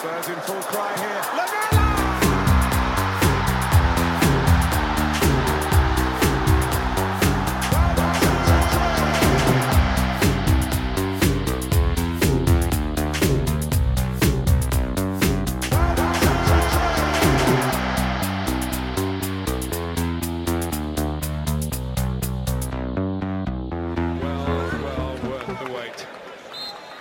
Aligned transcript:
Spurs 0.00 0.28
in 0.30 0.40
full 0.46 0.62
cry 0.62 0.96
here. 0.96 1.22
Lamela! 1.36 1.89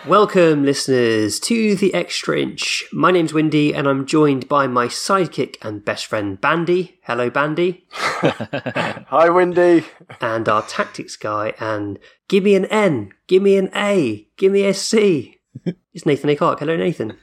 Welcome, 0.10 0.66
listeners, 0.66 1.40
to 1.42 1.76
the 1.76 1.94
Extra 1.94 2.40
Inch. 2.40 2.84
My 2.92 3.12
name's 3.12 3.32
Windy, 3.32 3.76
and 3.76 3.88
I'm 3.88 4.08
joined 4.08 4.50
by 4.50 4.66
my 4.66 4.88
sidekick 4.88 5.58
and 5.62 5.86
best 5.86 6.08
friend, 6.08 6.42
Bandy. 6.42 7.00
Hello, 7.04 7.30
Bandy. 7.30 7.86
Hi, 7.92 9.30
Windy. 9.30 9.86
And 10.20 10.50
our 10.50 10.64
tactics 10.64 11.16
guy, 11.16 11.54
and 11.60 12.00
give 12.28 12.44
me 12.44 12.56
an 12.56 12.66
N, 12.66 13.12
give 13.28 13.44
me 13.44 13.56
an 13.56 13.70
A, 13.76 14.28
give 14.36 14.52
me 14.52 14.66
a 14.66 14.74
C. 14.74 15.42
It's 15.94 16.08
Nathan 16.08 16.32
A. 16.32 16.36
Clark. 16.36 16.58
Hello, 16.58 16.76
Nathan. 16.76 17.16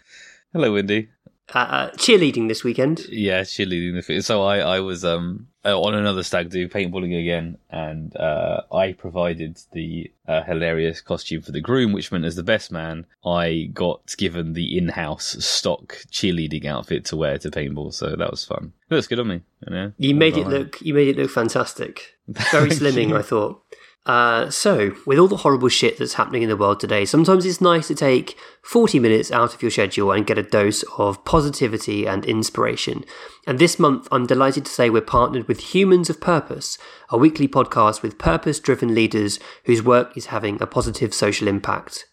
Hello, 0.52 0.72
Windy. 0.72 1.08
Uh, 1.54 1.58
uh, 1.58 1.90
cheerleading 1.92 2.48
this 2.48 2.64
weekend. 2.64 3.06
Yeah, 3.08 3.42
cheerleading. 3.42 4.24
So 4.24 4.42
I, 4.42 4.58
I 4.58 4.80
was 4.80 5.04
um 5.04 5.46
uh, 5.64 5.80
on 5.80 5.94
another 5.94 6.22
stag 6.22 6.50
do 6.50 6.68
paintballing 6.68 7.18
again, 7.18 7.58
and 7.70 8.16
uh, 8.16 8.62
I 8.72 8.92
provided 8.92 9.60
the 9.72 10.12
uh, 10.28 10.42
hilarious 10.42 11.00
costume 11.00 11.42
for 11.42 11.52
the 11.52 11.60
groom, 11.60 11.92
which 11.92 12.12
meant 12.12 12.24
as 12.24 12.36
the 12.36 12.42
best 12.42 12.70
man, 12.70 13.06
I 13.24 13.70
got 13.72 14.14
given 14.16 14.52
the 14.52 14.76
in-house 14.78 15.44
stock 15.44 15.98
cheerleading 16.10 16.66
outfit 16.66 17.04
to 17.06 17.16
wear 17.16 17.38
to 17.38 17.50
paintball. 17.50 17.94
So 17.94 18.14
that 18.14 18.30
was 18.30 18.44
fun. 18.44 18.72
It 18.88 18.94
looks 18.94 19.08
good 19.08 19.20
on 19.20 19.28
me. 19.28 19.40
You, 19.66 19.74
know? 19.74 19.92
You 19.98 20.14
made 20.14 20.36
it 20.36 20.46
look. 20.46 20.80
You 20.80 20.94
made 20.94 21.08
it 21.08 21.16
look 21.16 21.30
fantastic. 21.30 22.16
Very 22.28 22.70
slimming. 22.70 23.16
I 23.16 23.22
thought. 23.22 23.62
Uh, 24.06 24.48
so, 24.48 24.94
with 25.04 25.18
all 25.18 25.26
the 25.26 25.38
horrible 25.38 25.68
shit 25.68 25.98
that's 25.98 26.14
happening 26.14 26.42
in 26.42 26.48
the 26.48 26.56
world 26.56 26.78
today, 26.78 27.04
sometimes 27.04 27.44
it's 27.44 27.60
nice 27.60 27.88
to 27.88 27.94
take 27.94 28.38
40 28.62 29.00
minutes 29.00 29.32
out 29.32 29.52
of 29.52 29.62
your 29.62 29.70
schedule 29.72 30.12
and 30.12 30.24
get 30.24 30.38
a 30.38 30.44
dose 30.44 30.84
of 30.96 31.24
positivity 31.24 32.06
and 32.06 32.24
inspiration. 32.24 33.04
And 33.48 33.58
this 33.58 33.80
month, 33.80 34.06
I'm 34.12 34.24
delighted 34.24 34.64
to 34.64 34.70
say 34.70 34.90
we're 34.90 35.00
partnered 35.00 35.48
with 35.48 35.74
Humans 35.74 36.08
of 36.08 36.20
Purpose, 36.20 36.78
a 37.10 37.18
weekly 37.18 37.48
podcast 37.48 38.02
with 38.02 38.16
purpose 38.16 38.60
driven 38.60 38.94
leaders 38.94 39.40
whose 39.64 39.82
work 39.82 40.16
is 40.16 40.26
having 40.26 40.62
a 40.62 40.68
positive 40.68 41.12
social 41.12 41.48
impact. 41.48 42.06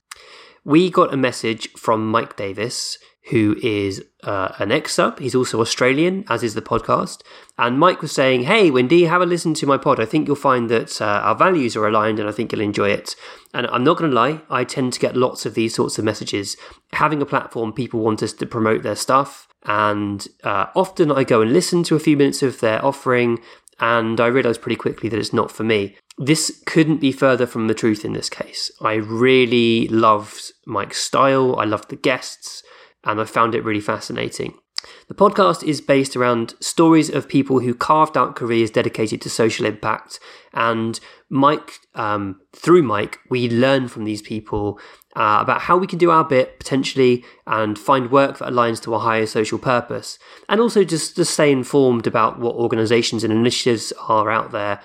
We 0.66 0.90
got 0.90 1.14
a 1.14 1.18
message 1.18 1.72
from 1.74 2.10
Mike 2.10 2.36
Davis, 2.36 2.98
who 3.30 3.56
is 3.64 4.04
uh, 4.24 4.54
an 4.60 4.72
ex 4.72 4.96
sub. 4.96 5.20
He's 5.20 5.36
also 5.36 5.62
Australian, 5.62 6.26
as 6.28 6.44
is 6.44 6.56
the 6.56 6.62
podcast. 6.62 7.22
And 7.58 7.80
Mike 7.80 8.02
was 8.02 8.12
saying, 8.12 8.44
Hey, 8.44 8.70
Wendy, 8.70 9.06
have 9.06 9.22
a 9.22 9.26
listen 9.26 9.54
to 9.56 9.66
my 9.66 9.78
pod. 9.78 10.00
I 10.00 10.06
think 10.06 10.28
you'll 10.28 10.36
find 10.36 10.70
that 10.70 11.02
uh, 11.02 11.06
our 11.06 11.36
values 11.36 11.76
are 11.76 11.88
aligned 11.88 12.20
and 12.20 12.28
I 12.28 12.34
think 12.34 12.52
you'll 12.52 12.62
enjoy 12.62 12.90
it. 12.90 13.16
And 13.54 13.68
I'm 13.68 13.84
not 13.84 13.98
going 13.98 14.10
to 14.10 14.16
lie, 14.16 14.42
I 14.50 14.64
tend 14.64 14.94
to 14.94 15.00
get 15.00 15.16
lots 15.16 15.46
of 15.46 15.54
these 15.54 15.74
sorts 15.74 15.98
of 15.98 16.06
messages. 16.06 16.58
Having 16.94 17.22
a 17.22 17.26
platform, 17.26 17.72
people 17.72 18.02
want 18.02 18.24
us 18.24 18.34
to 18.34 18.46
promote 18.46 18.84
their 18.84 18.96
stuff. 18.96 19.48
And 19.66 20.28
uh, 20.44 20.68
often 20.76 21.12
I 21.12 21.24
go 21.24 21.42
and 21.42 21.54
listen 21.54 21.84
to 21.84 21.96
a 21.96 22.00
few 22.00 22.18
minutes 22.18 22.44
of 22.44 22.60
their 22.60 22.84
offering, 22.84 23.40
and 23.80 24.20
I 24.20 24.28
realize 24.28 24.58
pretty 24.58 24.76
quickly 24.76 25.10
that 25.10 25.20
it's 25.20 25.34
not 25.34 25.52
for 25.52 25.64
me. 25.64 25.96
This 26.18 26.62
couldn't 26.66 26.98
be 26.98 27.12
further 27.12 27.48
from 27.48 27.68
the 27.68 27.74
truth 27.74 28.06
in 28.06 28.14
this 28.14 28.30
case. 28.30 28.72
I 28.82 28.96
really 28.96 29.88
loved 29.88 30.52
Mike's 30.66 31.02
style, 31.02 31.56
I 31.58 31.66
loved 31.66 31.90
the 31.90 31.96
guests, 31.96 32.64
and 33.04 33.20
I 33.20 33.26
found 33.26 33.56
it 33.56 33.64
really 33.64 33.82
fascinating. 33.82 34.56
The 35.08 35.14
podcast 35.14 35.64
is 35.64 35.82
based 35.82 36.16
around 36.16 36.56
stories 36.60 37.10
of 37.10 37.28
people 37.28 37.60
who 37.60 37.74
carved 37.74 38.18
out 38.18 38.36
careers 38.36 38.72
dedicated 38.72 39.22
to 39.22 39.30
social 39.30 39.66
impact. 39.66 40.20
And 40.54 41.00
Mike, 41.30 41.80
um, 41.96 42.42
through 42.54 42.84
Mike, 42.84 43.20
we 43.30 43.50
learn 43.50 43.88
from 43.88 44.04
these 44.04 44.22
people 44.22 44.80
uh, 45.16 45.40
about 45.42 45.62
how 45.62 45.78
we 45.78 45.88
can 45.88 46.00
do 46.00 46.12
our 46.12 46.24
bit 46.24 46.60
potentially 46.60 47.24
and 47.46 47.78
find 47.78 48.12
work 48.12 48.40
that 48.40 48.52
aligns 48.52 48.82
to 48.84 48.96
a 48.96 49.00
higher 49.00 49.26
social 49.26 49.60
purpose. 49.60 50.20
And 50.50 50.60
also 50.60 50.84
just 50.84 51.16
to 51.16 51.26
stay 51.26 51.52
informed 51.52 52.08
about 52.08 52.40
what 52.40 52.56
organizations 52.56 53.24
and 53.24 53.32
initiatives 53.32 53.94
are 54.08 54.32
out 54.32 54.52
there 54.52 54.82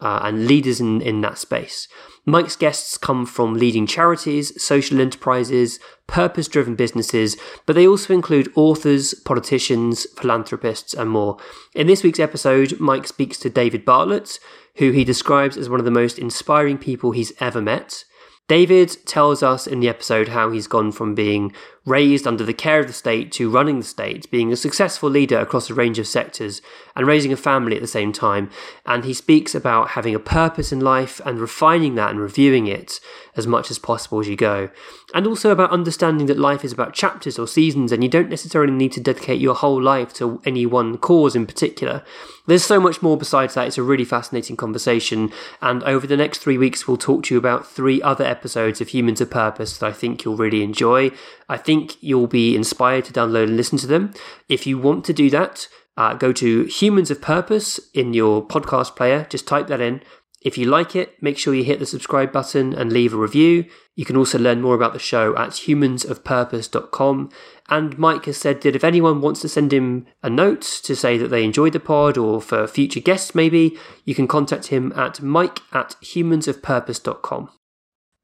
uh, 0.00 0.20
and 0.24 0.46
leaders 0.46 0.80
in, 0.80 1.00
in 1.00 1.20
that 1.22 1.38
space. 1.38 1.88
Mike's 2.28 2.56
guests 2.56 2.98
come 2.98 3.24
from 3.24 3.54
leading 3.54 3.86
charities, 3.86 4.62
social 4.62 5.00
enterprises, 5.00 5.80
purpose 6.06 6.46
driven 6.46 6.74
businesses, 6.74 7.38
but 7.64 7.74
they 7.74 7.86
also 7.86 8.12
include 8.12 8.52
authors, 8.54 9.14
politicians, 9.14 10.06
philanthropists, 10.18 10.92
and 10.92 11.08
more. 11.08 11.38
In 11.74 11.86
this 11.86 12.02
week's 12.02 12.20
episode, 12.20 12.78
Mike 12.78 13.06
speaks 13.06 13.38
to 13.38 13.48
David 13.48 13.86
Bartlett, 13.86 14.38
who 14.74 14.90
he 14.90 15.04
describes 15.04 15.56
as 15.56 15.70
one 15.70 15.80
of 15.80 15.86
the 15.86 15.90
most 15.90 16.18
inspiring 16.18 16.76
people 16.76 17.12
he's 17.12 17.32
ever 17.40 17.62
met. 17.62 18.04
David 18.46 18.94
tells 19.06 19.42
us 19.42 19.66
in 19.66 19.80
the 19.80 19.88
episode 19.88 20.28
how 20.28 20.50
he's 20.50 20.66
gone 20.66 20.92
from 20.92 21.14
being 21.14 21.54
raised 21.88 22.26
under 22.26 22.44
the 22.44 22.54
care 22.54 22.80
of 22.80 22.86
the 22.86 22.92
state 22.92 23.32
to 23.32 23.50
running 23.50 23.78
the 23.78 23.84
state, 23.84 24.30
being 24.30 24.52
a 24.52 24.56
successful 24.56 25.08
leader 25.08 25.38
across 25.38 25.70
a 25.70 25.74
range 25.74 25.98
of 25.98 26.06
sectors, 26.06 26.60
and 26.94 27.06
raising 27.06 27.32
a 27.32 27.36
family 27.36 27.76
at 27.76 27.82
the 27.82 27.86
same 27.88 28.12
time. 28.12 28.50
And 28.84 29.04
he 29.04 29.14
speaks 29.14 29.54
about 29.54 29.90
having 29.90 30.14
a 30.14 30.20
purpose 30.20 30.72
in 30.72 30.80
life 30.80 31.20
and 31.24 31.38
refining 31.38 31.94
that 31.94 32.10
and 32.10 32.20
reviewing 32.20 32.66
it 32.66 33.00
as 33.36 33.46
much 33.46 33.70
as 33.70 33.78
possible 33.78 34.18
as 34.18 34.28
you 34.28 34.36
go. 34.36 34.68
And 35.14 35.26
also 35.26 35.50
about 35.50 35.70
understanding 35.70 36.26
that 36.26 36.38
life 36.38 36.64
is 36.64 36.72
about 36.72 36.92
chapters 36.92 37.38
or 37.38 37.46
seasons, 37.46 37.92
and 37.92 38.02
you 38.02 38.10
don't 38.10 38.28
necessarily 38.28 38.72
need 38.72 38.92
to 38.92 39.00
dedicate 39.00 39.40
your 39.40 39.54
whole 39.54 39.80
life 39.80 40.12
to 40.14 40.42
any 40.44 40.66
one 40.66 40.98
cause 40.98 41.36
in 41.36 41.46
particular. 41.46 42.02
There's 42.46 42.64
so 42.64 42.80
much 42.80 43.00
more 43.00 43.16
besides 43.16 43.54
that. 43.54 43.68
It's 43.68 43.78
a 43.78 43.82
really 43.82 44.04
fascinating 44.04 44.56
conversation. 44.56 45.30
And 45.62 45.84
over 45.84 46.06
the 46.06 46.16
next 46.16 46.38
three 46.38 46.58
weeks, 46.58 46.88
we'll 46.88 46.96
talk 46.96 47.24
to 47.24 47.34
you 47.34 47.38
about 47.38 47.66
three 47.66 48.02
other 48.02 48.24
episodes 48.24 48.80
of 48.80 48.88
Humans 48.88 49.20
of 49.20 49.30
Purpose 49.30 49.78
that 49.78 49.86
I 49.86 49.92
think 49.92 50.24
you'll 50.24 50.36
really 50.36 50.62
enjoy. 50.62 51.12
I 51.48 51.58
think 51.58 51.77
you'll 52.00 52.26
be 52.26 52.56
inspired 52.56 53.04
to 53.06 53.12
download 53.12 53.44
and 53.44 53.56
listen 53.56 53.78
to 53.78 53.86
them. 53.86 54.12
If 54.48 54.66
you 54.66 54.78
want 54.78 55.04
to 55.06 55.12
do 55.12 55.30
that, 55.30 55.68
uh, 55.96 56.14
go 56.14 56.32
to 56.32 56.64
Humans 56.64 57.10
of 57.10 57.20
Purpose 57.20 57.80
in 57.92 58.14
your 58.14 58.46
podcast 58.46 58.96
player. 58.96 59.26
Just 59.28 59.46
type 59.46 59.66
that 59.66 59.80
in. 59.80 60.00
If 60.40 60.56
you 60.56 60.66
like 60.66 60.94
it, 60.94 61.20
make 61.20 61.36
sure 61.36 61.52
you 61.52 61.64
hit 61.64 61.80
the 61.80 61.86
subscribe 61.86 62.30
button 62.30 62.72
and 62.72 62.92
leave 62.92 63.12
a 63.12 63.16
review. 63.16 63.64
You 63.96 64.04
can 64.04 64.16
also 64.16 64.38
learn 64.38 64.60
more 64.60 64.76
about 64.76 64.92
the 64.92 65.00
show 65.00 65.36
at 65.36 65.50
humansofpurpose.com. 65.50 67.30
And 67.68 67.98
Mike 67.98 68.26
has 68.26 68.36
said 68.36 68.60
that 68.60 68.76
if 68.76 68.84
anyone 68.84 69.20
wants 69.20 69.40
to 69.40 69.48
send 69.48 69.72
him 69.72 70.06
a 70.22 70.30
note 70.30 70.62
to 70.84 70.94
say 70.94 71.18
that 71.18 71.28
they 71.28 71.42
enjoyed 71.42 71.72
the 71.72 71.80
pod 71.80 72.16
or 72.16 72.40
for 72.40 72.68
future 72.68 73.00
guests, 73.00 73.34
maybe, 73.34 73.76
you 74.04 74.14
can 74.14 74.28
contact 74.28 74.68
him 74.68 74.92
at 74.94 75.20
mike 75.20 75.58
at 75.72 75.96
humansofpurpose.com. 76.02 77.50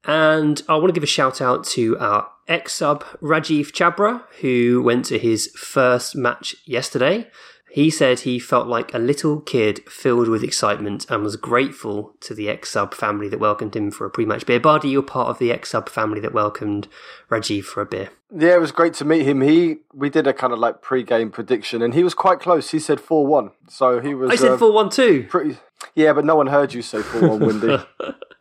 And 0.07 0.61
I 0.69 0.75
want 0.75 0.87
to 0.87 0.93
give 0.93 1.03
a 1.03 1.07
shout 1.07 1.41
out 1.41 1.63
to 1.65 1.97
our 1.99 2.29
ex 2.47 2.73
sub 2.73 3.03
Rajiv 3.21 3.71
Chabra, 3.71 4.23
who 4.41 4.81
went 4.83 5.05
to 5.05 5.17
his 5.17 5.47
first 5.55 6.15
match 6.15 6.55
yesterday. 6.65 7.27
He 7.71 7.89
said 7.89 8.21
he 8.21 8.39
felt 8.39 8.67
like 8.67 8.93
a 8.93 8.97
little 8.97 9.41
kid 9.41 9.81
filled 9.89 10.29
with 10.29 10.45
excitement 10.45 11.05
and 11.09 11.23
was 11.23 11.35
grateful 11.35 12.15
to 12.21 12.33
the 12.33 12.47
ex 12.47 12.69
sub 12.69 12.93
family 12.93 13.27
that 13.27 13.39
welcomed 13.39 13.75
him 13.75 13.91
for 13.91 14.05
a 14.05 14.09
pre 14.09 14.25
match 14.25 14.45
beer. 14.45 14.61
Bardi, 14.61 14.87
you're 14.87 15.01
part 15.01 15.27
of 15.27 15.39
the 15.39 15.51
ex 15.51 15.71
sub 15.71 15.89
family 15.89 16.21
that 16.21 16.33
welcomed 16.33 16.87
Rajiv 17.29 17.65
for 17.65 17.81
a 17.81 17.85
beer. 17.85 18.11
Yeah, 18.33 18.55
it 18.55 18.61
was 18.61 18.71
great 18.71 18.93
to 18.95 19.05
meet 19.05 19.25
him. 19.25 19.41
He 19.41 19.79
we 19.93 20.09
did 20.09 20.25
a 20.25 20.33
kind 20.33 20.53
of 20.53 20.59
like 20.59 20.81
pre-game 20.81 21.31
prediction, 21.31 21.81
and 21.81 21.93
he 21.93 22.03
was 22.03 22.13
quite 22.13 22.39
close. 22.39 22.69
He 22.69 22.79
said 22.79 23.01
four 23.01 23.27
one, 23.27 23.51
so 23.67 23.99
he 23.99 24.13
was. 24.13 24.31
I 24.31 24.35
said 24.35 24.51
uh, 24.51 24.57
4 24.57 24.71
1 24.71 24.89
2. 24.89 25.27
Pretty. 25.29 25.57
Yeah, 25.95 26.13
but 26.13 26.25
no 26.25 26.35
one 26.35 26.47
heard 26.47 26.73
you 26.73 26.81
say 26.81 27.01
four 27.01 27.27
one, 27.27 27.39
Windy. 27.39 27.77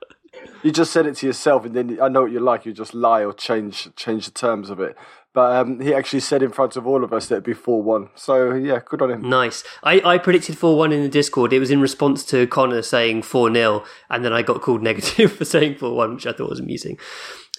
you 0.64 0.72
just 0.72 0.92
said 0.92 1.06
it 1.06 1.16
to 1.16 1.26
yourself, 1.26 1.64
and 1.64 1.74
then 1.74 1.98
I 2.02 2.08
know 2.08 2.22
what 2.22 2.32
you're 2.32 2.40
like. 2.40 2.66
You 2.66 2.72
just 2.72 2.94
lie 2.94 3.24
or 3.24 3.32
change 3.32 3.94
change 3.94 4.24
the 4.24 4.32
terms 4.32 4.70
of 4.70 4.80
it. 4.80 4.96
But 5.34 5.56
um, 5.56 5.80
he 5.80 5.92
actually 5.92 6.20
said 6.20 6.44
in 6.44 6.52
front 6.52 6.76
of 6.76 6.86
all 6.86 7.02
of 7.02 7.12
us 7.12 7.26
that 7.26 7.34
it'd 7.34 7.44
be 7.44 7.54
four 7.54 7.82
one. 7.82 8.08
So 8.14 8.54
yeah, 8.54 8.80
good 8.84 9.02
on 9.02 9.10
him. 9.10 9.28
Nice. 9.28 9.62
I, 9.82 10.00
I 10.04 10.18
predicted 10.18 10.56
4 10.56 10.76
1 10.76 10.92
in 10.92 11.02
the 11.02 11.08
Discord. 11.08 11.52
It 11.52 11.58
was 11.58 11.70
in 11.70 11.80
response 11.80 12.24
to 12.26 12.46
Connor 12.46 12.82
saying 12.82 13.22
4 13.22 13.52
0, 13.52 13.84
and 14.08 14.24
then 14.24 14.32
I 14.32 14.42
got 14.42 14.62
called 14.62 14.82
negative 14.90 15.32
for 15.32 15.44
saying 15.44 15.76
4 15.76 15.94
1, 15.94 16.14
which 16.14 16.26
I 16.26 16.32
thought 16.32 16.50
was 16.50 16.60
amusing. 16.60 16.98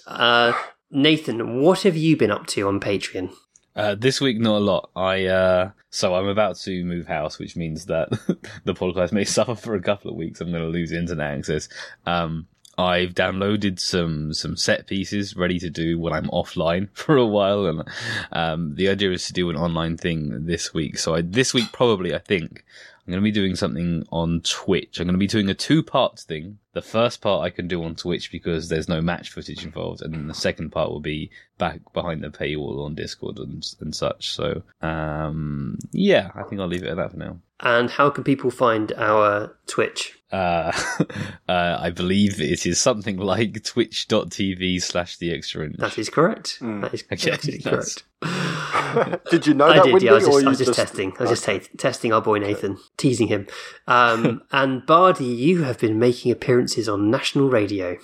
Uh, 0.07 0.53
Nathan, 0.89 1.59
what 1.59 1.81
have 1.83 1.97
you 1.97 2.15
been 2.15 2.31
up 2.31 2.47
to 2.47 2.67
on 2.67 2.79
Patreon? 2.79 3.33
Uh, 3.75 3.93
this 3.93 4.21
week, 4.21 4.39
not 4.39 4.57
a 4.57 4.59
lot. 4.59 4.89
I 4.95 5.25
uh, 5.25 5.71
so 5.89 6.15
I'm 6.15 6.27
about 6.27 6.55
to 6.59 6.83
move 6.85 7.07
house, 7.07 7.39
which 7.39 7.57
means 7.57 7.85
that 7.87 8.09
the 8.63 8.73
podcast 8.73 9.11
may 9.11 9.25
suffer 9.25 9.53
for 9.53 9.75
a 9.75 9.81
couple 9.81 10.09
of 10.09 10.17
weeks. 10.17 10.39
I'm 10.39 10.49
going 10.49 10.63
to 10.63 10.69
lose 10.69 10.93
internet 10.93 11.37
access. 11.37 11.67
Um, 12.05 12.47
I've 12.77 13.13
downloaded 13.13 13.79
some 13.79 14.33
some 14.33 14.57
set 14.57 14.87
pieces 14.87 15.35
ready 15.35 15.59
to 15.59 15.69
do 15.69 15.99
when 15.99 16.13
I'm 16.13 16.27
offline 16.27 16.89
for 16.93 17.17
a 17.17 17.25
while, 17.25 17.65
and 17.65 17.83
um, 18.31 18.75
the 18.75 18.89
idea 18.89 19.11
is 19.11 19.25
to 19.27 19.33
do 19.33 19.49
an 19.49 19.55
online 19.55 19.97
thing 19.97 20.45
this 20.45 20.73
week. 20.73 20.97
So 20.97 21.15
I, 21.15 21.21
this 21.21 21.53
week 21.53 21.71
probably 21.71 22.13
I 22.13 22.19
think 22.19 22.63
I'm 23.05 23.11
going 23.11 23.21
to 23.21 23.23
be 23.23 23.31
doing 23.31 23.55
something 23.55 24.03
on 24.11 24.41
Twitch. 24.41 24.99
I'm 24.99 25.05
going 25.05 25.13
to 25.13 25.19
be 25.19 25.27
doing 25.27 25.47
a 25.49 25.53
two 25.53 25.83
part 25.83 26.19
thing. 26.19 26.57
The 26.73 26.81
first 26.81 27.21
part 27.21 27.45
I 27.45 27.51
can 27.51 27.67
do 27.67 27.83
on 27.83 27.95
Twitch 27.95 28.31
because 28.31 28.67
there's 28.67 28.89
no 28.89 28.99
match 28.99 29.29
footage 29.29 29.63
involved, 29.63 30.01
and 30.01 30.11
then 30.11 30.27
the 30.27 30.33
second 30.33 30.71
part 30.71 30.89
will 30.89 31.01
be 31.01 31.29
back 31.59 31.81
behind 31.93 32.23
the 32.23 32.29
paywall 32.29 32.83
on 32.83 32.95
Discord 32.95 33.37
and, 33.37 33.63
and 33.79 33.95
such. 33.95 34.29
So, 34.33 34.63
um, 34.81 35.77
yeah, 35.91 36.31
I 36.33 36.43
think 36.43 36.59
I'll 36.59 36.67
leave 36.67 36.83
it 36.83 36.89
at 36.89 36.97
that 36.97 37.11
for 37.11 37.17
now. 37.17 37.37
And 37.59 37.91
how 37.91 38.09
can 38.09 38.23
people 38.23 38.49
find 38.49 38.91
our 38.93 39.55
Twitch? 39.67 40.14
Uh, 40.31 40.71
uh, 41.49 41.77
I 41.79 41.91
believe 41.91 42.41
it 42.41 42.65
is 42.65 42.79
something 42.79 43.17
like 43.17 43.63
twitch.tv 43.63 44.81
slash 44.81 45.17
the 45.17 45.31
extra 45.33 45.65
inch. 45.65 45.77
That 45.77 45.97
is 45.97 46.09
correct. 46.09 46.57
Hmm. 46.59 46.81
That 46.81 46.93
is 46.93 47.03
Okay, 47.11 47.31
absolutely 47.31 47.59
that's- 47.63 48.03
correct. 48.21 49.25
Did 49.29 49.45
you 49.45 49.53
know 49.53 49.65
I 49.65 49.75
that? 49.75 49.85
did, 49.85 50.01
yeah. 50.01 50.11
I 50.11 50.13
was 50.15 50.25
just, 50.25 50.45
I 50.45 50.49
was 50.49 50.57
just, 50.57 50.73
testing. 50.73 51.13
I 51.19 51.23
was 51.23 51.29
just 51.31 51.43
ta- 51.45 51.59
testing 51.77 52.11
our 52.13 52.21
boy 52.21 52.39
Nathan, 52.39 52.77
teasing 52.97 53.27
him. 53.27 53.45
Um, 53.87 54.41
and 54.51 54.85
Bardi, 54.85 55.25
you 55.25 55.63
have 55.63 55.77
been 55.79 55.99
making 55.99 56.31
appearances 56.31 56.87
on 56.89 57.11
national 57.11 57.49
radio. 57.49 57.97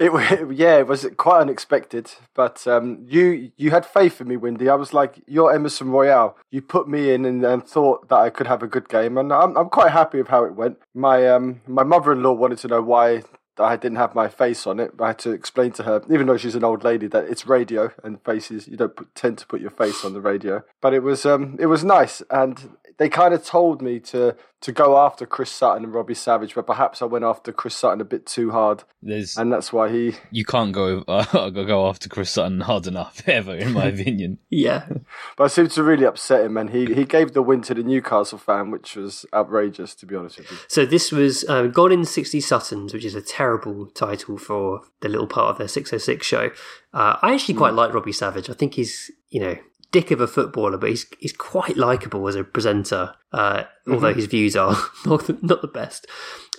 It, 0.00 0.10
yeah, 0.56 0.78
it 0.78 0.86
was 0.86 1.06
quite 1.18 1.42
unexpected, 1.42 2.10
but 2.34 2.66
um, 2.66 3.04
you 3.06 3.52
you 3.58 3.70
had 3.70 3.84
faith 3.84 4.20
in 4.20 4.28
me, 4.28 4.36
Windy. 4.38 4.68
I 4.68 4.74
was 4.74 4.94
like, 4.94 5.22
you're 5.26 5.52
Emerson 5.52 5.90
Royal. 5.90 6.36
You 6.50 6.62
put 6.62 6.88
me 6.88 7.12
in 7.12 7.26
and, 7.26 7.44
and 7.44 7.62
thought 7.62 8.08
that 8.08 8.18
I 8.18 8.30
could 8.30 8.46
have 8.46 8.62
a 8.62 8.66
good 8.66 8.88
game, 8.88 9.18
and 9.18 9.30
I'm 9.30 9.56
I'm 9.58 9.68
quite 9.68 9.92
happy 9.92 10.18
with 10.18 10.28
how 10.28 10.44
it 10.44 10.54
went. 10.54 10.78
My 10.94 11.28
um 11.28 11.60
my 11.66 11.82
mother-in-law 11.82 12.32
wanted 12.32 12.58
to 12.60 12.68
know 12.68 12.80
why 12.80 13.22
I 13.58 13.76
didn't 13.76 13.98
have 13.98 14.14
my 14.14 14.28
face 14.28 14.66
on 14.66 14.80
it. 14.80 14.92
I 14.98 15.08
had 15.08 15.18
to 15.18 15.32
explain 15.32 15.72
to 15.72 15.82
her, 15.82 16.02
even 16.10 16.26
though 16.26 16.38
she's 16.38 16.54
an 16.54 16.64
old 16.64 16.82
lady, 16.82 17.06
that 17.08 17.24
it's 17.24 17.46
radio 17.46 17.92
and 18.02 18.24
faces 18.24 18.66
you 18.66 18.78
don't 18.78 18.96
put, 18.96 19.14
tend 19.14 19.36
to 19.38 19.46
put 19.46 19.60
your 19.60 19.70
face 19.70 20.02
on 20.02 20.14
the 20.14 20.20
radio. 20.22 20.64
But 20.80 20.94
it 20.94 21.02
was 21.02 21.26
um 21.26 21.58
it 21.60 21.66
was 21.66 21.84
nice, 21.84 22.22
and 22.30 22.70
they 23.00 23.08
kind 23.08 23.32
of 23.32 23.42
told 23.42 23.80
me 23.80 23.98
to 23.98 24.36
to 24.60 24.72
go 24.72 24.98
after 24.98 25.24
Chris 25.24 25.50
Sutton 25.50 25.84
and 25.84 25.94
Robbie 25.94 26.12
Savage, 26.12 26.54
but 26.54 26.66
perhaps 26.66 27.00
I 27.00 27.06
went 27.06 27.24
after 27.24 27.50
Chris 27.50 27.74
Sutton 27.74 28.02
a 28.02 28.04
bit 28.04 28.26
too 28.26 28.50
hard, 28.50 28.84
There's 29.02 29.38
and 29.38 29.50
that's 29.50 29.72
why 29.72 29.88
he 29.88 30.16
you 30.30 30.44
can't 30.44 30.70
go 30.72 31.02
uh, 31.08 31.48
go 31.48 31.88
after 31.88 32.10
Chris 32.10 32.30
Sutton 32.30 32.60
hard 32.60 32.86
enough 32.86 33.22
ever, 33.26 33.56
in 33.56 33.72
my 33.72 33.84
opinion. 33.94 34.38
Yeah. 34.50 34.86
But 35.38 35.44
I 35.44 35.46
seemed 35.46 35.70
to 35.72 35.82
really 35.82 36.04
upset 36.04 36.44
him, 36.44 36.58
and 36.58 36.68
he, 36.70 36.92
he 36.92 37.06
gave 37.06 37.32
the 37.32 37.40
win 37.40 37.62
to 37.62 37.74
the 37.74 37.82
Newcastle 37.82 38.36
fan, 38.36 38.70
which 38.70 38.96
was 38.96 39.24
outrageous, 39.32 39.94
to 39.94 40.04
be 40.04 40.14
honest 40.14 40.36
with 40.36 40.50
you. 40.50 40.58
So 40.68 40.84
this 40.84 41.10
was 41.10 41.48
um, 41.48 41.70
Gone 41.70 41.92
in 41.92 42.04
60 42.04 42.38
Suttons, 42.42 42.92
which 42.92 43.06
is 43.06 43.14
a 43.14 43.22
terrible 43.22 43.86
title 43.86 44.36
for 44.36 44.82
the 45.00 45.08
little 45.08 45.26
part 45.26 45.52
of 45.52 45.58
their 45.58 45.68
606 45.68 46.26
show. 46.26 46.50
Uh, 46.92 47.16
I 47.22 47.32
actually 47.32 47.54
quite 47.54 47.72
like 47.72 47.94
Robbie 47.94 48.12
Savage. 48.12 48.50
I 48.50 48.52
think 48.52 48.74
he's, 48.74 49.10
you 49.30 49.40
know, 49.40 49.56
dick 49.92 50.10
of 50.10 50.20
a 50.20 50.26
footballer, 50.26 50.78
but 50.78 50.90
he's 50.90 51.06
he's 51.18 51.32
quite 51.32 51.76
likable 51.76 52.26
as 52.28 52.34
a 52.34 52.44
presenter, 52.44 53.14
uh, 53.32 53.64
although 53.88 54.14
his 54.14 54.26
views 54.26 54.56
are 54.56 54.76
not 55.06 55.26
the, 55.26 55.38
not 55.42 55.62
the 55.62 55.68
best. 55.68 56.06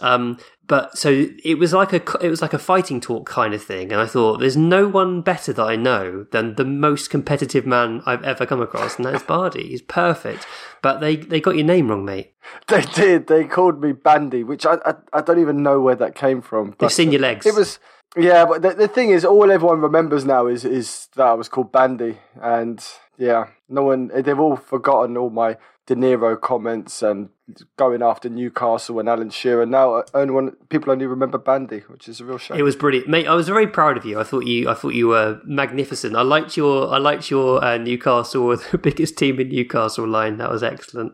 Um, 0.01 0.39
but 0.67 0.97
so 0.97 1.27
it 1.43 1.57
was 1.59 1.73
like 1.73 1.93
a 1.93 2.01
it 2.25 2.29
was 2.29 2.41
like 2.41 2.53
a 2.53 2.59
fighting 2.59 3.01
talk 3.01 3.27
kind 3.27 3.53
of 3.53 3.63
thing, 3.63 3.91
and 3.91 4.01
I 4.01 4.05
thought 4.05 4.39
there's 4.39 4.57
no 4.57 4.87
one 4.87 5.21
better 5.21 5.53
that 5.53 5.63
I 5.63 5.75
know 5.75 6.25
than 6.31 6.55
the 6.55 6.65
most 6.65 7.09
competitive 7.09 7.65
man 7.65 8.01
I've 8.05 8.23
ever 8.23 8.45
come 8.45 8.61
across, 8.61 8.97
and 8.97 9.05
that's 9.05 9.23
Bardi. 9.23 9.69
He's 9.69 9.81
perfect, 9.81 10.45
but 10.81 10.99
they 10.99 11.15
they 11.15 11.39
got 11.39 11.55
your 11.55 11.65
name 11.65 11.89
wrong, 11.89 12.05
mate. 12.05 12.33
They 12.67 12.81
did. 12.81 13.27
They 13.27 13.45
called 13.45 13.81
me 13.81 13.91
Bandy, 13.91 14.43
which 14.43 14.65
I 14.65 14.77
I, 14.85 14.93
I 15.13 15.21
don't 15.21 15.39
even 15.39 15.63
know 15.63 15.79
where 15.81 15.95
that 15.95 16.15
came 16.15 16.41
from. 16.41 16.75
They've 16.79 16.91
seen 16.91 17.11
your 17.11 17.21
legs. 17.21 17.45
it 17.45 17.55
was 17.55 17.79
yeah, 18.17 18.45
but 18.45 18.61
the, 18.61 18.73
the 18.73 18.87
thing 18.87 19.11
is, 19.11 19.23
all 19.23 19.49
everyone 19.49 19.79
remembers 19.79 20.25
now 20.25 20.47
is 20.47 20.65
is 20.65 21.07
that 21.15 21.27
I 21.27 21.33
was 21.33 21.47
called 21.47 21.71
Bandy, 21.71 22.17
and 22.41 22.83
yeah, 23.21 23.49
no 23.69 23.83
one 23.83 24.07
they've 24.07 24.39
all 24.39 24.55
forgotten 24.55 25.15
all 25.15 25.29
my 25.29 25.55
De 25.85 25.95
Niro 25.95 26.39
comments 26.41 27.03
and 27.03 27.29
going 27.77 28.01
after 28.01 28.29
Newcastle 28.29 28.99
and 28.99 29.07
Alan 29.07 29.29
Shearer. 29.29 29.67
Now, 29.67 30.03
only 30.15 30.33
one 30.33 30.51
people 30.69 30.91
only 30.91 31.05
remember 31.05 31.37
Bandy, 31.37 31.81
which 31.81 32.09
is 32.09 32.19
a 32.19 32.25
real 32.25 32.39
shame. 32.39 32.57
It 32.57 32.63
was 32.63 32.75
brilliant, 32.75 33.07
mate. 33.07 33.27
I 33.27 33.35
was 33.35 33.47
very 33.47 33.67
proud 33.67 33.95
of 33.95 34.05
you. 34.05 34.19
I 34.19 34.23
thought 34.23 34.47
you, 34.47 34.67
I 34.67 34.73
thought 34.73 34.95
you 34.95 35.09
were 35.09 35.39
magnificent. 35.45 36.15
I 36.15 36.23
liked 36.23 36.57
your, 36.57 36.91
I 36.91 36.97
liked 36.97 37.29
your 37.29 37.63
uh, 37.63 37.77
Newcastle, 37.77 38.57
the 38.71 38.79
biggest 38.79 39.19
team 39.19 39.39
in 39.39 39.49
Newcastle 39.49 40.07
line. 40.07 40.37
That 40.37 40.49
was 40.49 40.63
excellent. 40.63 41.13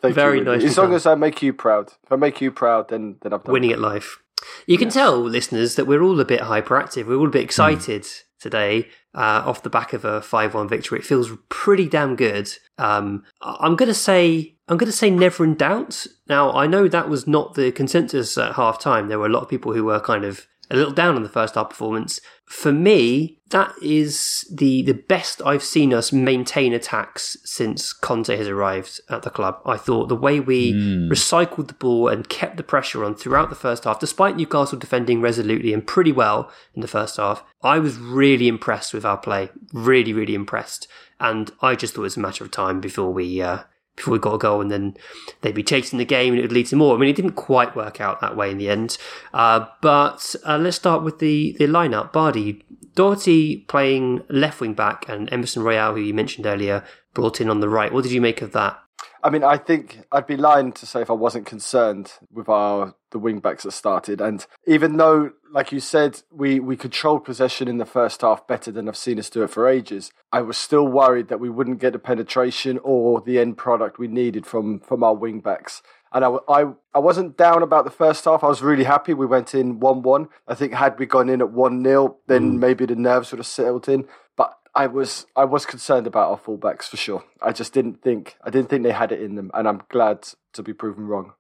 Thank 0.01 0.15
very 0.15 0.39
you, 0.39 0.45
nicely 0.45 0.69
As 0.69 0.79
long 0.79 0.95
as 0.95 1.05
I 1.05 1.15
make 1.15 1.43
you 1.43 1.53
proud, 1.53 1.93
if 2.05 2.11
I 2.11 2.17
make 2.17 2.41
you 2.41 2.51
proud, 2.51 2.89
then 2.89 3.17
then 3.21 3.35
I've 3.35 3.45
done. 3.45 3.53
Winning 3.53 3.73
at 3.73 3.81
life. 3.81 4.19
You 4.67 4.79
can 4.79 4.89
tell, 4.89 5.21
listeners, 5.21 5.75
that 5.75 5.87
we're 5.87 6.03
all 6.03 6.19
a 6.21 6.25
bit 6.25 6.41
hyperactive. 6.41 7.07
We're 7.07 7.17
all 7.17 7.29
a 7.29 7.31
bit 7.31 7.43
excited 7.43 8.07
today 8.45 8.89
uh, 9.15 9.43
off 9.45 9.65
the 9.65 9.71
back 9.71 9.93
of 9.93 10.05
a 10.05 10.23
five-one 10.23 10.69
victory. 10.69 11.01
It 11.01 11.07
feels 11.07 11.31
pretty 11.49 11.89
damn 11.89 12.15
good. 12.15 12.49
Um, 12.79 13.25
I'm 13.41 13.75
going 13.75 13.89
to 13.89 13.95
say, 13.95 14.55
I'm 14.69 14.77
going 14.77 14.93
to 14.93 14.97
say 14.97 15.11
never 15.11 15.43
in 15.43 15.55
doubt. 15.55 16.07
Now, 16.29 16.53
I 16.53 16.69
know 16.69 16.87
that 16.87 17.09
was 17.09 17.27
not 17.27 17.55
the 17.55 17.73
consensus 17.73 18.39
at 18.39 18.55
half 18.55 18.79
time. 18.79 19.09
There 19.09 19.19
were 19.19 19.27
a 19.27 19.37
lot 19.37 19.43
of 19.43 19.49
people 19.49 19.73
who 19.73 19.85
were 19.85 20.01
kind 20.01 20.25
of 20.25 20.47
a 20.75 20.79
little 20.79 20.93
down 20.93 21.17
on 21.17 21.23
the 21.23 21.29
first 21.29 21.55
half 21.55 21.71
performance. 21.71 22.21
For 22.45 22.73
me, 22.73 23.41
that 23.51 23.73
is 23.81 24.47
the 24.53 24.83
the 24.83 24.95
best 24.95 25.41
I've 25.47 25.63
seen 25.63 25.95
us 25.95 26.13
maintain 26.13 26.73
attacks 26.73 27.37
since 27.45 27.93
Conte 27.93 28.37
has 28.37 28.49
arrived 28.49 29.01
at 29.09 29.23
the 29.23 29.31
club. 29.31 29.61
I 29.65 29.77
thought 29.77 30.09
the 30.09 30.17
way 30.17 30.41
we 30.41 30.73
recycled 31.09 31.69
the 31.69 31.75
ball 31.75 32.09
and 32.09 32.29
kept 32.29 32.57
the 32.57 32.63
pressure 32.63 33.05
on 33.05 33.15
throughout 33.15 33.49
the 33.49 33.57
first 33.57 33.85
half, 33.85 34.01
despite 34.01 34.37
Newcastle 34.37 34.79
defending 34.79 35.21
resolutely 35.21 35.73
and 35.73 35.87
pretty 35.87 36.13
well 36.13 36.51
in 36.75 36.83
the 36.83 36.89
first 36.89 37.17
half, 37.17 37.45
I 37.63 37.79
was 37.79 37.97
really 37.97 38.49
impressed 38.49 38.93
with 38.93 39.05
our 39.05 39.19
play. 39.19 39.51
Really, 39.73 40.13
really 40.13 40.35
impressed. 40.35 40.87
And 41.21 41.51
I 41.63 41.77
just 41.77 41.95
thought 41.95 42.03
it 42.03 42.05
was 42.05 42.17
a 42.17 42.21
matter 42.21 42.45
of 42.45 42.51
time 42.51 42.81
before 42.81 43.13
we 43.13 43.41
uh, 43.41 43.63
before 43.97 44.13
we 44.13 44.19
got 44.19 44.35
a 44.35 44.39
goal, 44.39 44.61
and 44.61 44.71
then 44.71 44.97
they'd 45.41 45.55
be 45.55 45.63
chasing 45.63 45.99
the 45.99 46.05
game 46.05 46.33
and 46.33 46.41
it 46.41 46.43
would 46.43 46.53
lead 46.53 46.67
to 46.67 46.77
more. 46.77 46.95
I 46.95 46.99
mean, 46.99 47.11
it 47.11 47.17
didn't 47.17 47.33
quite 47.33 47.77
work 47.77 48.01
out 48.01 48.21
that 48.21 48.37
way 48.37 48.51
in 48.51 48.59
the 48.59 48.69
end. 48.69 48.99
Uh, 49.33 49.67
but 49.81 50.35
uh, 50.47 50.59
let's 50.59 50.77
start 50.77 51.03
with 51.03 51.19
the, 51.19 51.57
the 51.59 51.67
lineup. 51.67 52.13
Bardi, 52.13 52.65
Doherty 52.95 53.59
playing 53.69 54.23
left 54.29 54.61
wing 54.61 54.75
back, 54.75 55.09
and 55.09 55.33
Emerson 55.33 55.63
Royal, 55.63 55.95
who 55.95 56.01
you 56.01 56.15
mentioned 56.15 56.47
earlier, 56.47 56.85
brought 57.13 57.41
in 57.41 57.51
on 57.51 57.61
the 57.61 57.69
right. 57.69 57.93
What 57.93 58.05
did 58.05 58.13
you 58.13 58.21
make 58.21 58.41
of 58.41 58.53
that? 58.53 58.81
I 59.25 59.31
mean, 59.31 59.43
I 59.43 59.57
think 59.57 60.01
I'd 60.13 60.27
be 60.27 60.37
lying 60.37 60.73
to 60.73 60.85
say 60.85 61.01
if 61.01 61.09
I 61.09 61.15
wasn't 61.15 61.47
concerned 61.47 62.13
with 62.31 62.47
our 62.51 62.95
the 63.11 63.19
wing 63.19 63.39
backs 63.39 63.63
that 63.63 63.73
started. 63.73 64.21
And 64.21 64.45
even 64.67 64.99
though, 64.99 65.31
like 65.51 65.73
you 65.73 65.81
said, 65.81 66.21
we 66.31 66.61
we 66.61 66.77
controlled 66.77 67.25
possession 67.25 67.67
in 67.67 67.79
the 67.79 67.87
first 67.87 68.21
half 68.21 68.47
better 68.47 68.71
than 68.71 68.87
I've 68.87 68.99
seen 68.99 69.19
us 69.19 69.31
do 69.31 69.43
it 69.43 69.49
for 69.51 69.67
ages, 69.67 70.13
I 70.31 70.43
was 70.43 70.59
still 70.59 70.87
worried 70.87 71.29
that 71.29 71.41
we 71.41 71.49
wouldn't 71.49 71.81
get 71.81 71.95
the 71.95 71.99
penetration 71.99 72.79
or 72.83 73.23
the 73.23 73.39
end 73.39 73.57
product 73.57 73.99
we 73.99 74.09
needed 74.09 74.47
from 74.47 74.81
from 74.81 75.03
our 75.03 75.15
wing 75.15 75.41
backs. 75.41 75.81
And 76.13 76.25
I, 76.25 76.37
I, 76.49 76.65
I 76.95 76.99
wasn't 76.99 77.37
down 77.37 77.63
about 77.63 77.85
the 77.85 77.91
first 77.91 78.25
half. 78.27 78.45
I 78.45 78.49
was 78.49 78.63
really 78.63 78.85
happy. 78.85 79.15
We 79.15 79.27
went 79.27 79.53
in 79.55 79.81
1 79.81 80.03
1. 80.03 80.29
I 80.47 80.55
think, 80.55 80.75
had 80.75 80.99
we 80.99 81.07
gone 81.07 81.29
in 81.29 81.41
at 81.41 81.51
1 81.51 81.83
0, 81.83 82.19
then 82.27 82.53
mm. 82.53 82.59
maybe 82.59 82.85
the 82.87 82.95
nerves 82.95 83.33
would 83.33 83.39
have 83.39 83.47
settled 83.47 83.89
in. 83.89 84.07
But 84.37 84.55
I 84.77 84.87
was 84.87 85.27
I 85.37 85.45
was 85.45 85.67
concerned 85.67 86.07
about 86.07 86.31
our 86.31 86.39
fullbacks 86.39 86.85
for 86.85 86.97
sure. 86.97 87.25
I 87.41 87.53
just 87.53 87.73
didn't 87.73 88.03
think 88.03 88.37
I 88.43 88.51
didn't 88.51 88.69
think 88.71 88.83
they 88.83 88.93
had 88.93 89.13
it 89.13 89.23
in 89.23 89.37
them, 89.37 89.51
and 89.55 89.69
I'm 89.69 89.83
glad 89.89 90.29
to 90.55 90.63
be 90.63 90.73
proven 90.73 91.07
wrong. 91.07 91.33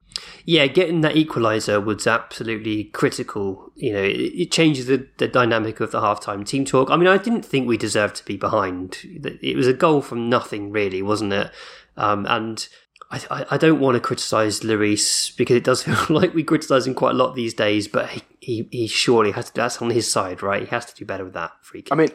Yeah, 0.44 0.66
getting 0.68 1.00
that 1.00 1.16
equaliser 1.16 1.84
was 1.84 2.06
absolutely 2.06 2.84
critical. 2.84 3.72
You 3.74 3.92
know, 3.94 4.02
it, 4.02 4.12
it 4.12 4.52
changes 4.52 4.86
the, 4.86 5.08
the 5.18 5.26
dynamic 5.26 5.80
of 5.80 5.90
the 5.90 6.00
halftime 6.00 6.46
team 6.46 6.64
talk. 6.64 6.90
I 6.90 6.96
mean, 6.96 7.08
I 7.08 7.18
didn't 7.18 7.44
think 7.44 7.66
we 7.66 7.76
deserved 7.76 8.16
to 8.16 8.24
be 8.24 8.36
behind. 8.36 8.98
It 9.02 9.56
was 9.56 9.66
a 9.66 9.72
goal 9.72 10.02
from 10.02 10.28
nothing, 10.28 10.70
really, 10.70 11.02
wasn't 11.02 11.32
it? 11.32 11.50
Um, 11.96 12.26
and 12.28 12.68
I, 13.10 13.46
I, 13.50 13.56
don't 13.56 13.78
want 13.78 13.94
to 13.94 14.00
criticise 14.00 14.60
Lloris 14.60 15.36
because 15.36 15.56
it 15.56 15.64
does 15.64 15.82
feel 15.84 15.96
like 16.08 16.34
we 16.34 16.42
criticise 16.42 16.86
him 16.86 16.94
quite 16.94 17.12
a 17.12 17.18
lot 17.18 17.34
these 17.34 17.54
days. 17.54 17.88
But 17.88 18.10
he, 18.10 18.22
he, 18.40 18.68
he 18.70 18.86
surely 18.86 19.32
has 19.32 19.46
to. 19.46 19.54
That's 19.54 19.80
on 19.80 19.90
his 19.90 20.10
side, 20.10 20.42
right? 20.42 20.62
He 20.62 20.68
has 20.68 20.86
to 20.86 20.94
do 20.94 21.04
better 21.04 21.24
with 21.24 21.34
that 21.34 21.52
free 21.62 21.82
kick. 21.82 21.92
I 21.92 21.96
mean, 21.96 22.08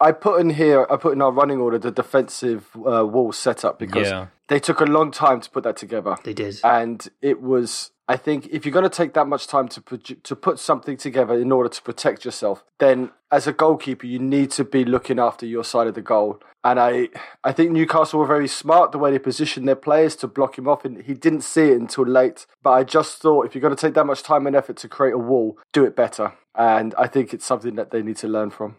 I 0.00 0.12
put 0.12 0.40
in 0.40 0.50
here, 0.50 0.86
I 0.90 0.96
put 0.96 1.12
in 1.12 1.22
our 1.22 1.32
running 1.32 1.60
order 1.60 1.78
the 1.78 1.90
defensive 1.90 2.68
uh, 2.76 3.06
wall 3.06 3.32
setup 3.32 3.78
because 3.78 4.08
Yeah. 4.08 4.26
they 4.48 4.58
took 4.60 4.80
a 4.80 4.84
long 4.84 5.10
time 5.10 5.40
to 5.40 5.50
put 5.50 5.62
that 5.64 5.76
together. 5.76 6.16
they 6.24 6.34
did. 6.34 6.58
and 6.64 7.08
it 7.22 7.40
was 7.42 7.90
I 8.10 8.16
think 8.16 8.46
if 8.50 8.64
you're 8.64 8.72
going 8.72 8.84
to 8.88 8.96
take 9.02 9.12
that 9.12 9.26
much 9.28 9.46
time 9.46 9.68
to 9.68 9.82
produ- 9.82 10.22
to 10.22 10.34
put 10.34 10.58
something 10.58 10.96
together 10.96 11.34
in 11.38 11.52
order 11.52 11.68
to 11.68 11.82
protect 11.82 12.24
yourself, 12.24 12.64
then 12.78 13.10
as 13.30 13.46
a 13.46 13.52
goalkeeper 13.52 14.06
you 14.06 14.18
need 14.18 14.50
to 14.52 14.64
be 14.64 14.82
looking 14.84 15.18
after 15.18 15.44
your 15.44 15.62
side 15.64 15.86
of 15.86 15.94
the 15.94 16.00
goal. 16.00 16.40
And 16.64 16.80
I 16.80 17.10
I 17.44 17.52
think 17.52 17.70
Newcastle 17.70 18.18
were 18.20 18.26
very 18.26 18.48
smart 18.48 18.92
the 18.92 18.98
way 18.98 19.10
they 19.10 19.18
positioned 19.18 19.68
their 19.68 19.76
players 19.76 20.16
to 20.16 20.26
block 20.26 20.56
him 20.58 20.66
off, 20.66 20.84
and 20.86 21.02
he 21.02 21.12
didn't 21.14 21.42
see 21.42 21.68
it 21.72 21.78
until 21.80 22.06
late. 22.06 22.46
But 22.62 22.70
I 22.70 22.82
just 22.84 23.20
thought 23.20 23.44
if 23.46 23.54
you're 23.54 23.60
going 23.66 23.76
to 23.76 23.80
take 23.86 23.94
that 23.94 24.06
much 24.06 24.22
time 24.22 24.46
and 24.46 24.56
effort 24.56 24.76
to 24.78 24.88
create 24.88 25.12
a 25.14 25.18
wall, 25.18 25.58
do 25.74 25.84
it 25.84 25.94
better. 25.94 26.32
And 26.54 26.94
I 26.98 27.06
think 27.06 27.32
it's 27.34 27.44
something 27.44 27.76
that 27.76 27.90
they 27.92 28.02
need 28.02 28.16
to 28.16 28.26
learn 28.28 28.50
from. 28.50 28.76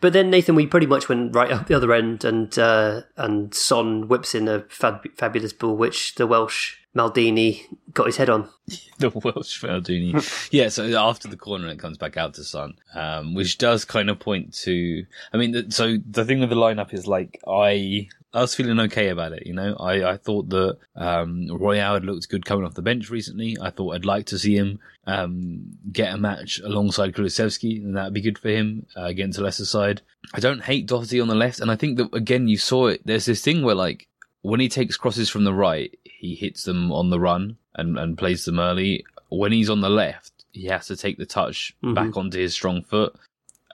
But 0.00 0.12
then 0.12 0.30
Nathan, 0.30 0.54
we 0.54 0.66
pretty 0.66 0.86
much 0.86 1.08
went 1.08 1.34
right 1.34 1.50
up 1.50 1.66
the 1.66 1.74
other 1.74 1.92
end, 1.92 2.24
and 2.24 2.56
uh, 2.58 3.02
and 3.16 3.54
Son 3.54 4.08
whips 4.08 4.34
in 4.34 4.48
a 4.48 4.60
fab- 4.68 5.16
fabulous 5.16 5.52
ball, 5.52 5.76
which 5.76 6.14
the 6.16 6.26
Welsh 6.26 6.76
Maldini 6.94 7.62
got 7.92 8.06
his 8.06 8.16
head 8.16 8.30
on. 8.30 8.48
the 8.98 9.10
Welsh 9.10 9.62
Maldini. 9.62 10.48
yeah, 10.52 10.68
so 10.68 10.84
after 10.98 11.28
the 11.28 11.36
corner, 11.36 11.68
it 11.68 11.78
comes 11.78 11.98
back 11.98 12.16
out 12.16 12.34
to 12.34 12.44
Son, 12.44 12.74
um, 12.94 13.34
which 13.34 13.58
does 13.58 13.84
kind 13.84 14.10
of 14.10 14.18
point 14.18 14.54
to. 14.54 15.04
I 15.32 15.36
mean, 15.36 15.70
so 15.70 15.96
the 16.08 16.24
thing 16.24 16.40
with 16.40 16.50
the 16.50 16.56
lineup 16.56 16.92
is 16.92 17.06
like 17.06 17.40
I. 17.46 18.08
I 18.34 18.40
was 18.40 18.54
feeling 18.54 18.80
okay 18.80 19.08
about 19.08 19.32
it. 19.32 19.46
You 19.46 19.54
know, 19.54 19.76
I, 19.78 20.12
I 20.12 20.16
thought 20.16 20.48
that 20.50 20.76
um, 20.96 21.46
Royal 21.50 21.94
had 21.94 22.04
looked 22.04 22.28
good 22.28 22.44
coming 22.44 22.64
off 22.66 22.74
the 22.74 22.82
bench 22.82 23.08
recently. 23.08 23.56
I 23.62 23.70
thought 23.70 23.94
I'd 23.94 24.04
like 24.04 24.26
to 24.26 24.38
see 24.38 24.56
him 24.56 24.80
um, 25.06 25.62
get 25.92 26.12
a 26.12 26.18
match 26.18 26.58
alongside 26.64 27.14
Kulusevski, 27.14 27.82
and 27.82 27.96
that'd 27.96 28.12
be 28.12 28.20
good 28.20 28.38
for 28.38 28.48
him 28.48 28.86
uh, 28.96 29.04
against 29.04 29.38
a 29.38 29.42
lesser 29.42 29.64
side. 29.64 30.02
I 30.34 30.40
don't 30.40 30.62
hate 30.64 30.86
Doherty 30.86 31.20
on 31.20 31.28
the 31.28 31.34
left, 31.34 31.60
and 31.60 31.70
I 31.70 31.76
think 31.76 31.96
that 31.98 32.12
again 32.14 32.48
you 32.48 32.58
saw 32.58 32.88
it. 32.88 33.02
There's 33.04 33.26
this 33.26 33.42
thing 33.42 33.62
where 33.62 33.74
like 33.76 34.08
when 34.42 34.60
he 34.60 34.68
takes 34.68 34.96
crosses 34.96 35.30
from 35.30 35.44
the 35.44 35.54
right, 35.54 35.96
he 36.04 36.34
hits 36.34 36.64
them 36.64 36.90
on 36.92 37.10
the 37.10 37.20
run 37.20 37.56
and, 37.76 37.98
and 37.98 38.18
plays 38.18 38.44
them 38.44 38.58
early. 38.58 39.04
When 39.30 39.52
he's 39.52 39.70
on 39.70 39.80
the 39.80 39.90
left, 39.90 40.32
he 40.52 40.66
has 40.66 40.86
to 40.88 40.96
take 40.96 41.18
the 41.18 41.26
touch 41.26 41.74
Mhm. 41.82 41.94
back 41.94 42.16
onto 42.16 42.38
his 42.38 42.52
strong 42.54 42.82
foot, 42.82 43.14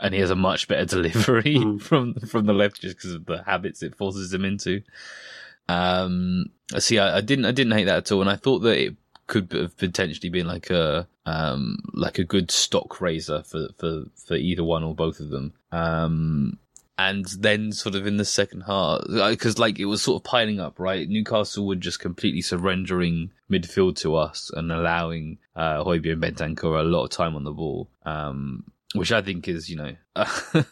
and 0.00 0.14
he 0.14 0.21
has 0.21 0.30
a 0.30 0.37
much 0.37 0.66
better 0.69 0.85
delivery 1.02 1.57
Mhm. 1.57 1.80
from 1.80 2.14
from 2.14 2.47
the 2.47 2.52
left 2.54 2.80
just 2.80 2.97
because 2.97 3.12
of 3.14 3.26
the 3.26 3.42
habits 3.45 3.83
it 3.83 3.95
forces 3.97 4.33
him 4.33 4.45
into. 4.45 4.83
Um, 5.69 6.47
see, 6.78 6.99
I, 6.99 7.19
I 7.19 7.21
didn't 7.21 7.45
I 7.45 7.52
didn't 7.52 7.73
hate 7.75 7.85
that 7.85 7.99
at 7.99 8.12
all, 8.12 8.21
and 8.21 8.30
I 8.30 8.37
thought 8.37 8.61
that 8.61 8.78
it 8.78 8.97
could 9.26 9.52
have 9.52 9.76
potentially 9.76 10.28
been 10.28 10.47
like 10.47 10.71
a 10.71 11.07
um 11.26 11.78
like 11.95 12.19
a 12.19 12.25
good 12.25 12.50
stock 12.50 13.00
raiser 13.00 13.42
for 13.45 13.69
for 13.78 14.04
for 14.16 14.35
either 14.35 14.64
one 14.64 14.83
or 14.83 14.95
both 14.95 15.21
of 15.21 15.30
them. 15.30 15.52
Um, 15.71 16.59
and 16.99 17.25
then 17.38 17.73
sort 17.73 17.95
of 17.95 18.07
in 18.07 18.19
the 18.19 18.26
second 18.26 18.62
half, 18.62 19.00
because 19.09 19.59
like 19.59 19.78
it 19.78 19.87
was 19.87 20.02
sort 20.02 20.21
of 20.21 20.25
piling 20.25 20.61
up, 20.61 20.78
right? 20.78 21.09
Newcastle 21.09 21.66
were 21.66 21.76
just 21.76 21.99
completely 21.99 22.42
surrendering 22.42 23.30
midfield 23.50 23.97
to 23.97 24.16
us 24.16 24.50
and 24.54 24.71
allowing 24.71 25.38
uh, 25.57 25.83
and 25.87 26.04
Bentancur 26.23 26.78
a 26.78 26.83
lot 26.83 27.04
of 27.04 27.11
time 27.11 27.37
on 27.37 27.45
the 27.45 27.52
ball, 27.52 27.88
um, 28.04 28.64
which 28.94 29.12
I 29.12 29.23
think 29.23 29.49
is, 29.49 29.70
you 29.70 29.76
know, 29.76 29.97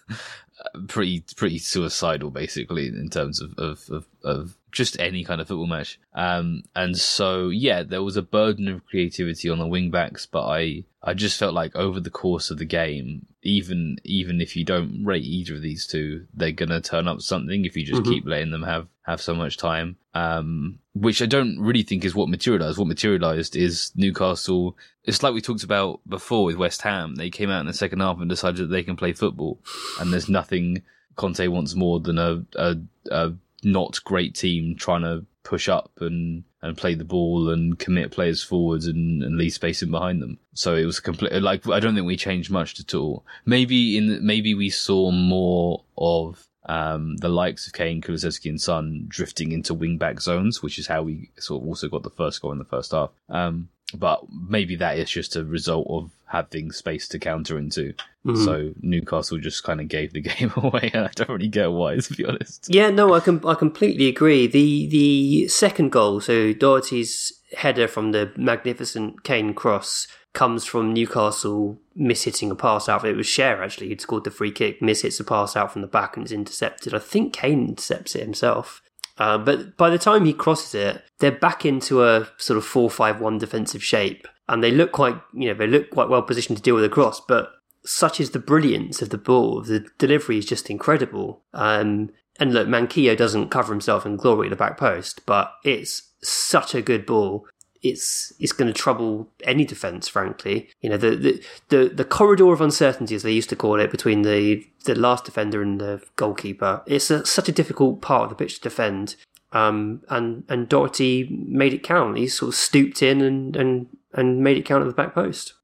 pretty 0.88 1.24
pretty 1.36 1.58
suicidal, 1.58 2.30
basically, 2.30 2.88
in 2.88 3.08
terms 3.08 3.40
of 3.40 3.54
of, 3.58 3.88
of, 3.90 4.06
of 4.24 4.56
just 4.72 4.98
any 5.00 5.24
kind 5.24 5.40
of 5.40 5.48
football 5.48 5.66
match. 5.66 5.98
Um, 6.14 6.62
and 6.76 6.96
so 6.96 7.48
yeah, 7.48 7.82
there 7.82 8.02
was 8.02 8.16
a 8.16 8.22
burden 8.22 8.68
of 8.68 8.84
creativity 8.86 9.48
on 9.48 9.58
the 9.58 9.66
wing 9.66 9.90
backs, 9.90 10.26
but 10.26 10.46
I 10.46 10.84
I 11.02 11.14
just 11.14 11.38
felt 11.38 11.54
like 11.54 11.74
over 11.76 12.00
the 12.00 12.10
course 12.10 12.50
of 12.50 12.58
the 12.58 12.64
game, 12.64 13.26
even 13.42 13.96
even 14.04 14.40
if 14.40 14.56
you 14.56 14.64
don't 14.64 15.04
rate 15.04 15.24
either 15.24 15.54
of 15.54 15.62
these 15.62 15.86
two, 15.86 16.26
they're 16.34 16.52
gonna 16.52 16.80
turn 16.80 17.08
up 17.08 17.22
something 17.22 17.64
if 17.64 17.76
you 17.76 17.84
just 17.84 18.02
Mhm. 18.02 18.08
keep 18.08 18.26
letting 18.26 18.50
them 18.50 18.62
have 18.64 18.88
have 19.06 19.20
so 19.20 19.34
much 19.34 19.56
time. 19.56 19.96
Um, 20.14 20.80
which 20.94 21.22
I 21.22 21.26
don't 21.26 21.58
really 21.60 21.84
think 21.84 22.04
is 22.04 22.14
what 22.14 22.28
materialized. 22.28 22.76
What 22.76 22.88
materialized 22.88 23.54
is 23.56 23.92
Newcastle. 23.94 24.76
It's 25.04 25.22
like 25.22 25.32
we 25.32 25.40
talked 25.40 25.62
about 25.62 26.00
before 26.08 26.44
with 26.44 26.56
West 26.56 26.82
Ham. 26.82 27.14
They 27.14 27.30
came 27.30 27.48
out 27.50 27.60
in 27.60 27.66
the 27.66 27.72
second 27.72 28.00
half 28.00 28.18
and 28.20 28.28
decided 28.28 28.58
that 28.62 28.66
they 28.72 28.82
can 28.82 28.96
play 28.96 29.12
football, 29.12 29.60
and 30.00 30.12
there's 30.12 30.28
nothing 30.28 30.82
Conte 31.16 31.46
wants 31.48 31.74
more 31.74 32.00
than 32.00 32.18
a 32.18 32.44
a, 32.56 32.76
a 33.10 33.32
not 33.62 34.02
great 34.04 34.34
team 34.34 34.76
trying 34.76 35.02
to 35.02 35.24
push 35.42 35.68
up 35.68 35.90
and 36.00 36.44
and 36.60 36.76
play 36.76 36.94
the 36.94 37.04
ball 37.04 37.48
and 37.50 37.78
commit 37.78 38.10
players 38.10 38.42
forwards 38.42 38.86
and, 38.86 39.22
and 39.22 39.36
leave 39.38 39.52
space 39.52 39.80
in 39.80 39.90
behind 39.90 40.20
them. 40.20 40.38
So 40.54 40.74
it 40.74 40.84
was 40.84 40.98
complete. 40.98 41.32
Like 41.40 41.68
I 41.68 41.78
don't 41.80 41.94
think 41.94 42.06
we 42.06 42.16
changed 42.16 42.50
much 42.50 42.78
at 42.80 42.94
all. 42.94 43.24
Maybe 43.46 43.96
in 43.96 44.24
maybe 44.26 44.54
we 44.54 44.70
saw 44.70 45.10
more 45.10 45.84
of 45.96 46.47
um, 46.68 47.16
the 47.16 47.28
likes 47.28 47.66
of 47.66 47.72
Kane, 47.72 48.00
Kulusevski, 48.02 48.50
and 48.50 48.60
Son 48.60 49.06
drifting 49.08 49.52
into 49.52 49.74
wing 49.74 49.96
back 49.98 50.20
zones, 50.20 50.62
which 50.62 50.78
is 50.78 50.86
how 50.86 51.02
we 51.02 51.30
sort 51.38 51.62
of 51.62 51.68
also 51.68 51.88
got 51.88 52.02
the 52.02 52.10
first 52.10 52.40
goal 52.42 52.52
in 52.52 52.58
the 52.58 52.64
first 52.64 52.92
half. 52.92 53.10
Um, 53.28 53.68
but 53.94 54.24
maybe 54.30 54.76
that 54.76 54.98
is 54.98 55.08
just 55.10 55.34
a 55.34 55.44
result 55.44 55.86
of 55.88 56.10
having 56.26 56.70
space 56.72 57.08
to 57.08 57.18
counter 57.18 57.58
into. 57.58 57.94
Mhm. 58.26 58.44
So 58.44 58.74
Newcastle 58.82 59.38
just 59.38 59.64
kind 59.64 59.80
of 59.80 59.88
gave 59.88 60.12
the 60.12 60.20
game 60.32 60.52
away, 60.56 60.90
and 60.92 61.06
I 61.06 61.10
don't 61.14 61.30
really 61.30 61.48
get 61.48 61.72
why, 61.72 61.96
to 61.96 62.14
be 62.14 62.26
honest. 62.26 62.66
Yeah, 62.68 62.90
no, 62.90 63.14
I 63.14 63.20
can 63.20 63.40
I 63.46 63.54
completely 63.54 64.08
agree. 64.08 64.46
The 64.46 64.86
the 64.88 65.48
second 65.48 65.90
goal, 65.90 66.20
so 66.20 66.52
Doherty's 66.52 67.32
header 67.56 67.88
from 67.88 68.12
the 68.12 68.30
magnificent 68.36 69.24
Kane 69.24 69.54
cross 69.54 70.06
comes 70.34 70.64
from 70.64 70.92
Newcastle 70.92 71.78
mishitting 71.98 72.50
a 72.50 72.54
pass 72.54 72.88
out. 72.88 73.04
It 73.04 73.16
was 73.16 73.26
Cher 73.26 73.62
actually 73.62 73.88
who'd 73.88 74.00
scored 74.00 74.24
the 74.24 74.30
free 74.30 74.52
kick, 74.52 74.80
mishits 74.80 75.18
a 75.20 75.24
pass 75.24 75.56
out 75.56 75.72
from 75.72 75.82
the 75.82 75.88
back 75.88 76.16
and 76.16 76.24
is 76.24 76.32
intercepted. 76.32 76.94
I 76.94 76.98
think 76.98 77.32
Kane 77.32 77.68
intercepts 77.68 78.14
it 78.14 78.22
himself. 78.22 78.82
Uh, 79.16 79.36
but 79.36 79.76
by 79.76 79.90
the 79.90 79.98
time 79.98 80.24
he 80.24 80.32
crosses 80.32 80.74
it, 80.74 81.02
they're 81.18 81.32
back 81.32 81.66
into 81.66 82.04
a 82.04 82.28
sort 82.36 82.56
of 82.56 82.64
four-five-one 82.64 83.38
defensive 83.38 83.82
shape, 83.82 84.28
and 84.48 84.62
they 84.62 84.70
look 84.70 84.92
quite, 84.92 85.20
you 85.34 85.48
know, 85.48 85.54
they 85.54 85.66
look 85.66 85.90
quite 85.90 86.08
well 86.08 86.22
positioned 86.22 86.56
to 86.56 86.62
deal 86.62 86.76
with 86.76 86.84
the 86.84 86.88
cross. 86.88 87.20
But 87.20 87.50
such 87.84 88.20
is 88.20 88.30
the 88.30 88.38
brilliance 88.38 89.02
of 89.02 89.10
the 89.10 89.18
ball. 89.18 89.62
The 89.62 89.86
delivery 89.98 90.38
is 90.38 90.46
just 90.46 90.70
incredible. 90.70 91.42
Um, 91.52 92.10
and 92.38 92.52
look, 92.54 92.68
Manquillo 92.68 93.16
doesn't 93.16 93.50
cover 93.50 93.72
himself 93.72 94.06
in 94.06 94.16
glory 94.16 94.46
at 94.46 94.50
the 94.50 94.56
back 94.56 94.78
post, 94.78 95.26
but 95.26 95.52
it's 95.64 96.12
such 96.22 96.74
a 96.74 96.82
good 96.82 97.04
ball. 97.04 97.46
It's 97.82 98.32
it's 98.38 98.52
going 98.52 98.72
to 98.72 98.78
trouble 98.78 99.28
any 99.44 99.64
defense, 99.64 100.08
frankly. 100.08 100.68
You 100.80 100.90
know 100.90 100.96
the, 100.96 101.16
the 101.16 101.44
the 101.68 101.88
the 101.94 102.04
corridor 102.04 102.52
of 102.52 102.60
uncertainty, 102.60 103.14
as 103.14 103.22
they 103.22 103.32
used 103.32 103.48
to 103.50 103.56
call 103.56 103.78
it, 103.80 103.90
between 103.90 104.22
the 104.22 104.66
the 104.84 104.94
last 104.94 105.24
defender 105.24 105.62
and 105.62 105.80
the 105.80 106.02
goalkeeper. 106.16 106.82
It's 106.86 107.10
a, 107.10 107.24
such 107.26 107.48
a 107.48 107.52
difficult 107.52 108.00
part 108.00 108.24
of 108.24 108.28
the 108.30 108.34
pitch 108.36 108.56
to 108.56 108.60
defend. 108.62 109.16
Um, 109.52 110.02
and 110.10 110.44
and 110.48 110.68
Doherty 110.68 111.26
made 111.30 111.72
it 111.72 111.82
count. 111.82 112.18
He 112.18 112.28
sort 112.28 112.50
of 112.50 112.54
stooped 112.54 113.02
in 113.02 113.20
and 113.22 113.56
and 113.56 113.86
and 114.12 114.42
made 114.42 114.56
it 114.58 114.64
count 114.66 114.82
at 114.82 114.86
the 114.88 114.92
back 114.94 115.14
post. 115.14 115.54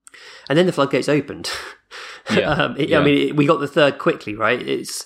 And 0.48 0.56
then 0.58 0.66
the 0.66 0.72
floodgates 0.72 1.08
opened. 1.08 1.50
Yeah, 2.32 2.50
um, 2.50 2.76
it- 2.76 2.88
yeah. 2.88 3.00
I 3.00 3.04
mean, 3.04 3.28
it, 3.28 3.36
we 3.36 3.46
got 3.46 3.60
the 3.60 3.68
third 3.68 3.98
quickly, 3.98 4.34
right? 4.34 4.60
It's 4.60 5.04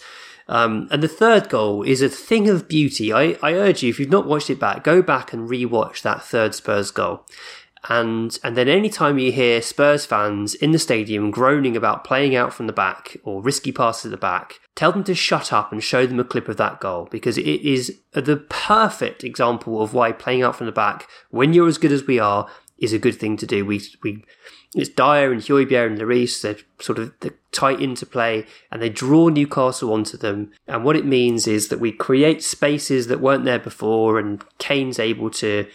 um, 0.48 0.88
and 0.90 1.02
the 1.02 1.08
third 1.08 1.48
goal 1.48 1.82
is 1.82 2.00
a 2.00 2.08
thing 2.08 2.48
of 2.48 2.68
beauty. 2.68 3.12
I, 3.12 3.36
I 3.42 3.52
urge 3.52 3.82
you, 3.82 3.90
if 3.90 4.00
you've 4.00 4.10
not 4.10 4.26
watched 4.26 4.50
it 4.50 4.58
back, 4.58 4.82
go 4.82 5.02
back 5.02 5.32
and 5.32 5.48
rewatch 5.48 6.02
that 6.02 6.22
third 6.22 6.54
Spurs 6.54 6.90
goal. 6.90 7.26
And 7.88 8.36
and 8.42 8.56
then 8.56 8.68
anytime 8.68 9.18
you 9.18 9.30
hear 9.30 9.62
Spurs 9.62 10.04
fans 10.04 10.54
in 10.54 10.72
the 10.72 10.78
stadium 10.78 11.30
groaning 11.30 11.76
about 11.76 12.02
playing 12.02 12.34
out 12.34 12.52
from 12.52 12.66
the 12.66 12.72
back 12.72 13.16
or 13.22 13.40
risky 13.40 13.70
passes 13.70 14.06
at 14.06 14.10
the 14.10 14.16
back, 14.16 14.58
tell 14.74 14.90
them 14.90 15.04
to 15.04 15.14
shut 15.14 15.52
up 15.52 15.70
and 15.70 15.82
show 15.82 16.04
them 16.06 16.18
a 16.18 16.24
clip 16.24 16.48
of 16.48 16.56
that 16.56 16.80
goal 16.80 17.06
because 17.10 17.38
it 17.38 17.46
is 17.46 18.00
the 18.12 18.44
perfect 18.48 19.22
example 19.22 19.80
of 19.80 19.94
why 19.94 20.10
playing 20.10 20.42
out 20.42 20.56
from 20.56 20.66
the 20.66 20.72
back, 20.72 21.08
when 21.30 21.52
you're 21.52 21.68
as 21.68 21.78
good 21.78 21.92
as 21.92 22.06
we 22.06 22.18
are, 22.18 22.48
is 22.78 22.92
a 22.92 22.98
good 22.98 23.18
thing 23.18 23.36
to 23.36 23.46
do. 23.46 23.64
We 23.64 23.80
we 24.02 24.24
it's 24.74 24.90
Dier 24.90 25.32
and 25.32 25.40
Højbjerg 25.40 25.86
and 25.86 25.98
Lloris. 25.98 26.42
They're 26.42 26.56
sort 26.78 26.98
of 26.98 27.12
they're 27.20 27.34
tight 27.52 27.80
into 27.80 28.04
play 28.04 28.46
and 28.70 28.82
they 28.82 28.90
draw 28.90 29.28
Newcastle 29.28 29.92
onto 29.92 30.16
them. 30.16 30.52
And 30.66 30.84
what 30.84 30.96
it 30.96 31.06
means 31.06 31.46
is 31.46 31.68
that 31.68 31.80
we 31.80 31.92
create 31.92 32.42
spaces 32.42 33.06
that 33.06 33.20
weren't 33.20 33.44
there 33.44 33.58
before, 33.58 34.18
and 34.18 34.44
Kane's 34.58 34.98
able 34.98 35.30
to 35.30 35.66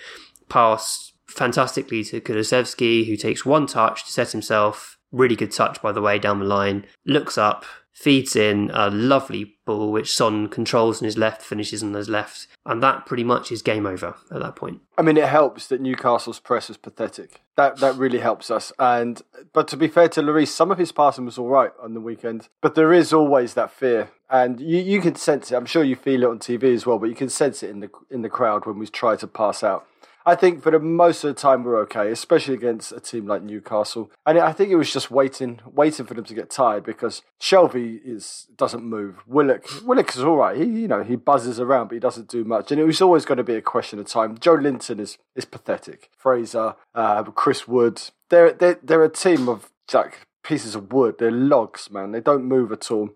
pass 0.49 1.13
fantastically 1.27 2.03
to 2.05 2.21
Kulusevski, 2.21 3.07
who 3.07 3.15
takes 3.17 3.45
one 3.45 3.65
touch 3.65 4.05
to 4.05 4.11
set 4.11 4.31
himself. 4.31 4.97
Really 5.11 5.35
good 5.35 5.51
touch, 5.51 5.81
by 5.81 5.91
the 5.91 6.01
way, 6.01 6.19
down 6.19 6.39
the 6.39 6.45
line. 6.45 6.85
Looks 7.05 7.37
up, 7.37 7.65
feeds 7.93 8.35
in 8.35 8.71
a 8.73 8.89
lovely 8.89 9.55
ball, 9.65 9.91
which 9.91 10.13
Son 10.13 10.47
controls 10.49 11.01
on 11.01 11.05
his 11.05 11.17
left, 11.17 11.41
finishes 11.41 11.83
on 11.83 11.93
his 11.93 12.09
left. 12.09 12.47
And 12.65 12.81
that 12.81 13.05
pretty 13.05 13.23
much 13.23 13.51
is 13.51 13.61
game 13.61 13.85
over 13.85 14.15
at 14.31 14.39
that 14.39 14.55
point. 14.55 14.81
I 14.97 15.01
mean, 15.01 15.17
it 15.17 15.27
helps 15.27 15.67
that 15.67 15.81
Newcastle's 15.81 16.39
press 16.39 16.69
is 16.69 16.77
pathetic. 16.77 17.41
That 17.55 17.77
that 17.77 17.95
really 17.95 18.19
helps 18.19 18.49
us. 18.49 18.71
And 18.79 19.21
but 19.53 19.67
to 19.69 19.77
be 19.77 19.87
fair 19.87 20.09
to 20.09 20.21
Lloris, 20.21 20.47
some 20.47 20.71
of 20.71 20.77
his 20.77 20.91
passing 20.91 21.25
was 21.25 21.37
all 21.37 21.49
right 21.49 21.71
on 21.81 21.93
the 21.93 21.99
weekend. 21.99 22.49
But 22.61 22.75
there 22.75 22.93
is 22.93 23.13
always 23.13 23.53
that 23.53 23.71
fear, 23.71 24.11
and 24.29 24.59
you, 24.59 24.79
you 24.79 25.01
can 25.01 25.15
sense 25.15 25.51
it. 25.51 25.55
I'm 25.55 25.65
sure 25.65 25.83
you 25.83 25.95
feel 25.95 26.23
it 26.23 26.29
on 26.29 26.39
TV 26.39 26.73
as 26.73 26.85
well, 26.85 26.99
but 26.99 27.09
you 27.09 27.15
can 27.15 27.29
sense 27.29 27.61
it 27.63 27.69
in 27.69 27.79
the 27.79 27.89
in 28.09 28.21
the 28.21 28.29
crowd 28.29 28.65
when 28.65 28.79
we 28.79 28.87
try 28.87 29.15
to 29.17 29.27
pass 29.27 29.63
out. 29.63 29.85
I 30.25 30.35
think 30.35 30.63
for 30.63 30.71
the 30.71 30.79
most 30.79 31.23
of 31.23 31.35
the 31.35 31.41
time 31.41 31.63
we're 31.63 31.79
okay, 31.81 32.09
especially 32.11 32.53
against 32.53 32.91
a 32.91 32.99
team 32.99 33.27
like 33.27 33.43
Newcastle. 33.43 34.11
And 34.25 34.39
I 34.39 34.53
think 34.53 34.71
it 34.71 34.75
was 34.75 34.91
just 34.91 35.11
waiting, 35.11 35.59
waiting 35.65 36.05
for 36.05 36.13
them 36.13 36.23
to 36.25 36.33
get 36.33 36.49
tired 36.49 36.83
because 36.85 37.21
Shelvey 37.41 37.99
is 38.03 38.47
doesn't 38.55 38.83
move. 38.83 39.17
Willock, 39.27 39.65
Willock 39.83 40.09
is 40.15 40.23
all 40.23 40.37
right. 40.37 40.57
He, 40.57 40.63
you 40.63 40.87
know, 40.87 41.03
he 41.03 41.15
buzzes 41.15 41.59
around, 41.59 41.87
but 41.87 41.95
he 41.95 41.99
doesn't 41.99 42.29
do 42.29 42.43
much. 42.43 42.71
And 42.71 42.79
it 42.79 42.85
was 42.85 43.01
always 43.01 43.25
going 43.25 43.37
to 43.37 43.43
be 43.43 43.55
a 43.55 43.61
question 43.61 43.99
of 43.99 44.07
time. 44.07 44.37
Joelinton 44.37 44.99
is 44.99 45.17
is 45.35 45.45
pathetic. 45.45 46.09
Fraser, 46.17 46.75
uh, 46.95 47.23
Chris 47.23 47.67
Wood, 47.67 48.01
they're 48.29 48.53
they're 48.53 48.79
they're 48.81 49.03
a 49.03 49.09
team 49.09 49.49
of 49.49 49.69
like 49.93 50.27
pieces 50.43 50.75
of 50.75 50.91
wood. 50.93 51.15
They're 51.19 51.31
logs, 51.31 51.89
man. 51.91 52.11
They 52.11 52.21
don't 52.21 52.45
move 52.45 52.71
at 52.71 52.91
all. 52.91 53.09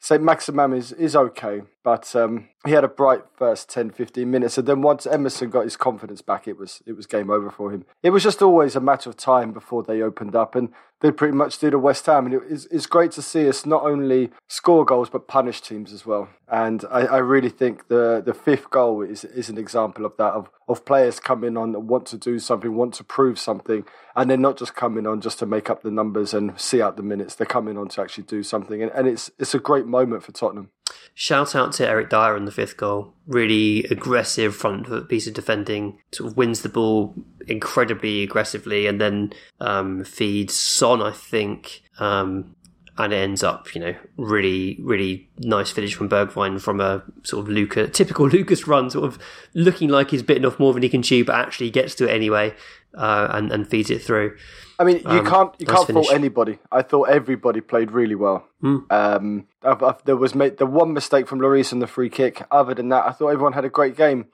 Saint-Maximin 0.00 0.72
is, 0.72 0.90
is 0.92 1.14
okay, 1.14 1.62
but 1.84 2.14
um, 2.14 2.48
he 2.64 2.72
had 2.72 2.84
a 2.84 2.88
bright 2.88 3.22
first 3.36 3.68
10, 3.68 3.90
15 3.90 4.30
minutes. 4.30 4.56
And 4.56 4.66
then 4.66 4.82
once 4.82 5.06
Emerson 5.06 5.50
got 5.50 5.64
his 5.64 5.76
confidence 5.76 6.22
back, 6.22 6.46
it 6.46 6.56
was 6.56 6.82
it 6.86 6.92
was 6.92 7.06
game 7.06 7.30
over 7.30 7.50
for 7.50 7.72
him. 7.72 7.84
It 8.02 8.10
was 8.10 8.22
just 8.22 8.42
always 8.42 8.76
a 8.76 8.80
matter 8.80 9.10
of 9.10 9.16
time 9.16 9.52
before 9.52 9.82
they 9.82 10.00
opened 10.00 10.36
up. 10.36 10.54
And 10.54 10.72
they 11.02 11.10
pretty 11.10 11.36
much 11.36 11.58
did 11.58 11.74
a 11.74 11.78
West 11.78 12.06
Ham. 12.06 12.26
And 12.26 12.34
it, 12.36 12.42
it's, 12.48 12.66
it's 12.66 12.86
great 12.86 13.10
to 13.12 13.22
see 13.22 13.48
us 13.48 13.66
not 13.66 13.82
only 13.82 14.30
score 14.46 14.84
goals, 14.84 15.10
but 15.10 15.26
punish 15.26 15.60
teams 15.60 15.92
as 15.92 16.06
well. 16.06 16.28
And 16.48 16.84
I, 16.90 17.00
I 17.00 17.18
really 17.18 17.48
think 17.48 17.88
the, 17.88 18.22
the 18.24 18.32
fifth 18.32 18.70
goal 18.70 19.02
is, 19.02 19.24
is 19.24 19.48
an 19.48 19.58
example 19.58 20.06
of 20.06 20.16
that, 20.18 20.32
of, 20.32 20.48
of 20.68 20.84
players 20.84 21.18
coming 21.18 21.56
on 21.56 21.72
that 21.72 21.80
want 21.80 22.06
to 22.06 22.16
do 22.16 22.38
something, 22.38 22.74
want 22.74 22.94
to 22.94 23.04
prove 23.04 23.38
something. 23.38 23.84
And 24.14 24.30
they're 24.30 24.38
not 24.38 24.56
just 24.56 24.76
coming 24.76 25.06
on 25.06 25.20
just 25.20 25.40
to 25.40 25.46
make 25.46 25.68
up 25.68 25.82
the 25.82 25.90
numbers 25.90 26.32
and 26.32 26.58
see 26.58 26.80
out 26.80 26.96
the 26.96 27.02
minutes. 27.02 27.34
They're 27.34 27.46
coming 27.46 27.76
on 27.76 27.88
to 27.88 28.00
actually 28.00 28.24
do 28.24 28.44
something. 28.44 28.80
And, 28.80 28.92
and 28.92 29.08
it's, 29.08 29.30
it's 29.38 29.54
a 29.54 29.58
great 29.58 29.86
moment 29.86 30.22
for 30.22 30.30
Tottenham. 30.30 30.70
Shout 31.14 31.54
out 31.54 31.72
to 31.74 31.86
Eric 31.86 32.08
Dier 32.10 32.34
on 32.36 32.46
the 32.46 32.52
fifth 32.52 32.76
goal. 32.76 33.12
Really 33.26 33.84
aggressive 33.84 34.56
front 34.56 34.86
foot 34.86 35.08
piece 35.08 35.26
of 35.26 35.34
defending. 35.34 35.98
Sort 36.12 36.30
of 36.30 36.36
wins 36.36 36.62
the 36.62 36.68
ball 36.68 37.14
incredibly 37.46 38.22
aggressively 38.22 38.86
and 38.86 39.00
then 39.00 39.32
um, 39.60 40.04
feeds 40.04 40.54
Son, 40.54 41.02
I 41.02 41.10
think. 41.10 41.82
Um, 41.98 42.56
and 42.98 43.12
it 43.12 43.16
ends 43.16 43.42
up, 43.42 43.74
you 43.74 43.80
know, 43.80 43.94
really, 44.16 44.78
really 44.82 45.28
nice 45.38 45.70
finish 45.70 45.94
from 45.94 46.08
Bergwijn 46.08 46.60
from 46.60 46.80
a 46.80 47.02
sort 47.22 47.44
of 47.44 47.48
Luca, 47.48 47.88
typical 47.88 48.28
Lucas 48.36 48.66
run, 48.66 48.90
sort 48.90 49.04
of 49.06 49.18
looking 49.54 49.88
like 49.88 50.10
he's 50.10 50.22
bitten 50.22 50.44
off 50.44 50.58
more 50.58 50.72
than 50.74 50.82
he 50.82 50.88
can 50.88 51.02
chew, 51.02 51.24
but 51.24 51.34
actually 51.34 51.70
gets 51.70 51.94
to 51.96 52.04
it 52.08 52.10
anyway 52.12 52.54
uh, 52.94 53.28
and, 53.30 53.50
and 53.50 53.66
feeds 53.68 53.90
it 53.90 54.02
through. 54.02 54.36
I 54.78 54.84
mean, 54.84 54.98
you 54.98 55.06
Um, 55.20 55.26
can't 55.26 55.54
you 55.58 55.66
nice 55.66 55.76
can't 55.76 55.86
finish. 55.86 56.06
fault 56.06 56.14
anybody. 56.14 56.58
I 56.72 56.82
thought 56.82 57.04
everybody 57.08 57.60
played 57.60 57.92
really 57.92 58.16
well. 58.16 58.46
Um, 58.90 59.46
I've, 59.62 59.82
I've, 59.82 60.04
there 60.04 60.16
was 60.16 60.34
made 60.34 60.58
the 60.58 60.66
one 60.66 60.92
mistake 60.92 61.28
from 61.28 61.40
Lloris 61.40 61.72
on 61.72 61.78
the 61.78 61.86
free 61.86 62.08
kick. 62.10 62.42
Other 62.50 62.74
than 62.74 62.88
that, 62.88 63.06
I 63.06 63.12
thought 63.12 63.28
everyone 63.28 63.52
had 63.52 63.64
a 63.64 63.68
great 63.68 63.96
game. 63.96 64.26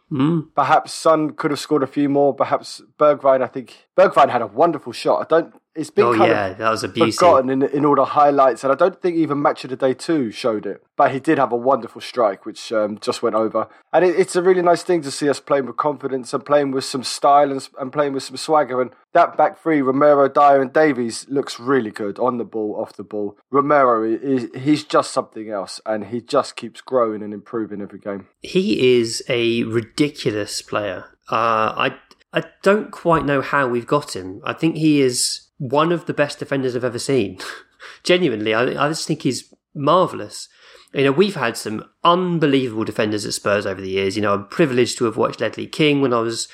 Perhaps 0.54 0.92
Son 0.92 1.30
could 1.34 1.50
have 1.50 1.60
scored 1.60 1.82
a 1.82 1.86
few 1.86 2.08
more. 2.08 2.34
Perhaps 2.34 2.82
Bergwijn. 2.98 3.42
I 3.42 3.46
think 3.46 3.88
Bergwijn 3.96 4.30
had 4.30 4.42
a 4.42 4.46
wonderful 4.46 4.92
shot. 4.92 5.20
I 5.20 5.26
don't. 5.28 5.54
It's 5.78 5.90
been 5.90 6.06
Oh, 6.06 6.14
kind 6.16 6.30
yeah, 6.30 6.46
of 6.46 6.58
that 6.58 6.70
was 6.70 6.82
a 6.84 6.88
beauty. 6.88 7.12
forgotten 7.12 7.50
in, 7.50 7.62
in 7.62 7.84
all 7.86 7.94
the 7.94 8.04
highlights, 8.04 8.64
and 8.64 8.72
I 8.72 8.76
don't 8.76 9.00
think 9.00 9.16
even 9.16 9.40
Match 9.40 9.62
of 9.64 9.70
the 9.70 9.76
Day 9.76 9.94
two 9.94 10.30
showed 10.30 10.66
it. 10.66 10.82
But 10.96 11.12
he 11.12 11.20
did 11.20 11.38
have 11.38 11.52
a 11.52 11.56
wonderful 11.56 12.00
strike, 12.00 12.44
which 12.44 12.72
um, 12.72 12.98
just 13.00 13.22
went 13.22 13.36
over. 13.36 13.68
And 13.92 14.04
it, 14.04 14.18
it's 14.18 14.34
a 14.34 14.42
really 14.42 14.62
nice 14.62 14.82
thing 14.82 15.00
to 15.02 15.10
see 15.12 15.28
us 15.28 15.38
playing 15.38 15.66
with 15.66 15.76
confidence 15.76 16.34
and 16.34 16.44
playing 16.44 16.72
with 16.72 16.84
some 16.84 17.04
style 17.04 17.52
and, 17.52 17.68
and 17.80 17.92
playing 17.92 18.12
with 18.14 18.24
some 18.24 18.36
swagger. 18.36 18.82
And 18.82 18.90
that 19.12 19.36
back 19.36 19.62
three, 19.62 19.80
Romero, 19.80 20.28
Dier, 20.28 20.60
and 20.60 20.72
Davies 20.72 21.24
looks 21.28 21.60
really 21.60 21.92
good 21.92 22.18
on 22.18 22.38
the 22.38 22.44
ball, 22.44 22.76
off 22.80 22.94
the 22.94 23.04
ball. 23.04 23.36
Romero, 23.52 24.02
is, 24.02 24.48
he's 24.56 24.82
just 24.82 25.12
something 25.12 25.48
else, 25.48 25.80
and 25.86 26.06
he 26.06 26.20
just 26.20 26.56
keeps 26.56 26.80
growing 26.80 27.22
and 27.22 27.32
improving 27.32 27.80
every 27.80 28.00
game. 28.00 28.26
He 28.42 28.98
is 28.98 29.22
a 29.28 29.62
ridiculous 29.62 30.60
player. 30.62 31.04
Uh, 31.30 31.72
I 31.76 31.94
I 32.32 32.42
don't 32.62 32.90
quite 32.90 33.24
know 33.24 33.40
how 33.40 33.68
we've 33.68 33.86
got 33.86 34.14
him. 34.14 34.42
I 34.44 34.52
think 34.52 34.76
he 34.76 35.00
is 35.00 35.47
one 35.58 35.92
of 35.92 36.06
the 36.06 36.14
best 36.14 36.38
defenders 36.38 36.74
I've 36.74 36.84
ever 36.84 36.98
seen. 36.98 37.38
Genuinely, 38.02 38.54
I, 38.54 38.62
I 38.62 38.88
just 38.88 39.06
think 39.06 39.22
he's 39.22 39.52
marvelous. 39.74 40.48
You 40.94 41.04
know, 41.04 41.12
we've 41.12 41.34
had 41.34 41.56
some 41.56 41.84
unbelievable 42.02 42.84
defenders 42.84 43.26
at 43.26 43.34
Spurs 43.34 43.66
over 43.66 43.80
the 43.80 43.90
years. 43.90 44.16
You 44.16 44.22
know, 44.22 44.32
I'm 44.32 44.46
privileged 44.46 44.96
to 44.98 45.04
have 45.04 45.16
watched 45.16 45.40
Ledley 45.40 45.66
King 45.66 46.00
when 46.00 46.14
I 46.14 46.20
was 46.20 46.48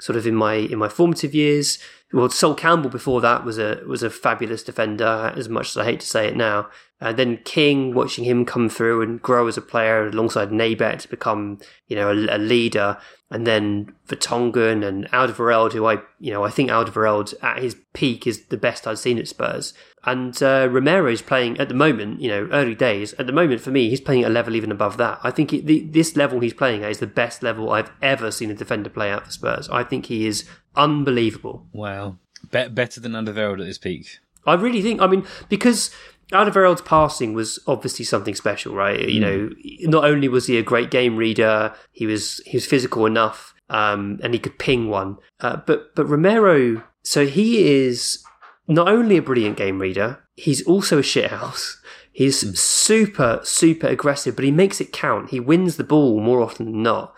sort 0.00 0.16
of 0.16 0.26
in 0.26 0.34
my 0.34 0.54
in 0.54 0.78
my 0.78 0.88
formative 0.88 1.34
years. 1.34 1.78
Well, 2.12 2.30
Sol 2.30 2.54
Campbell 2.54 2.88
before 2.88 3.20
that 3.20 3.44
was 3.44 3.58
a 3.58 3.82
was 3.86 4.02
a 4.02 4.08
fabulous 4.08 4.62
defender. 4.62 5.32
As 5.36 5.48
much 5.48 5.70
as 5.70 5.76
I 5.76 5.84
hate 5.84 6.00
to 6.00 6.06
say 6.06 6.26
it 6.26 6.36
now, 6.36 6.68
and 7.00 7.18
then 7.18 7.38
King, 7.44 7.92
watching 7.94 8.24
him 8.24 8.46
come 8.46 8.70
through 8.70 9.02
and 9.02 9.20
grow 9.20 9.46
as 9.46 9.58
a 9.58 9.62
player 9.62 10.06
alongside 10.06 10.50
Naybet 10.50 11.00
to 11.00 11.08
become 11.08 11.58
you 11.86 11.96
know 11.96 12.08
a, 12.08 12.36
a 12.36 12.38
leader, 12.38 12.96
and 13.30 13.46
then 13.46 13.92
Vertonghen 14.08 14.86
and 14.86 15.06
Alderweireld, 15.10 15.72
who 15.72 15.84
I 15.84 15.98
you 16.18 16.32
know 16.32 16.44
I 16.44 16.50
think 16.50 16.70
Alderweireld 16.70 17.34
at 17.42 17.62
his 17.62 17.76
peak 17.92 18.26
is 18.26 18.46
the 18.46 18.56
best 18.56 18.86
I've 18.86 18.98
seen 18.98 19.18
at 19.18 19.28
Spurs. 19.28 19.74
And 20.04 20.40
uh, 20.42 20.68
Romero's 20.70 21.22
playing 21.22 21.58
at 21.58 21.68
the 21.68 21.74
moment, 21.74 22.20
you 22.20 22.28
know, 22.28 22.48
early 22.52 22.74
days. 22.74 23.12
At 23.14 23.26
the 23.26 23.32
moment, 23.32 23.60
for 23.60 23.70
me, 23.70 23.90
he's 23.90 24.00
playing 24.00 24.24
at 24.24 24.30
a 24.30 24.34
level 24.34 24.54
even 24.54 24.70
above 24.70 24.96
that. 24.98 25.18
I 25.22 25.30
think 25.30 25.52
it, 25.52 25.66
the, 25.66 25.80
this 25.80 26.16
level 26.16 26.40
he's 26.40 26.54
playing 26.54 26.84
at 26.84 26.90
is 26.90 26.98
the 26.98 27.06
best 27.06 27.42
level 27.42 27.70
I've 27.70 27.90
ever 28.00 28.30
seen 28.30 28.50
a 28.50 28.54
defender 28.54 28.90
play 28.90 29.10
at 29.10 29.24
for 29.24 29.30
Spurs. 29.32 29.68
I 29.70 29.82
think 29.82 30.06
he 30.06 30.26
is 30.26 30.48
unbelievable. 30.76 31.66
Wow. 31.72 32.16
Be- 32.50 32.68
better 32.68 33.00
than 33.00 33.12
Alderweireld 33.12 33.60
at 33.60 33.66
his 33.66 33.78
peak. 33.78 34.18
I 34.46 34.54
really 34.54 34.80
think. 34.80 35.02
I 35.02 35.06
mean, 35.06 35.26
because 35.48 35.90
Alderweireld's 36.32 36.82
passing 36.82 37.34
was 37.34 37.58
obviously 37.66 38.04
something 38.04 38.34
special, 38.34 38.74
right? 38.74 39.08
You 39.08 39.20
know, 39.20 39.50
not 39.82 40.04
only 40.04 40.28
was 40.28 40.46
he 40.46 40.58
a 40.58 40.62
great 40.62 40.90
game 40.90 41.16
reader, 41.16 41.74
he 41.90 42.06
was 42.06 42.40
he 42.46 42.56
was 42.56 42.66
physical 42.66 43.06
enough, 43.06 43.54
um, 43.68 44.20
and 44.22 44.34
he 44.34 44.40
could 44.40 44.58
ping 44.58 44.88
one. 44.88 45.16
Uh, 45.40 45.56
but 45.66 45.94
but 45.94 46.06
Romero, 46.06 46.82
so 47.02 47.26
he 47.26 47.84
is 47.84 48.22
not 48.68 48.88
only 48.88 49.16
a 49.16 49.22
brilliant 49.22 49.56
game 49.56 49.80
reader, 49.80 50.22
he's 50.36 50.64
also 50.66 50.98
a 50.98 51.02
shithouse. 51.02 51.76
He's 52.12 52.42
hmm. 52.42 52.50
super 52.54 53.40
super 53.42 53.86
aggressive, 53.86 54.36
but 54.36 54.44
he 54.44 54.50
makes 54.50 54.80
it 54.80 54.92
count. 54.92 55.30
He 55.30 55.40
wins 55.40 55.76
the 55.76 55.84
ball 55.84 56.20
more 56.20 56.40
often 56.40 56.66
than 56.66 56.82
not, 56.82 57.14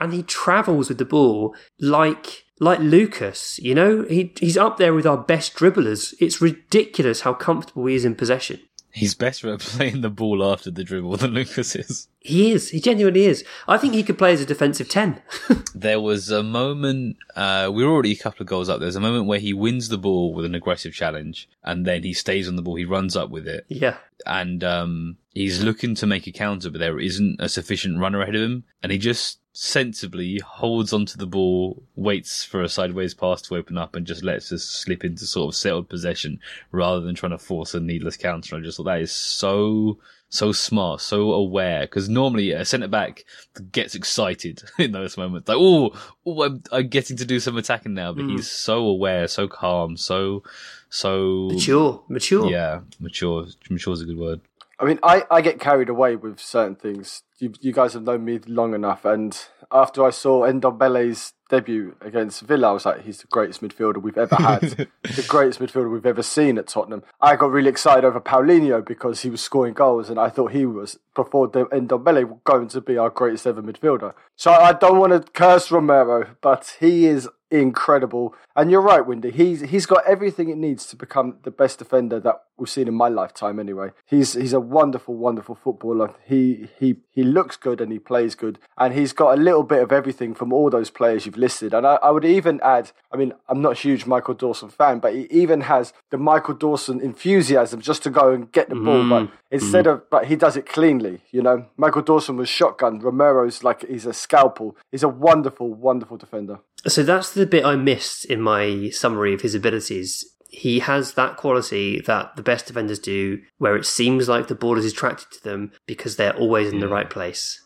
and 0.00 0.12
he 0.12 0.22
travels 0.22 0.88
with 0.88 0.98
the 0.98 1.04
ball 1.04 1.54
like 1.78 2.44
like 2.58 2.78
Lucas. 2.80 3.58
You 3.58 3.74
know, 3.74 4.02
he 4.08 4.32
he's 4.40 4.56
up 4.56 4.78
there 4.78 4.94
with 4.94 5.06
our 5.06 5.18
best 5.18 5.54
dribblers. 5.54 6.14
It's 6.20 6.40
ridiculous 6.40 7.20
how 7.22 7.34
comfortable 7.34 7.86
he 7.86 7.94
is 7.94 8.04
in 8.04 8.14
possession. 8.14 8.60
He's 8.96 9.14
better 9.14 9.52
at 9.52 9.60
playing 9.60 10.00
the 10.00 10.08
ball 10.08 10.42
after 10.42 10.70
the 10.70 10.82
dribble 10.82 11.18
than 11.18 11.32
Lucas 11.32 11.76
is. 11.76 12.08
He 12.18 12.50
is. 12.52 12.70
He 12.70 12.80
genuinely 12.80 13.26
is. 13.26 13.44
I 13.68 13.76
think 13.76 13.92
he 13.92 14.02
could 14.02 14.16
play 14.16 14.32
as 14.32 14.40
a 14.40 14.46
defensive 14.46 14.88
ten. 14.88 15.20
There 15.74 16.00
was 16.00 16.30
a 16.30 16.42
moment, 16.42 17.18
uh, 17.34 17.70
we 17.70 17.84
were 17.84 17.92
already 17.92 18.12
a 18.12 18.16
couple 18.16 18.42
of 18.42 18.48
goals 18.48 18.70
up. 18.70 18.80
There's 18.80 18.96
a 18.96 19.00
moment 19.00 19.26
where 19.26 19.38
he 19.38 19.52
wins 19.52 19.90
the 19.90 19.98
ball 19.98 20.32
with 20.32 20.46
an 20.46 20.54
aggressive 20.54 20.94
challenge 20.94 21.50
and 21.62 21.84
then 21.84 22.02
he 22.02 22.14
stays 22.14 22.48
on 22.48 22.56
the 22.56 22.62
ball. 22.62 22.76
He 22.76 22.86
runs 22.86 23.14
up 23.14 23.28
with 23.28 23.46
it 23.46 23.66
yeah. 23.68 23.98
and, 24.24 24.64
um, 24.64 25.18
he's 25.34 25.62
looking 25.62 25.94
to 25.96 26.06
make 26.06 26.26
a 26.26 26.32
counter, 26.32 26.70
but 26.70 26.78
there 26.78 26.98
isn't 26.98 27.36
a 27.42 27.50
sufficient 27.50 28.00
runner 28.00 28.22
ahead 28.22 28.36
of 28.36 28.40
him. 28.40 28.64
And 28.82 28.90
he 28.90 28.96
just 28.96 29.38
sensibly 29.58 30.38
holds 30.40 30.92
onto 30.92 31.16
the 31.16 31.26
ball, 31.26 31.82
waits 31.94 32.44
for 32.44 32.62
a 32.62 32.68
sideways 32.68 33.14
pass 33.14 33.40
to 33.40 33.56
open 33.56 33.78
up 33.78 33.96
and 33.96 34.06
just 34.06 34.22
lets 34.22 34.52
us 34.52 34.62
slip 34.62 35.02
into 35.02 35.24
sort 35.24 35.48
of 35.48 35.56
settled 35.56 35.88
possession 35.88 36.38
rather 36.72 37.00
than 37.00 37.14
trying 37.14 37.32
to 37.32 37.38
force 37.38 37.72
a 37.72 37.80
needless 37.80 38.18
counter. 38.18 38.54
I 38.54 38.60
just 38.60 38.76
thought 38.76 38.84
that 38.84 39.00
is 39.00 39.10
so, 39.10 39.96
so 40.28 40.52
smart, 40.52 41.00
so 41.00 41.32
aware. 41.32 41.80
Because 41.80 42.06
normally 42.06 42.50
a 42.50 42.66
centre 42.66 42.86
back 42.86 43.24
gets 43.72 43.94
excited 43.94 44.62
in 44.78 44.92
those 44.92 45.16
moments, 45.16 45.48
like, 45.48 45.56
oh, 45.58 45.90
oh, 46.26 46.42
I'm, 46.42 46.62
I'm 46.70 46.88
getting 46.88 47.16
to 47.16 47.24
do 47.24 47.40
some 47.40 47.56
attacking 47.56 47.94
now. 47.94 48.12
But 48.12 48.24
hmm. 48.24 48.36
he's 48.36 48.50
so 48.50 48.84
aware, 48.84 49.26
so 49.26 49.48
calm, 49.48 49.96
so, 49.96 50.42
so 50.90 51.48
Mature. 51.50 52.02
Mature. 52.10 52.50
Yeah, 52.50 52.80
mature. 53.00 53.46
Mature 53.70 53.94
is 53.94 54.02
a 54.02 54.04
good 54.04 54.18
word. 54.18 54.42
I 54.78 54.84
mean, 54.84 54.98
I, 55.02 55.24
I 55.30 55.40
get 55.40 55.58
carried 55.58 55.88
away 55.88 56.16
with 56.16 56.38
certain 56.38 56.76
things. 56.76 57.22
You, 57.38 57.52
you 57.60 57.72
guys 57.72 57.94
have 57.94 58.02
known 58.02 58.24
me 58.24 58.38
long 58.46 58.74
enough, 58.74 59.04
and 59.04 59.38
after 59.70 60.04
I 60.04 60.10
saw 60.10 60.42
Ndombele's 60.42 61.32
debut 61.48 61.96
against 62.00 62.42
Villa, 62.42 62.68
I 62.68 62.72
was 62.72 62.84
like, 62.86 63.02
he's 63.02 63.18
the 63.18 63.26
greatest 63.28 63.62
midfielder 63.62 64.02
we've 64.02 64.18
ever 64.18 64.36
had, 64.36 64.60
the 65.02 65.24
greatest 65.28 65.60
midfielder 65.60 65.90
we've 65.90 66.04
ever 66.04 66.22
seen 66.22 66.58
at 66.58 66.66
Tottenham. 66.66 67.02
I 67.20 67.36
got 67.36 67.50
really 67.50 67.70
excited 67.70 68.04
over 68.04 68.20
Paulinho 68.20 68.84
because 68.84 69.22
he 69.22 69.30
was 69.30 69.40
scoring 69.40 69.74
goals, 69.74 70.10
and 70.10 70.18
I 70.18 70.28
thought 70.28 70.52
he 70.52 70.66
was, 70.66 70.98
before 71.14 71.50
Ndombele, 71.50 72.44
going 72.44 72.68
to 72.68 72.80
be 72.80 72.98
our 72.98 73.10
greatest 73.10 73.46
ever 73.46 73.62
midfielder. 73.62 74.12
So 74.36 74.52
I 74.52 74.72
don't 74.72 74.98
want 74.98 75.12
to 75.12 75.32
curse 75.32 75.70
Romero, 75.70 76.36
but 76.42 76.76
he 76.80 77.06
is 77.06 77.28
incredible. 77.50 78.34
And 78.54 78.70
you're 78.70 78.80
right, 78.80 79.06
Windy. 79.06 79.30
He's 79.30 79.60
he's 79.62 79.86
got 79.86 80.06
everything 80.06 80.48
it 80.48 80.56
needs 80.56 80.86
to 80.86 80.96
become 80.96 81.38
the 81.42 81.50
best 81.50 81.78
defender 81.78 82.18
that 82.20 82.42
we've 82.56 82.70
seen 82.70 82.88
in 82.88 82.94
my 82.94 83.08
lifetime. 83.08 83.58
Anyway, 83.58 83.90
he's 84.06 84.32
he's 84.32 84.52
a 84.52 84.60
wonderful, 84.60 85.14
wonderful 85.14 85.54
footballer. 85.54 86.14
He 86.24 86.68
he 86.78 86.96
he 87.10 87.22
looks 87.22 87.56
good 87.56 87.80
and 87.80 87.92
he 87.92 87.98
plays 87.98 88.34
good, 88.34 88.58
and 88.78 88.94
he's 88.94 89.12
got 89.12 89.38
a 89.38 89.40
little 89.40 89.62
bit 89.62 89.82
of 89.82 89.92
everything 89.92 90.34
from 90.34 90.52
all 90.52 90.70
those 90.70 90.90
players 90.90 91.26
you've 91.26 91.36
listed. 91.36 91.74
And 91.74 91.86
I, 91.86 91.96
I 91.96 92.10
would 92.10 92.24
even 92.24 92.60
add. 92.62 92.92
I 93.12 93.16
mean, 93.16 93.32
I'm 93.48 93.60
not 93.60 93.72
a 93.72 93.80
huge 93.80 94.06
Michael 94.06 94.34
Dawson 94.34 94.68
fan, 94.68 94.98
but 94.98 95.14
he 95.14 95.26
even 95.30 95.62
has 95.62 95.92
the 96.10 96.18
Michael 96.18 96.54
Dawson 96.54 97.00
enthusiasm 97.00 97.80
just 97.80 98.02
to 98.04 98.10
go 98.10 98.32
and 98.32 98.50
get 98.52 98.68
the 98.68 98.74
ball, 98.74 99.08
but 99.08 99.24
mm-hmm. 99.24 99.34
instead 99.50 99.86
of 99.86 100.08
but 100.10 100.26
he 100.26 100.36
does 100.36 100.56
it 100.56 100.66
cleanly. 100.66 101.20
You 101.30 101.42
know, 101.42 101.66
Michael 101.76 102.02
Dawson 102.02 102.36
was 102.36 102.48
shotgun. 102.48 103.00
Romero's 103.00 103.62
like 103.62 103.86
he's 103.86 104.06
a 104.06 104.12
scalpel. 104.12 104.76
He's 104.90 105.02
a 105.02 105.08
wonderful, 105.08 105.72
wonderful 105.72 106.16
defender. 106.16 106.60
So 106.86 107.02
that's 107.02 107.32
the 107.32 107.46
bit 107.46 107.64
I 107.64 107.76
missed 107.76 108.24
in 108.24 108.40
my 108.40 108.90
summary 108.90 109.34
of 109.34 109.40
his 109.40 109.54
abilities. 109.54 110.24
He 110.48 110.78
has 110.78 111.14
that 111.14 111.36
quality 111.36 112.00
that 112.02 112.36
the 112.36 112.42
best 112.42 112.66
defenders 112.66 112.98
do, 112.98 113.42
where 113.58 113.76
it 113.76 113.84
seems 113.84 114.28
like 114.28 114.46
the 114.46 114.54
ball 114.54 114.78
is 114.78 114.86
attracted 114.86 115.32
to 115.32 115.44
them 115.44 115.72
because 115.86 116.16
they're 116.16 116.36
always 116.36 116.72
in 116.72 116.80
the 116.80 116.88
right 116.88 117.10
place. 117.10 117.60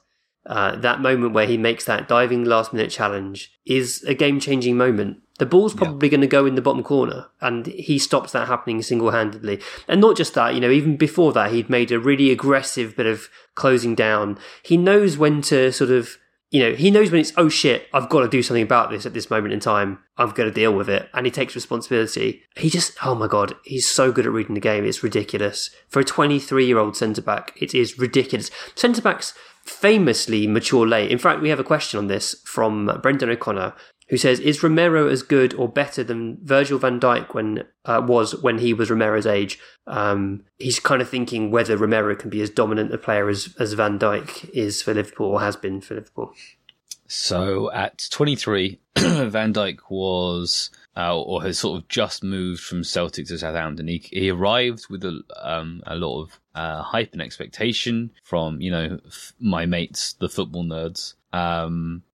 Uh, 0.47 0.75
that 0.77 1.01
moment 1.01 1.35
where 1.35 1.47
he 1.47 1.59
makes 1.59 1.85
that 1.85 2.09
diving 2.09 2.45
last 2.45 2.73
minute 2.73 2.91
challenge 2.91 3.53
is 3.67 4.03
a 4.05 4.15
game 4.15 4.41
changing 4.41 4.77
moment. 4.77 5.19
The 5.39 5.47
ball's 5.47 5.75
probably 5.75 6.09
going 6.09 6.21
to 6.23 6.27
go 6.27 6.45
in 6.45 6.55
the 6.55 6.63
bottom 6.63 6.83
corner, 6.83 7.29
and 7.41 7.67
he 7.67 7.99
stops 7.99 8.33
that 8.33 8.49
happening 8.49 8.83
single 8.83 9.11
handedly. 9.11 9.61
And 9.87 10.01
not 10.01 10.17
just 10.17 10.35
that, 10.35 10.55
you 10.55 10.61
know, 10.61 10.71
even 10.71 10.97
before 10.97 11.33
that, 11.35 11.53
he'd 11.53 11.71
made 11.71 11.93
a 11.93 11.99
really 11.99 12.31
aggressive 12.31 12.97
bit 12.97 13.07
of 13.07 13.29
closing 13.55 13.95
down. 13.95 14.39
He 14.63 14.77
knows 14.77 15.17
when 15.17 15.41
to 15.43 15.73
sort 15.73 15.91
of 15.91 16.19
you 16.51 16.61
know, 16.61 16.75
he 16.75 16.91
knows 16.91 17.13
when 17.13 17.21
it's, 17.21 17.33
oh 17.37 17.49
shit, 17.49 17.89
I've 17.93 18.09
got 18.09 18.21
to 18.21 18.29
do 18.29 18.43
something 18.43 18.63
about 18.63 18.91
this 18.91 19.07
at 19.07 19.15
this 19.15 19.31
moment 19.31 19.55
in 19.55 19.61
time. 19.61 20.01
I've 20.19 20.35
got 20.35 20.45
to 20.45 20.51
deal 20.51 20.73
with 20.73 20.89
it. 20.89 21.09
And 21.15 21.25
he 21.25 21.31
takes 21.31 21.55
responsibility. 21.55 22.43
He 22.57 22.69
just, 22.69 22.97
oh 23.05 23.15
my 23.15 23.29
God, 23.29 23.55
he's 23.65 23.89
so 23.89 24.11
good 24.11 24.27
at 24.27 24.33
reading 24.33 24.55
the 24.55 24.61
game. 24.61 24.85
It's 24.85 25.05
ridiculous. 25.05 25.71
For 25.89 26.01
a 26.01 26.05
23 26.05 26.67
year 26.67 26.79
old 26.79 26.97
centre 26.97 27.23
back, 27.23 27.53
it 27.61 27.73
is 27.73 27.99
ridiculous. 27.99 28.51
Centre 28.75 29.01
backs 29.01 29.33
famously 29.65 30.49
mature 30.49 30.87
late. 30.87 31.13
In 31.13 31.19
fact, 31.19 31.41
we 31.41 31.51
have 31.51 31.61
a 31.61 31.65
question 31.65 31.99
on 31.99 32.09
this 32.09 32.35
from 32.45 32.99
Brendan 33.01 33.31
O'Connor, 33.31 33.73
who 34.11 34.17
says, 34.17 34.39
"Is 34.41 34.63
Romero 34.63 35.09
as 35.09 35.23
good 35.23 35.55
or 35.55 35.69
better 35.69 36.05
than 36.05 36.39
Virgil 36.43 36.79
Van 36.79 37.01
Dijk 37.01 37.33
when 37.35 37.65
uh, 37.85 38.03
was 38.07 38.41
when 38.43 38.59
he 38.59 38.75
was 38.75 38.91
Romero's 38.91 39.27
age?" 39.27 39.59
Um, 39.87 40.45
he's 40.59 40.79
kind 40.79 41.01
of 41.01 41.09
thinking 41.09 41.51
whether 41.51 41.77
Romero 41.77 42.15
can 42.15 42.29
be 42.29 42.43
as 42.43 42.51
dominant 42.51 42.93
a 42.93 42.99
player 42.99 43.29
as 43.29 43.55
as 43.59 43.73
Van 43.73 43.99
Dijk 43.99 44.51
is 44.51 44.83
for 44.83 44.93
Liverpool 44.93 45.33
or 45.33 45.41
has 45.41 45.57
been 45.57 45.81
for 45.81 45.95
Liverpool. 45.95 46.35
So 47.13 47.73
at 47.73 48.07
23, 48.13 48.79
Van 48.97 49.53
Dijk 49.53 49.79
was, 49.89 50.71
uh, 50.97 51.21
or 51.21 51.43
has 51.43 51.59
sort 51.59 51.81
of 51.81 51.89
just 51.89 52.23
moved 52.23 52.61
from 52.63 52.85
Celtic 52.85 53.27
to 53.27 53.37
Southampton. 53.37 53.89
He, 53.89 53.99
he 54.13 54.31
arrived 54.31 54.87
with 54.89 55.05
a, 55.05 55.21
um, 55.43 55.83
a 55.89 55.97
lot 55.97 56.23
of 56.23 56.41
uh, 56.55 56.83
hype 56.83 57.13
and 57.13 57.21
expectation 57.21 58.13
from, 58.23 58.61
you 58.61 58.71
know, 58.71 59.01
f- 59.05 59.33
my 59.41 59.67
mates, 59.67 60.13
the 60.13 60.29
football 60.29 60.63
nerds. 60.63 61.15
Um, 61.33 62.05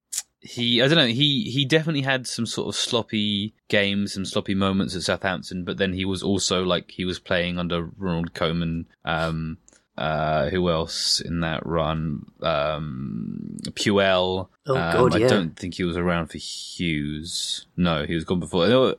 he, 0.47 0.83
I 0.83 0.89
don't 0.89 0.97
know, 0.97 1.07
he, 1.07 1.51
he 1.51 1.65
definitely 1.65 2.03
had 2.03 2.27
some 2.27 2.47
sort 2.47 2.69
of 2.69 2.75
sloppy 2.75 3.55
games, 3.69 4.15
some 4.15 4.25
sloppy 4.25 4.55
moments 4.55 4.95
at 4.97 5.03
Southampton, 5.03 5.65
but 5.65 5.79
then 5.79 5.93
he 5.93 6.05
was 6.05 6.23
also 6.23 6.63
like, 6.63 6.91
he 6.91 7.05
was 7.05 7.19
playing 7.19 7.59
under 7.59 7.91
Ronald 7.97 8.35
Koeman, 8.35 8.87
um, 9.05 9.59
uh, 9.99 10.49
who 10.51 10.69
else 10.71 11.21
in 11.21 11.41
that 11.41 11.65
run? 11.67 12.27
Um, 12.43 13.57
Puel. 13.73 14.49
Oh, 14.69 14.77
Um, 14.77 14.93
God, 14.93 15.15
I 15.15 15.19
yeah. 15.19 15.29
don't 15.29 15.57
think 15.57 15.75
he 15.75 15.85
was 15.85 15.97
around 15.97 16.27
for 16.27 16.39
Hughes. 16.39 17.67
No, 17.77 18.05
he 18.05 18.15
was 18.15 18.25
gone 18.25 18.41
before. 18.41 18.95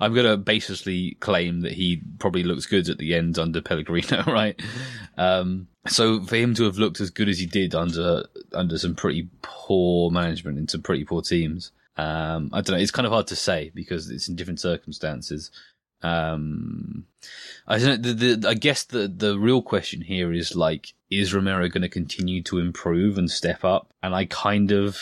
I'm 0.00 0.14
going 0.14 0.26
to 0.26 0.36
basically 0.36 1.16
claim 1.20 1.60
that 1.60 1.72
he 1.72 2.02
probably 2.18 2.42
looks 2.42 2.66
good 2.66 2.88
at 2.88 2.98
the 2.98 3.14
end 3.14 3.38
under 3.38 3.60
Pellegrino, 3.62 4.24
right? 4.26 4.60
Um, 5.16 5.68
so 5.86 6.22
for 6.22 6.36
him 6.36 6.54
to 6.54 6.64
have 6.64 6.78
looked 6.78 7.00
as 7.00 7.10
good 7.10 7.28
as 7.28 7.38
he 7.38 7.46
did 7.46 7.74
under 7.74 8.24
under 8.52 8.78
some 8.78 8.94
pretty 8.94 9.28
poor 9.42 10.10
management 10.10 10.58
in 10.58 10.68
some 10.68 10.82
pretty 10.82 11.04
poor 11.04 11.22
teams, 11.22 11.72
um, 11.96 12.50
I 12.52 12.60
don't 12.60 12.76
know. 12.76 12.82
It's 12.82 12.90
kind 12.92 13.06
of 13.06 13.12
hard 13.12 13.26
to 13.28 13.36
say 13.36 13.70
because 13.74 14.10
it's 14.10 14.28
in 14.28 14.36
different 14.36 14.60
circumstances. 14.60 15.50
Um, 16.02 17.06
I 17.66 17.78
don't. 17.78 18.02
The, 18.02 18.12
the, 18.12 18.48
I 18.48 18.54
guess 18.54 18.84
the 18.84 19.08
the 19.08 19.38
real 19.38 19.62
question 19.62 20.00
here 20.00 20.32
is 20.32 20.56
like, 20.56 20.94
is 21.10 21.32
Romero 21.32 21.68
going 21.68 21.82
to 21.82 21.88
continue 21.88 22.42
to 22.44 22.58
improve 22.58 23.18
and 23.18 23.30
step 23.30 23.64
up? 23.64 23.92
And 24.02 24.14
I 24.14 24.24
kind 24.24 24.72
of, 24.72 24.98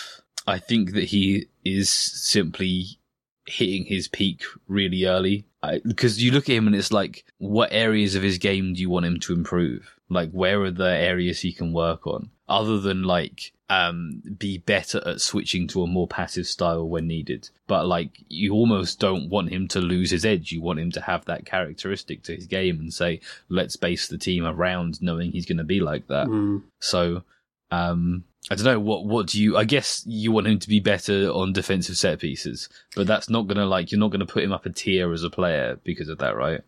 I 0.46 0.58
think 0.58 0.92
that 0.92 1.04
he 1.04 1.46
is 1.64 1.88
simply 1.88 2.98
hitting 3.46 3.84
his 3.84 4.08
peak 4.08 4.44
really 4.68 5.06
early. 5.06 5.46
Because 5.84 6.22
you 6.22 6.30
look 6.30 6.48
at 6.48 6.56
him 6.56 6.66
and 6.66 6.76
it's 6.76 6.92
like, 6.92 7.24
what 7.38 7.72
areas 7.72 8.14
of 8.14 8.22
his 8.22 8.38
game 8.38 8.74
do 8.74 8.80
you 8.80 8.90
want 8.90 9.06
him 9.06 9.20
to 9.20 9.34
improve? 9.34 9.94
Like, 10.08 10.30
where 10.30 10.62
are 10.62 10.70
the 10.70 10.96
areas 10.96 11.40
he 11.40 11.52
can 11.52 11.72
work 11.72 12.06
on? 12.06 12.30
Other 12.50 12.78
than 12.80 13.04
like, 13.04 13.52
um, 13.70 14.20
be 14.36 14.58
better 14.58 15.00
at 15.06 15.20
switching 15.20 15.68
to 15.68 15.82
a 15.82 15.86
more 15.86 16.08
passive 16.08 16.46
style 16.46 16.88
when 16.88 17.06
needed. 17.06 17.48
But 17.68 17.86
like, 17.86 18.22
you 18.28 18.52
almost 18.52 18.98
don't 18.98 19.30
want 19.30 19.50
him 19.50 19.68
to 19.68 19.80
lose 19.80 20.10
his 20.10 20.24
edge. 20.24 20.50
You 20.50 20.60
want 20.60 20.80
him 20.80 20.90
to 20.92 21.00
have 21.00 21.24
that 21.26 21.46
characteristic 21.46 22.24
to 22.24 22.34
his 22.34 22.46
game 22.46 22.80
and 22.80 22.92
say, 22.92 23.20
let's 23.48 23.76
base 23.76 24.08
the 24.08 24.18
team 24.18 24.44
around 24.44 25.00
knowing 25.00 25.30
he's 25.30 25.46
going 25.46 25.58
to 25.58 25.64
be 25.64 25.80
like 25.80 26.08
that. 26.08 26.26
Mm. 26.26 26.64
So, 26.80 27.22
um, 27.70 28.24
I 28.50 28.54
don't 28.54 28.64
know 28.64 28.80
what 28.80 29.04
what 29.04 29.26
do 29.26 29.40
you? 29.40 29.56
I 29.56 29.64
guess 29.64 30.02
you 30.06 30.32
want 30.32 30.46
him 30.46 30.58
to 30.58 30.68
be 30.68 30.80
better 30.80 31.28
on 31.30 31.52
defensive 31.52 31.96
set 31.96 32.20
pieces, 32.20 32.68
but 32.96 33.06
that's 33.06 33.28
not 33.28 33.46
gonna 33.46 33.66
like 33.66 33.92
you're 33.92 34.00
not 34.00 34.10
gonna 34.10 34.26
put 34.26 34.42
him 34.42 34.52
up 34.52 34.64
a 34.64 34.70
tier 34.70 35.12
as 35.12 35.22
a 35.22 35.30
player 35.30 35.78
because 35.84 36.08
of 36.08 36.18
that, 36.18 36.36
right? 36.36 36.62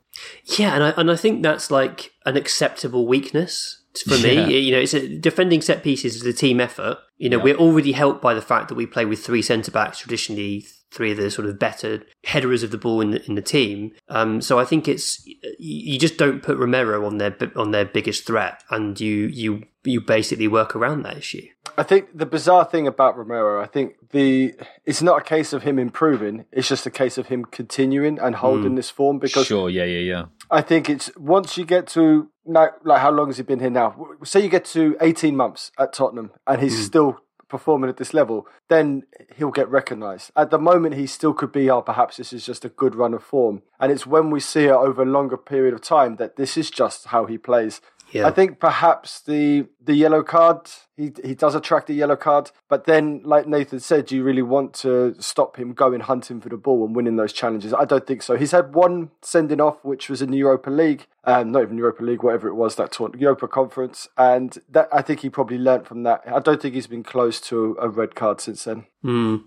Yeah, 0.45 0.75
and 0.75 0.85
I 0.85 0.91
and 0.91 1.11
I 1.11 1.17
think 1.17 1.43
that's 1.43 1.71
like 1.71 2.13
an 2.27 2.37
acceptable 2.37 3.07
weakness 3.07 3.82
for 4.01 4.15
Yeah. 4.17 4.47
me. 4.47 4.59
You 4.59 4.73
know, 4.73 4.81
it's 4.81 4.95
a, 4.95 5.07
defending 5.19 5.61
set 5.63 5.83
pieces 5.83 6.17
is 6.17 6.23
a 6.27 6.33
team 6.33 6.61
effort. 6.61 6.99
You 7.19 7.29
know, 7.31 7.39
Yeah. 7.39 7.45
we're 7.45 7.57
already 7.57 7.93
helped 7.93 8.23
by 8.23 8.35
the 8.35 8.43
fact 8.43 8.69
that 8.69 8.75
we 8.75 8.87
play 8.87 9.05
with 9.05 9.25
three 9.25 9.43
centre 9.43 9.71
backs 9.71 9.99
traditionally. 9.99 10.65
Three 10.91 11.13
of 11.13 11.17
the 11.17 11.31
sort 11.31 11.49
of 11.49 11.59
better 11.59 12.03
headers 12.25 12.63
of 12.63 12.71
the 12.71 12.77
ball 12.77 13.01
in 13.01 13.13
the, 13.13 13.25
in 13.27 13.35
the 13.35 13.41
team. 13.41 13.93
Um, 14.11 14.43
so 14.43 14.59
I 14.59 14.67
think 14.67 14.87
it's 14.89 15.27
you 15.27 15.37
you 15.59 15.99
just 15.99 16.19
don't 16.19 16.43
put 16.43 16.59
Romero 16.59 17.07
on 17.07 17.17
their 17.17 17.35
on 17.57 17.71
their 17.71 17.87
biggest 17.87 18.27
threat, 18.27 18.63
and 18.69 19.01
you 19.01 19.27
you 19.29 19.63
you 19.85 20.03
basically 20.03 20.49
work 20.49 20.77
around 20.77 21.03
that 21.05 21.17
issue. 21.17 21.47
I 21.79 21.83
think 21.83 22.09
the 22.15 22.27
bizarre 22.27 22.67
thing 22.67 22.87
about 22.87 23.17
Romero, 23.17 23.63
I 23.63 23.67
think 23.69 23.95
the 24.11 24.53
it's 24.85 25.01
not 25.01 25.19
a 25.23 25.25
case 25.25 25.55
of 25.55 25.63
him 25.63 25.79
improving. 25.79 26.45
It's 26.53 26.69
just 26.69 26.85
a 26.85 26.91
case 26.91 27.17
of 27.17 27.29
him 27.29 27.47
continuing 27.47 28.19
and 28.19 28.35
holding 28.37 28.75
this 28.75 28.91
form 28.91 29.19
because 29.19 29.47
Sure, 29.47 29.71
yeah, 29.71 29.85
yeah, 29.85 30.01
yeah. 30.01 30.25
I 30.53 30.61
think 30.61 30.91
it's 30.91 31.11
once 31.17 31.57
you 31.57 31.65
get 31.65 31.87
to 31.89 32.29
now, 32.45 32.69
like 32.85 33.01
how 33.01 33.11
long 33.11 33.29
has 33.29 33.39
he 33.39 33.43
been 33.43 33.61
here 33.61 33.71
now? 33.71 33.97
Say 34.23 34.41
you 34.41 34.51
get 34.51 34.67
to 34.67 34.97
eighteen 35.01 35.35
months 35.35 35.73
at 35.79 35.95
Tottenham 35.95 36.31
and 36.47 36.61
he's 36.61 36.79
mm. 36.79 36.85
still 36.85 37.19
performing 37.49 37.91
at 37.91 37.99
this 37.99 38.15
level, 38.15 38.47
then 38.69 39.03
he'll 39.37 39.51
get 39.51 39.69
recognised. 39.69 40.31
At 40.35 40.51
the 40.51 40.59
moment, 40.59 40.95
he 40.95 41.07
still 41.07 41.35
could 41.35 41.53
be, 41.53 41.69
oh, 41.69 41.83
perhaps 41.83 42.17
this 42.17 42.33
is 42.33 42.47
just 42.47 42.65
a 42.65 42.71
good 42.71 42.95
run 42.95 43.13
of 43.13 43.23
form. 43.23 43.61
And 43.79 43.93
it's 43.93 44.07
when 44.07 44.31
we 44.31 44.41
see 44.41 44.65
it 44.65 44.73
over 44.73 45.03
a 45.03 45.07
longer 45.07 45.37
period 45.37 45.75
of 45.75 45.83
time 45.83 46.17
that 46.17 46.37
this 46.37 46.57
is 46.57 46.71
just 46.71 47.09
how 47.09 47.27
he 47.27 47.37
plays. 47.37 47.83
Yeah. 48.13 48.27
I 48.27 48.31
think 48.31 48.61
perhaps 48.61 49.21
the 49.21 49.67
the 49.81 49.95
yellow 49.95 50.23
card 50.23 50.69
he 50.97 51.13
he 51.25 51.35
does 51.35 51.55
attract 51.55 51.89
a 51.91 51.95
yellow 51.95 52.17
card, 52.17 52.51
but 52.69 52.85
then 52.85 53.23
like 53.25 53.47
Nathan 53.47 53.81
said, 53.81 54.13
you 54.13 54.23
really 54.23 54.43
want 54.43 54.75
to 54.75 55.15
stop 55.19 55.57
him 55.57 55.73
going 55.73 56.01
hunting 56.01 56.41
for 56.41 56.51
the 56.51 56.57
ball 56.57 56.85
and 56.85 56.95
winning 56.95 57.17
those 57.17 57.33
challenges. 57.33 57.73
I 57.73 57.87
don't 57.87 58.07
think 58.07 58.23
so. 58.23 58.37
He's 58.37 58.51
had 58.51 58.75
one 58.75 59.11
sending 59.23 59.61
off, 59.61 59.83
which 59.83 60.11
was 60.11 60.21
in 60.21 60.31
the 60.31 60.37
Europa 60.37 60.71
League, 60.71 61.07
um, 61.25 61.53
not 61.53 61.63
even 61.63 61.79
Europa 61.79 62.05
League, 62.05 62.23
whatever 62.23 62.49
it 62.49 62.55
was 62.55 62.77
that 62.77 62.93
tournament, 62.93 63.23
Europa 63.23 63.49
Conference, 63.49 64.09
and 64.19 64.59
that 64.69 64.89
I 64.93 65.01
think 65.01 65.21
he 65.21 65.31
probably 65.31 65.59
learnt 65.59 65.87
from 65.87 66.03
that. 66.03 66.23
I 66.27 66.41
don't 66.41 66.61
think 66.61 66.75
he's 66.75 66.87
been 66.87 67.03
close 67.03 67.41
to 67.43 67.77
a 67.81 67.89
red 67.89 68.15
card 68.15 68.41
since 68.41 68.65
then. 68.65 68.87
Mm. 69.03 69.45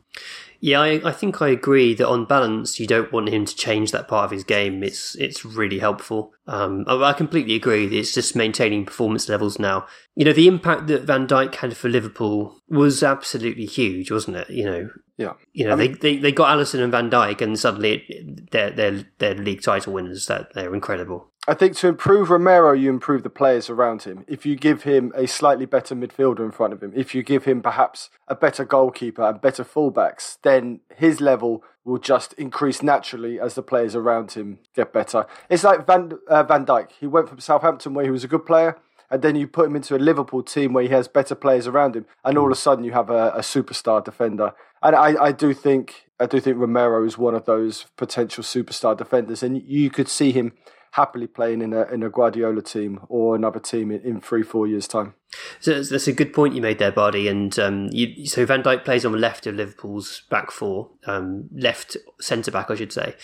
Yeah, 0.59 0.81
I, 0.81 1.01
I 1.03 1.11
think 1.11 1.41
I 1.41 1.49
agree 1.49 1.93
that 1.95 2.07
on 2.07 2.25
balance, 2.25 2.79
you 2.79 2.87
don't 2.87 3.11
want 3.11 3.29
him 3.29 3.45
to 3.45 3.55
change 3.55 3.91
that 3.91 4.07
part 4.07 4.25
of 4.25 4.31
his 4.31 4.43
game. 4.43 4.83
It's 4.83 5.15
it's 5.15 5.45
really 5.45 5.79
helpful. 5.79 6.33
Um, 6.47 6.85
I, 6.87 6.95
I 6.95 7.13
completely 7.13 7.55
agree. 7.55 7.85
It's 7.97 8.13
just 8.13 8.35
maintaining 8.35 8.85
performance 8.85 9.29
levels 9.29 9.59
now. 9.59 9.87
You 10.15 10.25
know, 10.25 10.33
the 10.33 10.47
impact 10.47 10.87
that 10.87 11.03
Van 11.03 11.27
Dijk 11.27 11.55
had 11.55 11.75
for 11.75 11.89
Liverpool 11.89 12.59
was 12.69 13.03
absolutely 13.03 13.65
huge, 13.65 14.11
wasn't 14.11 14.37
it? 14.37 14.49
You 14.49 14.65
know, 14.65 14.89
Yeah. 15.17 15.33
you 15.53 15.65
know 15.65 15.75
they, 15.75 15.89
they, 15.89 16.17
they 16.17 16.31
got 16.31 16.57
Alisson 16.57 16.81
and 16.81 16.91
Van 16.91 17.09
Dijk, 17.09 17.41
and 17.41 17.59
suddenly 17.59 18.05
it, 18.07 18.51
they're 18.51 18.71
they're 18.71 19.03
they're 19.19 19.35
league 19.35 19.61
title 19.61 19.93
winners. 19.93 20.25
That 20.27 20.53
they're 20.53 20.73
incredible. 20.73 21.31
I 21.47 21.53
think 21.53 21.75
to 21.77 21.87
improve 21.87 22.31
Romero, 22.31 22.73
you 22.73 22.89
improve 22.89 23.21
the 23.21 23.29
players 23.29 23.69
around 23.69 24.01
him. 24.03 24.25
If 24.27 24.47
you 24.47 24.55
give 24.55 24.81
him 24.81 25.11
a 25.15 25.27
slightly 25.27 25.67
better 25.67 25.95
midfielder 25.95 26.39
in 26.39 26.51
front 26.51 26.73
of 26.73 26.81
him, 26.81 26.91
if 26.95 27.13
you 27.13 27.21
give 27.21 27.45
him 27.45 27.61
perhaps 27.61 28.09
a 28.27 28.33
better 28.33 28.65
goalkeeper 28.65 29.21
and 29.21 29.39
better 29.39 29.63
fullbacks, 29.63 30.37
then 30.41 30.79
his 30.95 31.21
level 31.21 31.63
will 31.83 31.99
just 31.99 32.33
increase 32.33 32.81
naturally 32.81 33.39
as 33.39 33.53
the 33.53 33.61
players 33.61 33.95
around 33.95 34.31
him 34.31 34.57
get 34.75 34.91
better. 34.91 35.27
It's 35.47 35.63
like 35.63 35.85
Van 35.85 36.13
uh, 36.27 36.41
Van 36.43 36.65
Dijk. 36.65 36.89
He 36.99 37.05
went 37.05 37.29
from 37.29 37.39
Southampton 37.39 37.93
where 37.93 38.05
he 38.05 38.11
was 38.11 38.23
a 38.23 38.27
good 38.27 38.45
player, 38.47 38.79
and 39.11 39.21
then 39.21 39.35
you 39.35 39.47
put 39.47 39.67
him 39.67 39.75
into 39.75 39.95
a 39.95 39.99
Liverpool 39.99 40.41
team 40.41 40.73
where 40.73 40.83
he 40.83 40.89
has 40.89 41.07
better 41.07 41.35
players 41.35 41.67
around 41.67 41.95
him, 41.95 42.07
and 42.23 42.39
all 42.39 42.47
of 42.47 42.51
a 42.51 42.55
sudden 42.55 42.83
you 42.83 42.93
have 42.93 43.11
a, 43.11 43.29
a 43.35 43.41
superstar 43.41 44.03
defender. 44.03 44.53
And 44.81 44.95
I, 44.95 45.25
I 45.25 45.31
do 45.31 45.53
think 45.53 46.07
I 46.19 46.25
do 46.25 46.39
think 46.39 46.57
Romero 46.57 47.05
is 47.05 47.19
one 47.19 47.35
of 47.35 47.45
those 47.45 47.85
potential 47.97 48.43
superstar 48.43 48.97
defenders, 48.97 49.43
and 49.43 49.61
you 49.61 49.91
could 49.91 50.09
see 50.09 50.31
him 50.31 50.53
happily 50.95 51.27
playing 51.27 51.61
in 51.61 51.73
a 51.73 51.83
in 51.93 52.03
a 52.03 52.09
Guardiola 52.09 52.61
team 52.61 53.01
or 53.09 53.35
another 53.35 53.59
team 53.59 53.91
in, 53.91 54.01
in 54.01 54.21
three 54.21 54.43
four 54.43 54.65
years 54.67 54.87
time. 54.87 55.13
So 55.59 55.71
that's- 55.73 56.07
a 56.07 56.13
good 56.13 56.33
point 56.33 56.55
you 56.55 56.61
made 56.61 56.79
there, 56.79 56.91
Bardi. 56.91 57.27
And 57.27 57.57
um, 57.59 57.89
you, 57.91 58.25
so 58.25 58.45
Van 58.45 58.63
Dijk 58.63 58.85
plays 58.85 59.05
on 59.05 59.11
the 59.11 59.17
left 59.17 59.45
of 59.47 59.55
Liverpool's 59.55 60.23
back 60.29 60.51
four, 60.51 60.91
um, 61.05 61.49
left 61.53 61.97
centre 62.21 62.51
back, 62.51 62.71
I 62.71 62.75
should 62.75 62.93
say. 62.93 63.15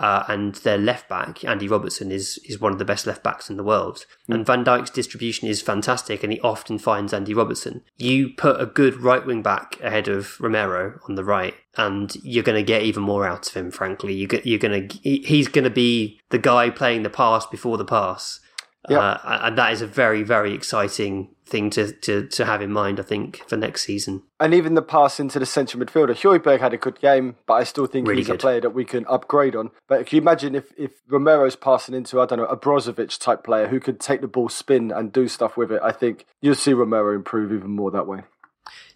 Uh, 0.00 0.24
and 0.28 0.54
their 0.56 0.78
left 0.78 1.10
back, 1.10 1.44
Andy 1.44 1.68
Robertson, 1.68 2.10
is 2.10 2.38
is 2.48 2.58
one 2.58 2.72
of 2.72 2.78
the 2.78 2.86
best 2.86 3.06
left 3.06 3.22
backs 3.22 3.50
in 3.50 3.58
the 3.58 3.62
world. 3.62 4.06
And 4.28 4.46
Van 4.46 4.64
Dijk's 4.64 4.88
distribution 4.88 5.46
is 5.46 5.60
fantastic, 5.60 6.22
and 6.22 6.32
he 6.32 6.40
often 6.40 6.78
finds 6.78 7.12
Andy 7.12 7.34
Robertson. 7.34 7.82
You 7.98 8.30
put 8.30 8.58
a 8.58 8.64
good 8.64 8.96
right 8.96 9.24
wing 9.26 9.42
back 9.42 9.78
ahead 9.82 10.08
of 10.08 10.40
Romero 10.40 10.98
on 11.06 11.16
the 11.16 11.24
right, 11.24 11.54
and 11.76 12.16
you're 12.22 12.42
going 12.42 12.56
to 12.56 12.62
get 12.62 12.82
even 12.82 13.02
more 13.02 13.26
out 13.26 13.46
of 13.46 13.52
him. 13.52 13.70
Frankly, 13.70 14.14
you 14.14 14.26
get, 14.26 14.46
you're 14.46 14.58
going 14.58 14.88
to 14.88 14.98
he's 15.02 15.48
going 15.48 15.64
to 15.64 15.70
be 15.70 16.18
the 16.30 16.38
guy 16.38 16.70
playing 16.70 17.02
the 17.02 17.10
pass 17.10 17.44
before 17.44 17.76
the 17.76 17.84
pass. 17.84 18.39
Yeah. 18.88 18.98
Uh, 18.98 19.38
and 19.42 19.58
that 19.58 19.72
is 19.72 19.82
a 19.82 19.86
very, 19.86 20.22
very 20.22 20.54
exciting 20.54 21.34
thing 21.44 21.68
to, 21.70 21.92
to, 21.92 22.26
to 22.28 22.44
have 22.44 22.62
in 22.62 22.72
mind, 22.72 22.98
I 22.98 23.02
think, 23.02 23.42
for 23.46 23.56
next 23.56 23.84
season. 23.84 24.22
And 24.38 24.54
even 24.54 24.74
the 24.74 24.82
pass 24.82 25.20
into 25.20 25.38
the 25.38 25.46
central 25.46 25.84
midfielder, 25.84 26.14
Højbjerg 26.14 26.60
had 26.60 26.72
a 26.72 26.78
good 26.78 27.00
game, 27.00 27.36
but 27.46 27.54
I 27.54 27.64
still 27.64 27.86
think 27.86 28.08
Really 28.08 28.22
he's 28.22 28.30
a 28.30 28.36
player 28.36 28.60
that 28.60 28.70
we 28.70 28.84
can 28.84 29.04
upgrade 29.06 29.54
on. 29.54 29.70
But 29.88 30.06
can 30.06 30.16
you 30.16 30.22
imagine 30.22 30.54
if, 30.54 30.72
if 30.78 30.92
Romero's 31.08 31.56
passing 31.56 31.94
into, 31.94 32.20
I 32.20 32.26
don't 32.26 32.38
know, 32.38 32.46
a 32.46 32.56
Brozovic 32.56 33.18
type 33.18 33.44
player 33.44 33.68
who 33.68 33.80
could 33.80 34.00
take 34.00 34.22
the 34.22 34.28
ball, 34.28 34.48
spin, 34.48 34.90
and 34.92 35.12
do 35.12 35.28
stuff 35.28 35.56
with 35.56 35.72
it? 35.72 35.80
I 35.82 35.92
think 35.92 36.24
you'll 36.40 36.54
see 36.54 36.72
Romero 36.72 37.14
improve 37.14 37.52
even 37.52 37.70
more 37.70 37.90
that 37.90 38.06
way. 38.06 38.22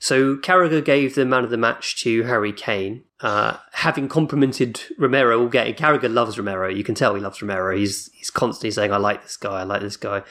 So 0.04 0.36
Carragher 0.36 0.84
gave 0.84 1.14
the 1.14 1.24
man 1.24 1.44
of 1.44 1.50
the 1.50 1.56
match 1.56 1.96
to 2.02 2.24
Harry 2.24 2.52
Kane, 2.52 3.04
uh, 3.20 3.56
having 3.72 4.06
complimented 4.06 4.82
Romero 4.98 5.40
all 5.40 5.48
game. 5.48 5.74
Carragher 5.74 6.12
loves 6.12 6.36
Romero. 6.36 6.68
You 6.68 6.84
can 6.84 6.94
tell 6.94 7.14
he 7.14 7.22
loves 7.22 7.40
Romero. 7.40 7.74
He's 7.74 8.10
he's 8.12 8.28
constantly 8.28 8.70
saying, 8.70 8.92
"I 8.92 8.98
like 8.98 9.22
this 9.22 9.38
guy. 9.38 9.60
I 9.60 9.62
like 9.62 9.80
this 9.80 9.96
guy." 9.96 10.22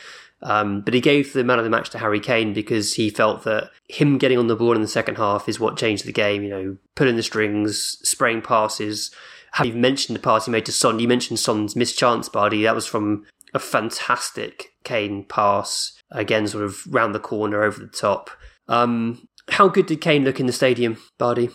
Um, 0.43 0.81
but 0.81 0.93
he 0.93 1.01
gave 1.01 1.33
the 1.33 1.43
man 1.43 1.57
of 1.57 1.63
the 1.63 1.71
match 1.71 1.89
to 1.89 1.97
Harry 1.97 2.19
Kane 2.19 2.53
because 2.53 2.93
he 2.93 3.09
felt 3.09 3.45
that 3.45 3.71
him 3.89 4.19
getting 4.19 4.37
on 4.37 4.45
the 4.45 4.55
ball 4.55 4.75
in 4.75 4.83
the 4.83 4.87
second 4.87 5.15
half 5.15 5.49
is 5.49 5.59
what 5.59 5.75
changed 5.75 6.05
the 6.05 6.13
game. 6.13 6.43
You 6.43 6.49
know, 6.49 6.77
pulling 6.93 7.15
the 7.15 7.23
strings, 7.23 7.97
spraying 8.07 8.43
passes. 8.43 9.09
Have 9.53 9.65
You've 9.65 9.75
mentioned 9.75 10.15
the 10.15 10.21
pass 10.21 10.45
he 10.45 10.51
made 10.51 10.67
to 10.67 10.71
Son. 10.71 10.99
You 10.99 11.07
mentioned 11.07 11.39
Son's 11.39 11.75
missed 11.75 11.97
chance, 11.97 12.29
Bardi. 12.29 12.61
That 12.61 12.75
was 12.75 12.85
from 12.85 13.25
a 13.55 13.59
fantastic 13.59 14.75
Kane 14.83 15.25
pass. 15.25 15.99
Again, 16.11 16.47
sort 16.47 16.63
of 16.63 16.85
round 16.93 17.15
the 17.15 17.19
corner, 17.19 17.63
over 17.63 17.79
the 17.79 17.87
top. 17.87 18.29
Um, 18.67 19.27
how 19.49 19.67
good 19.67 19.85
did 19.85 20.01
Kane 20.01 20.23
look 20.23 20.39
in 20.39 20.45
the 20.45 20.53
stadium, 20.53 20.97
Bardi? 21.17 21.49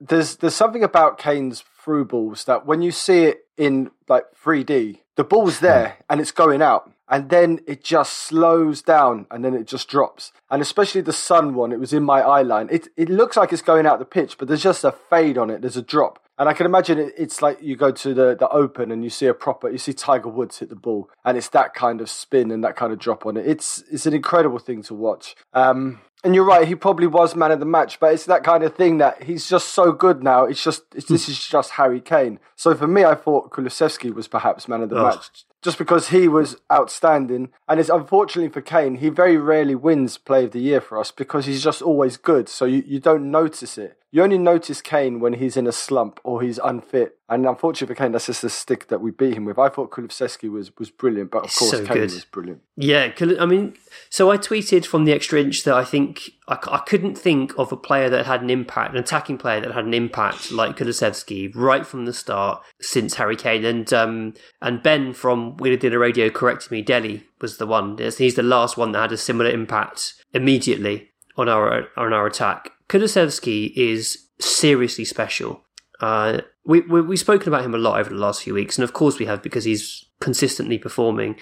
There's 0.00 0.36
there's 0.36 0.54
something 0.54 0.84
about 0.84 1.18
Kane's 1.18 1.64
through 1.82 2.06
balls 2.06 2.44
that 2.44 2.66
when 2.66 2.82
you 2.82 2.90
see 2.90 3.24
it 3.24 3.46
in 3.56 3.90
like 4.08 4.24
3D, 4.42 5.00
the 5.16 5.24
ball's 5.24 5.58
hmm. 5.58 5.66
there 5.66 5.96
and 6.08 6.20
it's 6.20 6.32
going 6.32 6.62
out, 6.62 6.90
and 7.08 7.30
then 7.30 7.60
it 7.66 7.84
just 7.84 8.14
slows 8.14 8.82
down 8.82 9.26
and 9.30 9.44
then 9.44 9.54
it 9.54 9.66
just 9.66 9.88
drops. 9.88 10.32
And 10.50 10.62
especially 10.62 11.02
the 11.02 11.12
Son 11.12 11.54
one, 11.54 11.72
it 11.72 11.80
was 11.80 11.92
in 11.92 12.02
my 12.02 12.20
eye 12.20 12.42
line. 12.42 12.68
It 12.70 12.88
it 12.96 13.08
looks 13.08 13.36
like 13.36 13.52
it's 13.52 13.62
going 13.62 13.86
out 13.86 13.98
the 13.98 14.04
pitch, 14.04 14.38
but 14.38 14.48
there's 14.48 14.62
just 14.62 14.84
a 14.84 14.92
fade 14.92 15.38
on 15.38 15.50
it. 15.50 15.60
There's 15.60 15.76
a 15.76 15.82
drop. 15.82 16.18
And 16.38 16.48
I 16.48 16.52
can 16.52 16.66
imagine 16.66 16.98
it, 16.98 17.14
it's 17.16 17.42
like 17.42 17.62
you 17.62 17.76
go 17.76 17.90
to 17.90 18.14
the, 18.14 18.34
the 18.34 18.48
open 18.48 18.90
and 18.90 19.04
you 19.04 19.10
see 19.10 19.26
a 19.26 19.34
proper, 19.34 19.70
you 19.70 19.78
see 19.78 19.92
Tiger 19.92 20.28
Woods 20.28 20.58
hit 20.58 20.68
the 20.68 20.76
ball, 20.76 21.10
and 21.24 21.36
it's 21.38 21.48
that 21.50 21.74
kind 21.74 22.00
of 22.00 22.10
spin 22.10 22.50
and 22.50 22.64
that 22.64 22.76
kind 22.76 22.92
of 22.92 22.98
drop 22.98 23.26
on 23.26 23.36
it. 23.36 23.46
It's 23.46 23.84
it's 23.90 24.06
an 24.06 24.14
incredible 24.14 24.58
thing 24.58 24.82
to 24.84 24.94
watch. 24.94 25.36
Um, 25.52 26.00
and 26.24 26.34
you're 26.34 26.44
right, 26.44 26.66
he 26.66 26.74
probably 26.74 27.06
was 27.06 27.36
man 27.36 27.52
of 27.52 27.60
the 27.60 27.66
match, 27.66 28.00
but 28.00 28.14
it's 28.14 28.24
that 28.24 28.42
kind 28.42 28.64
of 28.64 28.74
thing 28.74 28.96
that 28.98 29.24
he's 29.24 29.48
just 29.48 29.68
so 29.68 29.92
good 29.92 30.22
now. 30.22 30.44
It's 30.44 30.64
just 30.64 30.82
it's, 30.94 31.06
this 31.06 31.28
is 31.28 31.38
just 31.46 31.72
Harry 31.72 32.00
Kane. 32.00 32.40
So 32.56 32.74
for 32.74 32.86
me, 32.86 33.04
I 33.04 33.14
thought 33.14 33.50
Kulusevski 33.50 34.12
was 34.12 34.26
perhaps 34.26 34.66
man 34.66 34.82
of 34.82 34.88
the 34.88 34.96
Ugh. 34.96 35.14
match 35.14 35.44
just 35.64 35.78
because 35.78 36.08
he 36.08 36.28
was 36.28 36.56
outstanding. 36.70 37.50
And 37.66 37.80
it's 37.80 37.88
unfortunately 37.88 38.50
for 38.50 38.60
Kane, 38.60 38.96
he 38.96 39.08
very 39.08 39.38
rarely 39.38 39.74
wins 39.74 40.18
Play 40.18 40.44
of 40.44 40.52
the 40.52 40.60
Year 40.60 40.80
for 40.80 40.98
us 40.98 41.10
because 41.10 41.46
he's 41.46 41.64
just 41.64 41.80
always 41.80 42.18
good. 42.18 42.50
So 42.50 42.66
you, 42.66 42.84
you 42.86 43.00
don't 43.00 43.30
notice 43.30 43.78
it. 43.78 43.98
You 44.14 44.22
only 44.22 44.38
notice 44.38 44.80
Kane 44.80 45.18
when 45.18 45.32
he's 45.32 45.56
in 45.56 45.66
a 45.66 45.72
slump 45.72 46.20
or 46.22 46.40
he's 46.40 46.58
unfit. 46.62 47.18
And 47.28 47.44
unfortunately 47.48 47.92
for 47.96 47.98
Kane, 47.98 48.12
that's 48.12 48.26
just 48.26 48.42
the 48.42 48.48
stick 48.48 48.86
that 48.86 49.00
we 49.00 49.10
beat 49.10 49.34
him 49.34 49.44
with. 49.44 49.58
I 49.58 49.68
thought 49.68 49.90
Kulusevski 49.90 50.48
was 50.48 50.70
was 50.78 50.88
brilliant, 50.88 51.32
but 51.32 51.38
of 51.38 51.44
It's 51.46 51.58
course 51.58 51.72
so 51.72 51.78
Kane 51.84 51.96
good. 51.96 52.12
was 52.12 52.24
brilliant. 52.24 52.60
Yeah, 52.76 53.10
I 53.40 53.44
mean, 53.44 53.74
so 54.10 54.30
I 54.30 54.36
tweeted 54.38 54.86
from 54.86 55.04
the 55.04 55.12
extra 55.12 55.40
inch 55.40 55.64
that 55.64 55.74
I 55.74 55.82
think 55.82 56.30
I 56.46 56.80
couldn't 56.86 57.16
think 57.16 57.58
of 57.58 57.72
a 57.72 57.76
player 57.76 58.08
that 58.08 58.24
had 58.24 58.40
an 58.40 58.50
impact, 58.50 58.92
an 58.92 59.00
attacking 59.00 59.38
player 59.38 59.60
that 59.62 59.74
had 59.74 59.84
an 59.84 59.94
impact 59.94 60.52
like 60.52 60.76
Kulusevski 60.76 61.50
right 61.52 61.84
from 61.84 62.04
the 62.04 62.12
start 62.12 62.62
since 62.80 63.14
Harry 63.14 63.34
Kane. 63.34 63.64
And 63.64 63.92
um, 63.92 64.34
and 64.62 64.80
Ben 64.80 65.12
from 65.12 65.56
We 65.56 65.76
Did 65.76 65.92
a 65.92 65.98
Radio 65.98 66.30
corrected 66.30 66.70
me. 66.70 66.82
Dele 66.82 67.24
was 67.40 67.56
the 67.56 67.66
one. 67.66 67.98
He's 67.98 68.36
the 68.36 68.44
last 68.44 68.76
one 68.76 68.92
that 68.92 69.00
had 69.00 69.12
a 69.12 69.16
similar 69.16 69.50
impact 69.50 70.14
immediately 70.32 71.10
on 71.36 71.48
our 71.48 71.88
on 71.96 72.12
our 72.12 72.28
attack. 72.28 72.70
Kulusevski 72.88 73.72
is 73.76 74.26
seriously 74.38 75.04
special. 75.04 75.62
Uh, 76.00 76.40
we, 76.64 76.80
we 76.82 77.00
we've 77.00 77.18
spoken 77.18 77.48
about 77.48 77.64
him 77.64 77.74
a 77.74 77.78
lot 77.78 78.00
over 78.00 78.10
the 78.10 78.16
last 78.16 78.42
few 78.42 78.54
weeks, 78.54 78.76
and 78.76 78.84
of 78.84 78.92
course 78.92 79.18
we 79.18 79.26
have 79.26 79.42
because 79.42 79.64
he's 79.64 80.04
consistently 80.20 80.78
performing. 80.78 81.36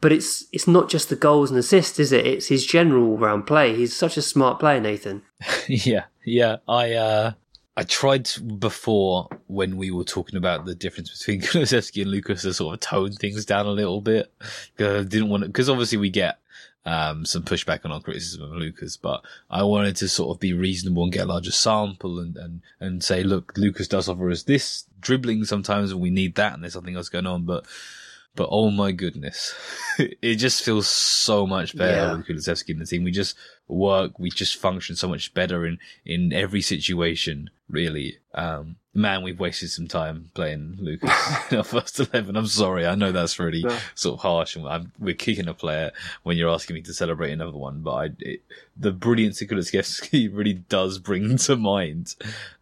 But 0.00 0.12
it's 0.12 0.46
it's 0.52 0.68
not 0.68 0.88
just 0.88 1.08
the 1.08 1.16
goals 1.16 1.50
and 1.50 1.58
assists, 1.58 1.98
is 1.98 2.12
it? 2.12 2.26
It's 2.26 2.46
his 2.46 2.64
general 2.64 3.18
round 3.18 3.46
play. 3.46 3.74
He's 3.74 3.94
such 3.94 4.16
a 4.16 4.22
smart 4.22 4.60
player, 4.60 4.80
Nathan. 4.80 5.22
yeah, 5.68 6.04
yeah. 6.24 6.56
I 6.68 6.92
uh, 6.92 7.32
I 7.76 7.82
tried 7.82 8.28
before 8.58 9.28
when 9.46 9.76
we 9.76 9.90
were 9.90 10.04
talking 10.04 10.36
about 10.36 10.64
the 10.64 10.74
difference 10.74 11.16
between 11.16 11.40
Kulusevski 11.42 12.02
and 12.02 12.10
Lucas 12.10 12.42
to 12.42 12.54
sort 12.54 12.74
of 12.74 12.80
tone 12.80 13.12
things 13.12 13.44
down 13.44 13.66
a 13.66 13.70
little 13.70 14.00
bit. 14.00 14.32
I 14.78 15.02
didn't 15.02 15.28
want 15.28 15.44
because 15.46 15.68
obviously 15.68 15.98
we 15.98 16.10
get 16.10 16.38
um, 16.84 17.24
some 17.24 17.42
pushback 17.42 17.84
on 17.84 17.92
our 17.92 18.00
criticism 18.00 18.42
of 18.42 18.52
Lucas, 18.52 18.96
but 18.96 19.22
I 19.50 19.62
wanted 19.62 19.96
to 19.96 20.08
sort 20.08 20.34
of 20.34 20.40
be 20.40 20.52
reasonable 20.52 21.04
and 21.04 21.12
get 21.12 21.24
a 21.24 21.28
larger 21.28 21.50
sample 21.50 22.18
and, 22.18 22.36
and, 22.36 22.62
and 22.80 23.04
say, 23.04 23.22
look, 23.22 23.52
Lucas 23.56 23.88
does 23.88 24.08
offer 24.08 24.30
us 24.30 24.44
this 24.44 24.84
dribbling 25.00 25.44
sometimes 25.44 25.92
and 25.92 26.00
we 26.00 26.10
need 26.10 26.34
that 26.36 26.54
and 26.54 26.62
there's 26.62 26.72
something 26.72 26.96
else 26.96 27.08
going 27.08 27.26
on, 27.26 27.44
but 27.44 27.66
but 28.38 28.48
oh 28.52 28.70
my 28.70 28.92
goodness, 28.92 29.52
it 29.98 30.36
just 30.36 30.62
feels 30.64 30.86
so 30.86 31.46
much 31.46 31.76
better 31.76 31.96
Yeah. 32.06 32.16
with 32.16 32.26
Kulusevski 32.26 32.70
in 32.70 32.78
the 32.78 32.86
team. 32.86 33.02
We 33.04 33.10
just 33.10 33.36
work, 33.66 34.18
we 34.18 34.30
just 34.30 34.56
function 34.56 34.94
so 34.96 35.08
much 35.08 35.34
better 35.34 35.66
in, 35.66 35.78
in 36.06 36.32
every 36.32 36.60
situation, 36.62 37.50
really. 37.68 38.18
Um, 38.34 38.76
man, 38.94 39.22
we've 39.24 39.40
wasted 39.40 39.70
some 39.70 39.88
time 39.88 40.30
playing 40.34 40.76
Lucas 40.78 41.10
in 41.50 41.58
our 41.58 41.64
first 41.64 41.98
11. 41.98 42.36
I'm 42.36 42.46
sorry. 42.46 42.86
I 42.86 42.94
know 42.94 43.10
that's 43.10 43.38
really 43.40 43.58
Yeah. 43.66 43.78
sort 43.96 44.14
of 44.14 44.20
harsh 44.22 44.54
and 44.56 44.66
I'm, 44.68 44.92
we're 45.00 45.14
kicking 45.14 45.48
a 45.48 45.54
player 45.54 45.90
when 46.22 46.36
you're 46.36 46.50
asking 46.54 46.74
me 46.74 46.82
to 46.82 46.94
celebrate 46.94 47.32
another 47.32 47.58
one, 47.58 47.80
but 47.82 47.92
I, 47.94 48.04
it, 48.20 48.42
the 48.76 48.92
brilliance 48.92 49.42
of 49.42 49.48
Kulusevski 49.48 50.30
really 50.32 50.54
does 50.54 50.98
bring 51.00 51.36
to 51.38 51.56
mind, 51.56 52.14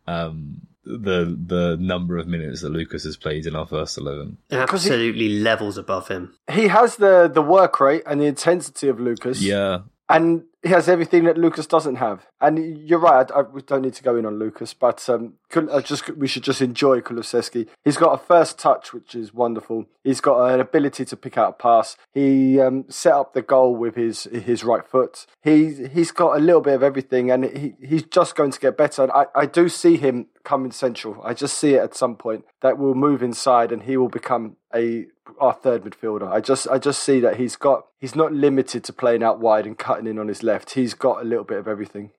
um, 0.06 0.62
the, 0.86 1.36
the 1.46 1.76
number 1.80 2.16
of 2.16 2.26
minutes 2.28 2.60
that 2.62 2.70
Lucas 2.70 3.04
has 3.04 3.16
played 3.16 3.46
in 3.46 3.54
our 3.56 3.66
first 3.66 3.98
11. 3.98 4.38
he- 4.48 4.56
Absolutely 4.56 5.28
levels 5.40 5.76
above 5.76 6.08
him. 6.08 6.32
He 6.50 6.68
has 6.68 6.96
the 6.96 7.28
the 7.32 7.42
work 7.42 7.80
rate 7.80 8.02
and 8.06 8.20
the 8.20 8.26
intensity 8.26 8.88
of 8.88 9.00
Lucas. 9.00 9.42
Yeah. 9.42 9.80
and 10.08 10.44
he 10.66 10.72
has 10.72 10.88
everything 10.88 11.24
that 11.24 11.38
Lucas 11.38 11.66
doesn't 11.66 11.96
have. 11.96 12.26
And 12.40 12.78
you're 12.88 12.98
right. 12.98 13.30
I, 13.30 13.38
I, 13.38 13.42
we 13.42 13.62
don't 13.62 13.82
need 13.82 13.94
to 13.94 14.02
go 14.02 14.16
in 14.16 14.26
on 14.26 14.38
Lucas, 14.38 14.74
but 14.74 15.08
um, 15.08 15.34
Kul- 15.48 15.72
I 15.72 15.80
just 15.80 16.10
we 16.16 16.26
should 16.26 16.42
just 16.42 16.60
enjoy 16.60 17.00
Kulusevski. 17.00 17.68
He's 17.84 17.96
got 17.96 18.12
a 18.12 18.18
first 18.18 18.58
touch, 18.58 18.92
which 18.92 19.14
is 19.14 19.32
wonderful. 19.32 19.86
He's 20.02 20.20
got 20.20 20.52
an 20.52 20.60
ability 20.60 21.04
to 21.04 21.16
pick 21.16 21.38
out 21.38 21.50
a 21.50 21.52
pass. 21.52 21.96
He 22.12 22.60
um, 22.60 22.84
set 22.88 23.12
up 23.12 23.32
the 23.32 23.42
goal 23.42 23.76
with 23.76 23.94
his 23.94 24.24
his 24.24 24.64
right 24.64 24.86
foot. 24.86 25.26
He 25.42 25.86
he's 25.86 26.10
got 26.10 26.36
a 26.36 26.40
little 26.40 26.60
bit 26.60 26.74
of 26.74 26.82
everything, 26.82 27.30
and 27.30 27.44
he 27.44 27.74
he's 27.80 28.02
just 28.02 28.34
going 28.34 28.50
to 28.50 28.60
get 28.60 28.76
better. 28.76 29.04
And 29.04 29.12
I, 29.12 29.26
I 29.34 29.46
do 29.46 29.68
see 29.68 29.96
him 29.96 30.26
coming 30.44 30.72
central. 30.72 31.20
I 31.24 31.34
just 31.34 31.58
see 31.58 31.74
it 31.74 31.82
at 31.82 31.94
some 31.94 32.16
point 32.16 32.44
that 32.60 32.78
will 32.78 32.94
move 32.94 33.22
inside, 33.22 33.72
and 33.72 33.82
he 33.82 33.96
will 33.96 34.08
become 34.08 34.56
a 34.74 35.06
our 35.40 35.52
third 35.52 35.82
midfielder. 35.84 36.30
I 36.30 36.40
just 36.40 36.68
I 36.68 36.78
just 36.78 37.02
see 37.02 37.20
that 37.20 37.36
he's 37.36 37.56
got 37.56 37.86
he's 37.98 38.14
not 38.14 38.32
limited 38.32 38.84
to 38.84 38.92
playing 38.92 39.22
out 39.22 39.40
wide 39.40 39.66
and 39.66 39.76
cutting 39.76 40.06
in 40.06 40.18
on 40.18 40.28
his 40.28 40.42
left. 40.42 40.55
He's 40.64 40.94
got 40.94 41.22
a 41.22 41.24
little 41.24 41.44
bit 41.44 41.58
of 41.58 41.68
everything. 41.68 42.10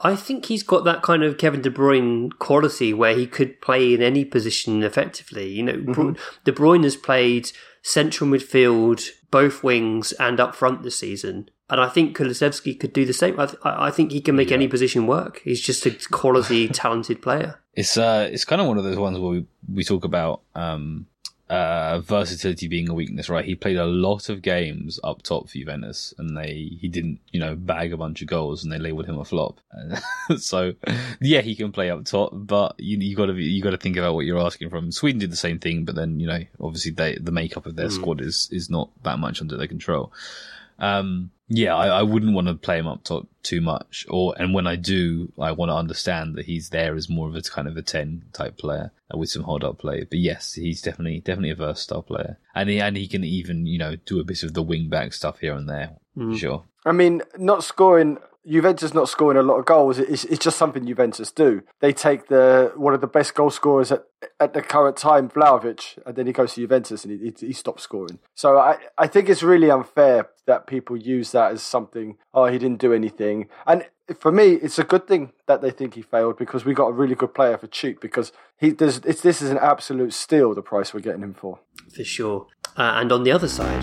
I 0.00 0.14
think 0.14 0.46
he's 0.46 0.62
got 0.62 0.84
that 0.84 1.02
kind 1.02 1.22
of 1.22 1.38
Kevin 1.38 1.62
De 1.62 1.70
Bruyne 1.70 2.30
quality 2.38 2.92
where 2.92 3.14
he 3.14 3.26
could 3.26 3.60
play 3.62 3.94
in 3.94 4.02
any 4.02 4.24
position 4.24 4.82
effectively. 4.82 5.48
You 5.48 5.62
know, 5.62 5.78
Bru- 5.78 6.16
De 6.44 6.52
Bruyne 6.52 6.84
has 6.84 6.96
played 6.96 7.50
central 7.82 8.28
midfield, 8.28 9.08
both 9.30 9.62
wings, 9.62 10.12
and 10.12 10.38
up 10.38 10.54
front 10.54 10.82
this 10.82 10.98
season. 10.98 11.48
And 11.70 11.80
I 11.80 11.88
think 11.88 12.16
Kulusevski 12.16 12.78
could 12.78 12.92
do 12.92 13.04
the 13.04 13.12
same. 13.12 13.40
I, 13.40 13.46
th- 13.46 13.58
I 13.64 13.86
I 13.86 13.90
think 13.90 14.12
he 14.12 14.20
can 14.20 14.36
make 14.36 14.52
any 14.52 14.68
position 14.68 15.06
work. 15.06 15.40
He's 15.42 15.60
just 15.60 15.86
a 15.86 15.90
quality, 16.10 16.68
talented 16.82 17.22
player. 17.22 17.58
It's 17.74 17.96
uh, 17.96 18.28
it's 18.30 18.44
kind 18.44 18.60
of 18.60 18.68
one 18.68 18.78
of 18.78 18.84
those 18.84 18.98
ones 18.98 19.18
where 19.18 19.30
we, 19.30 19.46
we 19.72 19.82
talk 19.82 20.04
about 20.04 20.42
um, 20.54 21.06
uh, 21.48 22.00
versatility 22.00 22.66
being 22.66 22.88
a 22.88 22.94
weakness, 22.94 23.28
right? 23.28 23.44
He 23.44 23.54
played 23.54 23.76
a 23.76 23.86
lot 23.86 24.28
of 24.28 24.42
games 24.42 24.98
up 25.04 25.22
top 25.22 25.48
for 25.48 25.58
Juventus, 25.58 26.12
and 26.18 26.36
they 26.36 26.76
he 26.80 26.88
didn't, 26.88 27.20
you 27.30 27.38
know, 27.38 27.54
bag 27.54 27.92
a 27.92 27.96
bunch 27.96 28.20
of 28.22 28.28
goals, 28.28 28.64
and 28.64 28.72
they 28.72 28.78
labelled 28.78 29.06
him 29.06 29.18
a 29.18 29.24
flop. 29.24 29.60
so, 30.38 30.72
yeah, 31.20 31.42
he 31.42 31.54
can 31.54 31.70
play 31.70 31.90
up 31.90 32.04
top, 32.04 32.30
but 32.32 32.74
you 32.78 32.98
you 32.98 33.14
got 33.14 33.26
to 33.26 33.34
you 33.34 33.62
got 33.62 33.70
to 33.70 33.76
think 33.76 33.96
about 33.96 34.14
what 34.14 34.26
you're 34.26 34.44
asking 34.44 34.70
from. 34.70 34.90
Sweden 34.90 35.20
did 35.20 35.30
the 35.32 35.36
same 35.36 35.58
thing, 35.58 35.84
but 35.84 35.94
then 35.94 36.18
you 36.18 36.26
know, 36.26 36.40
obviously 36.60 36.90
they 36.90 37.16
the 37.16 37.32
makeup 37.32 37.66
of 37.66 37.76
their 37.76 37.90
squad 37.90 38.20
is 38.20 38.48
is 38.50 38.68
not 38.68 38.90
that 39.04 39.18
much 39.18 39.40
under 39.40 39.56
their 39.56 39.68
control. 39.68 40.12
Um, 40.78 41.30
yeah, 41.48 41.76
I, 41.76 42.00
I 42.00 42.02
wouldn't 42.02 42.34
want 42.34 42.48
to 42.48 42.54
play 42.54 42.78
him 42.78 42.88
up 42.88 43.04
top 43.04 43.28
too 43.42 43.60
much. 43.60 44.04
Or 44.08 44.34
and 44.36 44.52
when 44.52 44.66
I 44.66 44.76
do, 44.76 45.32
I 45.38 45.52
want 45.52 45.70
to 45.70 45.76
understand 45.76 46.34
that 46.34 46.46
he's 46.46 46.70
there 46.70 46.96
as 46.96 47.08
more 47.08 47.28
of 47.28 47.36
a 47.36 47.42
kind 47.42 47.68
of 47.68 47.76
a 47.76 47.82
ten 47.82 48.24
type 48.32 48.58
player 48.58 48.90
uh, 49.14 49.18
with 49.18 49.30
some 49.30 49.44
hold 49.44 49.62
up 49.62 49.78
play. 49.78 50.04
But 50.04 50.18
yes, 50.18 50.54
he's 50.54 50.82
definitely 50.82 51.20
definitely 51.20 51.50
a 51.50 51.56
versatile 51.56 52.02
player, 52.02 52.38
and 52.54 52.68
he 52.68 52.80
and 52.80 52.96
he 52.96 53.06
can 53.06 53.22
even 53.22 53.66
you 53.66 53.78
know 53.78 53.94
do 53.94 54.18
a 54.18 54.24
bit 54.24 54.42
of 54.42 54.54
the 54.54 54.62
wing 54.62 54.88
back 54.88 55.12
stuff 55.12 55.38
here 55.38 55.54
and 55.54 55.68
there. 55.68 55.96
Sure. 56.36 56.64
I 56.84 56.92
mean, 56.92 57.22
not 57.36 57.62
scoring 57.62 58.18
Juventus 58.48 58.94
not 58.94 59.08
scoring 59.08 59.36
a 59.36 59.42
lot 59.42 59.56
of 59.56 59.64
goals 59.64 59.98
it's 59.98 60.24
just 60.38 60.58
something 60.58 60.86
Juventus 60.86 61.32
do. 61.32 61.62
They 61.80 61.92
take 61.92 62.28
the 62.28 62.72
one 62.76 62.94
of 62.94 63.00
the 63.00 63.06
best 63.06 63.34
goal 63.34 63.50
scorers 63.50 63.92
at, 63.92 64.04
at 64.40 64.54
the 64.54 64.62
current 64.62 64.96
time, 64.96 65.28
Vlahovic, 65.28 65.98
and 66.06 66.16
then 66.16 66.26
he 66.26 66.32
goes 66.32 66.54
to 66.54 66.60
Juventus 66.60 67.04
and 67.04 67.20
he, 67.20 67.32
he, 67.38 67.46
he 67.48 67.52
stops 67.52 67.82
scoring. 67.82 68.18
So 68.34 68.58
I, 68.58 68.78
I 68.96 69.06
think 69.06 69.28
it's 69.28 69.42
really 69.42 69.70
unfair 69.70 70.28
that 70.46 70.66
people 70.66 70.96
use 70.96 71.32
that 71.32 71.52
as 71.52 71.62
something. 71.62 72.16
Oh, 72.32 72.46
he 72.46 72.58
didn't 72.58 72.80
do 72.80 72.92
anything, 72.92 73.48
and 73.66 73.86
for 74.20 74.30
me, 74.30 74.52
it's 74.52 74.78
a 74.78 74.84
good 74.84 75.08
thing 75.08 75.32
that 75.46 75.62
they 75.62 75.70
think 75.70 75.94
he 75.94 76.02
failed 76.02 76.38
because 76.38 76.64
we 76.64 76.74
got 76.74 76.88
a 76.88 76.92
really 76.92 77.16
good 77.16 77.34
player 77.34 77.58
for 77.58 77.66
cheap. 77.66 78.00
Because 78.00 78.32
he 78.56 78.70
there's 78.70 78.98
it's, 78.98 79.20
this 79.20 79.42
is 79.42 79.50
an 79.50 79.58
absolute 79.58 80.12
steal 80.12 80.54
the 80.54 80.62
price 80.62 80.94
we're 80.94 81.00
getting 81.00 81.22
him 81.22 81.34
for. 81.34 81.58
for 81.94 82.04
sure. 82.04 82.46
Uh, 82.76 82.92
and 82.96 83.10
on 83.10 83.24
the 83.24 83.32
other 83.32 83.48
side, 83.48 83.82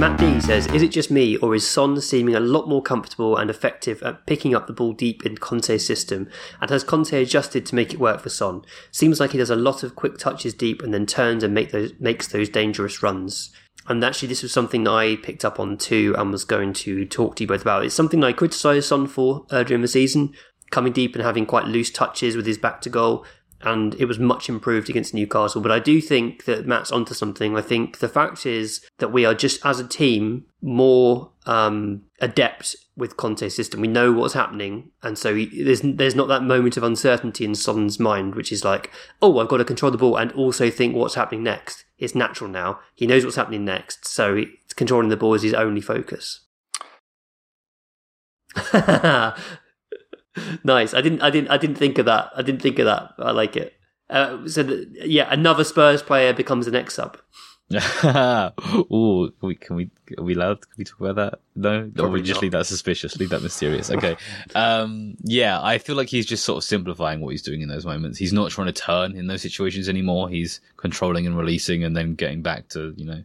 Matt 0.00 0.18
D 0.18 0.40
says, 0.40 0.66
Is 0.68 0.80
it 0.80 0.92
just 0.92 1.10
me, 1.10 1.36
or 1.36 1.54
is 1.54 1.68
Son 1.68 2.00
seeming 2.00 2.34
a 2.34 2.40
lot 2.40 2.66
more 2.66 2.80
comfortable 2.80 3.36
and 3.36 3.50
effective 3.50 4.02
at 4.02 4.24
picking 4.24 4.54
up 4.54 4.66
the 4.66 4.72
ball 4.72 4.94
deep 4.94 5.26
in 5.26 5.36
Conte's 5.36 5.84
system? 5.84 6.26
And 6.58 6.70
has 6.70 6.82
Conte 6.82 7.12
adjusted 7.12 7.66
to 7.66 7.74
make 7.74 7.92
it 7.92 8.00
work 8.00 8.22
for 8.22 8.30
Son? 8.30 8.62
Seems 8.90 9.20
like 9.20 9.32
he 9.32 9.36
does 9.36 9.50
a 9.50 9.56
lot 9.56 9.82
of 9.82 9.96
quick 9.96 10.16
touches 10.16 10.54
deep 10.54 10.80
and 10.80 10.94
then 10.94 11.04
turns 11.04 11.44
and 11.44 11.52
make 11.52 11.70
those, 11.70 11.92
makes 12.00 12.28
those 12.28 12.48
dangerous 12.48 13.02
runs. 13.02 13.52
And 13.88 14.02
actually, 14.02 14.28
this 14.28 14.42
was 14.42 14.54
something 14.54 14.84
that 14.84 14.90
I 14.90 15.16
picked 15.16 15.44
up 15.44 15.60
on 15.60 15.76
too 15.76 16.14
and 16.16 16.32
was 16.32 16.44
going 16.44 16.72
to 16.72 17.04
talk 17.04 17.36
to 17.36 17.44
you 17.44 17.48
both 17.48 17.60
about. 17.60 17.84
It's 17.84 17.94
something 17.94 18.24
I 18.24 18.32
criticised 18.32 18.88
Son 18.88 19.06
for 19.06 19.44
in 19.50 19.82
the 19.82 19.86
season, 19.86 20.32
coming 20.70 20.94
deep 20.94 21.14
and 21.14 21.22
having 21.22 21.44
quite 21.44 21.66
loose 21.66 21.90
touches 21.90 22.36
with 22.36 22.46
his 22.46 22.56
back 22.56 22.80
to 22.80 22.88
goal 22.88 23.26
and 23.62 23.94
it 23.96 24.06
was 24.06 24.18
much 24.18 24.48
improved 24.48 24.88
against 24.88 25.14
Newcastle. 25.14 25.60
But 25.60 25.72
I 25.72 25.78
do 25.78 26.00
think 26.00 26.44
that 26.44 26.66
Matt's 26.66 26.90
onto 26.90 27.14
something. 27.14 27.56
I 27.56 27.60
think 27.60 27.98
the 27.98 28.08
fact 28.08 28.46
is 28.46 28.80
that 28.98 29.12
we 29.12 29.24
are 29.24 29.34
just 29.34 29.64
as 29.64 29.78
a 29.78 29.86
team 29.86 30.46
more 30.62 31.30
um, 31.46 32.02
adept 32.20 32.76
with 32.96 33.16
Conte's 33.16 33.54
system. 33.54 33.80
We 33.80 33.88
know 33.88 34.12
what's 34.12 34.34
happening, 34.34 34.90
and 35.02 35.18
so 35.18 35.34
he, 35.34 35.64
there's 35.64 35.80
there's 35.82 36.14
not 36.14 36.28
that 36.28 36.42
moment 36.42 36.76
of 36.76 36.82
uncertainty 36.82 37.44
in 37.44 37.54
Son's 37.54 37.98
mind, 37.98 38.34
which 38.34 38.52
is 38.52 38.64
like, 38.64 38.90
oh, 39.20 39.38
I've 39.38 39.48
got 39.48 39.58
to 39.58 39.64
control 39.64 39.90
the 39.90 39.98
ball 39.98 40.16
and 40.16 40.32
also 40.32 40.70
think 40.70 40.94
what's 40.94 41.14
happening 41.14 41.42
next. 41.42 41.84
It's 41.98 42.14
natural 42.14 42.48
now. 42.48 42.80
He 42.94 43.06
knows 43.06 43.24
what's 43.24 43.36
happening 43.36 43.64
next, 43.64 44.06
so 44.06 44.44
controlling 44.76 45.08
the 45.08 45.16
ball 45.16 45.34
is 45.34 45.42
his 45.42 45.54
only 45.54 45.80
focus. 45.80 46.40
nice. 50.64 50.94
I 50.94 51.00
didn't. 51.00 51.22
I 51.22 51.30
didn't. 51.30 51.50
I 51.50 51.58
didn't 51.58 51.76
think 51.76 51.98
of 51.98 52.06
that. 52.06 52.30
I 52.36 52.42
didn't 52.42 52.62
think 52.62 52.78
of 52.78 52.86
that. 52.86 53.14
I 53.18 53.30
like 53.32 53.56
it. 53.56 53.74
Uh, 54.08 54.46
so 54.48 54.62
that, 54.62 54.88
yeah, 55.06 55.28
another 55.30 55.64
Spurs 55.64 56.02
player 56.02 56.32
becomes 56.32 56.66
an 56.66 56.74
ex 56.74 56.94
sub. 56.94 57.16
Ooh, 58.92 59.30
can 59.40 59.48
we, 59.48 59.54
can 59.54 59.76
we, 59.76 59.90
are 60.18 60.24
we 60.24 60.34
allowed? 60.34 60.60
Can 60.62 60.74
we 60.76 60.84
talk 60.84 61.00
about 61.00 61.14
that? 61.16 61.40
No? 61.54 61.90
Probably 61.94 62.02
or 62.02 62.08
we 62.08 62.22
just 62.22 62.38
not. 62.38 62.42
leave 62.42 62.52
that 62.52 62.66
suspicious, 62.66 63.16
leave 63.16 63.30
that 63.30 63.42
mysterious. 63.42 63.92
Okay. 63.92 64.16
um, 64.56 65.16
yeah, 65.22 65.62
I 65.62 65.78
feel 65.78 65.94
like 65.94 66.08
he's 66.08 66.26
just 66.26 66.44
sort 66.44 66.56
of 66.56 66.64
simplifying 66.64 67.20
what 67.20 67.30
he's 67.30 67.42
doing 67.42 67.60
in 67.60 67.68
those 67.68 67.86
moments. 67.86 68.18
He's 68.18 68.32
not 68.32 68.50
trying 68.50 68.66
to 68.66 68.72
turn 68.72 69.14
in 69.14 69.28
those 69.28 69.42
situations 69.42 69.88
anymore. 69.88 70.28
He's 70.28 70.60
controlling 70.78 71.28
and 71.28 71.38
releasing 71.38 71.84
and 71.84 71.96
then 71.96 72.14
getting 72.16 72.42
back 72.42 72.68
to, 72.70 72.92
you 72.96 73.04
know, 73.04 73.22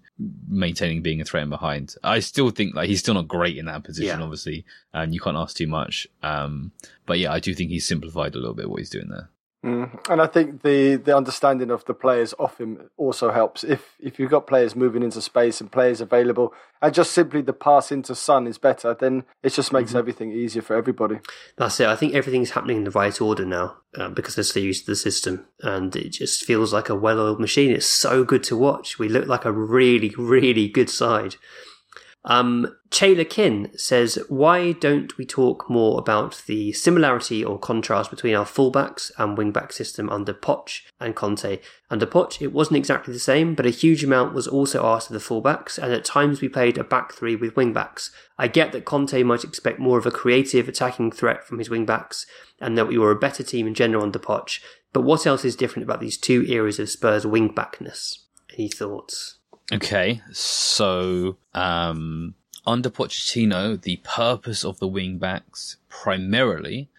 maintaining 0.48 1.02
being 1.02 1.22
a 1.22 1.26
threat 1.26 1.42
and 1.42 1.50
behind. 1.50 1.96
I 2.04 2.20
still 2.20 2.52
think 2.52 2.76
like 2.76 2.88
he's 2.88 3.00
still 3.00 3.16
not 3.16 3.28
great 3.28 3.58
in 3.58 3.66
that 3.66 3.84
position, 3.84 4.20
yeah. 4.20 4.24
obviously, 4.24 4.64
and 4.94 5.12
you 5.12 5.20
can't 5.20 5.38
ask 5.38 5.56
too 5.56 5.68
much. 5.68 6.08
Um, 6.22 6.72
but 7.08 7.18
yeah, 7.18 7.34
I 7.34 7.40
do 7.40 7.56
think 7.56 7.72
he's 7.72 7.88
simplified 7.88 8.36
a 8.36 8.38
little 8.38 8.54
bit 8.54 8.70
what 8.70 8.80
he's 8.80 8.92
doing 8.92 9.10
there. 9.10 9.30
Mm. 9.66 10.12
And 10.12 10.22
I 10.22 10.28
think 10.28 10.62
the, 10.62 10.96
the 10.98 11.18
understanding 11.18 11.72
of 11.72 11.84
the 11.86 11.96
players 11.96 12.36
off 12.38 12.60
him 12.60 12.92
also 12.98 13.32
helps. 13.32 13.64
If 13.64 13.96
if 14.00 14.20
you've 14.20 14.30
got 14.30 14.46
players 14.46 14.76
moving 14.76 15.02
into 15.02 15.24
space 15.24 15.60
and 15.60 15.72
players 15.72 16.02
available, 16.02 16.54
and 16.84 16.94
just 16.94 17.14
simply 17.14 17.42
the 17.42 17.52
pass 17.52 17.92
into 17.92 18.14
Son 18.14 18.46
is 18.46 18.60
better, 18.60 18.94
then 18.94 19.24
it 19.42 19.54
just 19.54 19.74
makes 19.74 19.90
mm-hmm. 19.90 19.98
everything 19.98 20.32
easier 20.32 20.62
for 20.62 20.76
everybody. 20.76 21.20
That's 21.58 21.80
it. 21.80 21.88
I 21.88 21.96
think 21.96 22.14
everything's 22.14 22.52
happening 22.52 22.78
in 22.78 22.84
the 22.84 22.92
right 22.92 23.20
order 23.20 23.44
now 23.44 23.78
uh, 23.98 24.10
because 24.10 24.36
they're 24.36 24.44
so 24.44 24.60
used 24.60 24.86
to 24.86 24.92
the 24.92 24.96
system, 24.96 25.48
and 25.62 25.96
it 25.96 26.10
just 26.10 26.46
feels 26.46 26.72
like 26.72 26.90
a 26.90 26.96
well-oiled 26.96 27.40
machine. 27.40 27.72
It's 27.72 27.88
so 27.88 28.24
good 28.24 28.44
to 28.44 28.56
watch. 28.56 29.00
We 29.00 29.10
look 29.10 29.28
like 29.28 29.46
a 29.46 29.52
really, 29.52 30.14
really 30.16 30.68
good 30.68 30.92
side. 30.92 31.38
Um, 32.28 32.76
Chayla 32.90 33.30
Kin 33.30 33.72
says, 33.78 34.18
Why 34.30 34.72
don't 34.72 35.16
we 35.18 35.26
talk 35.26 35.70
more 35.70 36.00
about 36.00 36.42
the 36.48 36.74
similarity 36.74 37.44
or 37.44 37.60
contrast 37.60 38.10
between 38.10 38.34
our 38.34 38.46
fullbacks 38.46 39.12
and 39.18 39.38
wingback 39.38 39.72
system 39.72 40.10
under 40.10 40.34
Poch 40.34 40.82
and 41.00 41.16
Conte? 41.16 41.60
Under 41.92 42.06
Poch, 42.08 42.42
it 42.42 42.52
wasn't 42.52 42.78
exactly 42.78 43.14
the 43.14 43.20
same, 43.20 43.54
but 43.54 43.68
a 43.68 43.72
huge 43.72 44.04
amount 44.04 44.34
was 44.34 44.48
also 44.48 44.86
asked 44.86 45.12
of 45.12 45.14
the 45.14 45.20
fullbacks, 45.20 45.78
and 45.78 45.94
at 45.94 46.04
times 46.04 46.42
we 46.42 46.50
played 46.50 46.80
a 46.80 46.84
back 46.84 47.14
three 47.14 47.36
with 47.36 47.54
wingbacks. 47.54 48.10
I 48.40 48.48
get 48.48 48.72
that 48.72 48.86
Conte 48.86 49.22
might 49.22 49.44
expect 49.44 49.78
more 49.78 50.00
of 50.00 50.08
a 50.08 50.12
creative 50.12 50.68
attacking 50.68 51.12
threat 51.12 51.46
from 51.46 51.60
his 51.60 51.70
wingbacks, 51.70 52.26
and 52.60 52.76
that 52.78 52.88
we 52.88 52.98
were 52.98 53.12
a 53.12 53.20
better 53.20 53.44
team 53.44 53.68
in 53.68 53.76
general 53.76 54.04
under 54.04 54.20
Poch, 54.20 54.60
but 54.94 55.02
what 55.02 55.28
else 55.28 55.46
is 55.46 55.56
different 55.56 55.84
about 55.84 56.00
these 56.00 56.18
two 56.18 56.44
eras 56.46 56.80
of 56.80 56.90
Spurs 56.90 57.26
wingbackness? 57.26 58.20
Any 58.58 58.70
thoughts? 58.70 59.35
Okay, 59.72 60.22
so 60.32 61.38
um, 61.56 62.36
under 62.68 62.90
Pochettino, 62.90 63.82
the 63.82 64.00
purpose 64.04 64.64
of 64.64 64.80
the 64.80 64.88
wing 64.88 65.18
backs 65.18 65.78
primarily 65.90 66.90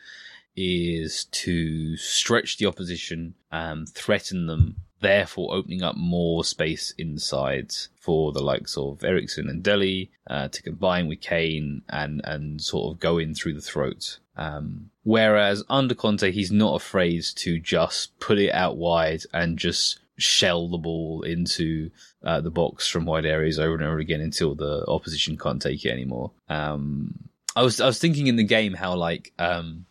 is 0.57 1.27
to 1.27 1.97
stretch 1.97 2.57
the 2.57 2.67
opposition, 2.67 3.35
um, 3.53 3.87
threaten 3.87 4.47
them, 4.47 4.77
therefore 5.01 5.55
opening 5.55 5.83
up 5.83 5.97
more 5.97 6.43
space 6.43 6.93
inside 6.99 7.73
for 8.01 8.33
the 8.33 8.43
likes 8.43 8.77
of 8.77 9.05
Eriksen 9.05 9.49
and 9.49 9.63
Dele 9.63 10.11
uh, 10.27 10.49
to 10.49 10.63
combine 10.63 11.07
with 11.07 11.21
Kane 11.21 11.83
and 11.89 12.21
and 12.25 12.61
sort 12.61 12.93
of 12.93 13.01
go 13.01 13.19
in 13.19 13.35
through 13.35 13.55
the 13.55 13.61
throat. 13.61 14.19
Um, 14.37 14.91
whereas 15.05 15.63
under 15.69 15.95
Conte, 15.95 16.31
he's 16.31 16.51
not 16.51 16.75
afraid 16.75 17.25
to 17.37 17.61
just 17.61 18.19
put 18.19 18.39
it 18.39 18.53
out 18.53 18.77
wide 18.77 19.23
and 19.33 19.59
just 19.59 20.01
shell 20.19 20.69
the 20.69 20.79
ball 20.79 21.23
into 21.23 21.91
uh, 22.25 22.41
the 22.41 22.51
box 22.51 22.89
from 22.89 23.05
wide 23.05 23.27
areas 23.27 23.59
over 23.59 23.75
and 23.75 23.85
over 23.85 23.99
again 23.99 24.21
until 24.21 24.55
the 24.55 24.85
opposition 24.89 25.37
can't 25.37 25.61
take 25.61 25.85
it 25.85 25.91
anymore. 25.91 26.33
Um, 26.49 27.29
I 27.55 27.63
was 27.63 27.81
I 27.81 27.87
was 27.87 27.99
thinking 27.99 28.27
in 28.27 28.37
the 28.37 28.45
game 28.45 28.75
how 28.75 28.95
like 28.95 29.33
um, 29.39 29.87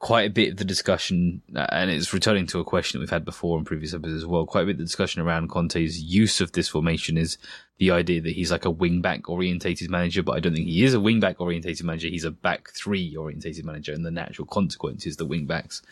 quite 0.00 0.26
a 0.26 0.32
bit 0.32 0.52
of 0.52 0.56
the 0.56 0.64
discussion, 0.64 1.42
uh, 1.54 1.66
and 1.70 1.90
it's 1.90 2.12
returning 2.12 2.46
to 2.48 2.58
a 2.58 2.64
question 2.64 2.98
that 2.98 3.02
we've 3.02 3.10
had 3.10 3.24
before 3.24 3.58
in 3.58 3.64
previous 3.64 3.94
episodes 3.94 4.22
as 4.22 4.26
well. 4.26 4.46
Quite 4.46 4.62
a 4.62 4.66
bit 4.66 4.72
of 4.72 4.78
the 4.78 4.84
discussion 4.84 5.22
around 5.22 5.50
Conte's 5.50 6.00
use 6.00 6.40
of 6.40 6.52
this 6.52 6.68
formation 6.68 7.16
is 7.16 7.38
the 7.78 7.90
idea 7.90 8.20
that 8.22 8.32
he's 8.32 8.50
like 8.50 8.64
a 8.64 8.70
wing 8.70 9.02
back 9.02 9.28
orientated 9.28 9.90
manager, 9.90 10.22
but 10.22 10.32
I 10.32 10.40
don't 10.40 10.54
think 10.54 10.66
he 10.66 10.84
is 10.84 10.94
a 10.94 11.00
wing 11.00 11.20
back 11.20 11.40
orientated 11.40 11.84
manager. 11.84 12.08
He's 12.08 12.24
a 12.24 12.30
back 12.30 12.70
three 12.70 13.14
orientated 13.14 13.64
manager, 13.64 13.92
and 13.92 14.04
the 14.04 14.10
natural 14.10 14.46
consequence 14.46 15.06
is 15.06 15.16
the 15.16 15.26
wing 15.26 15.46
backs. 15.46 15.82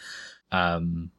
Um, 0.51 1.11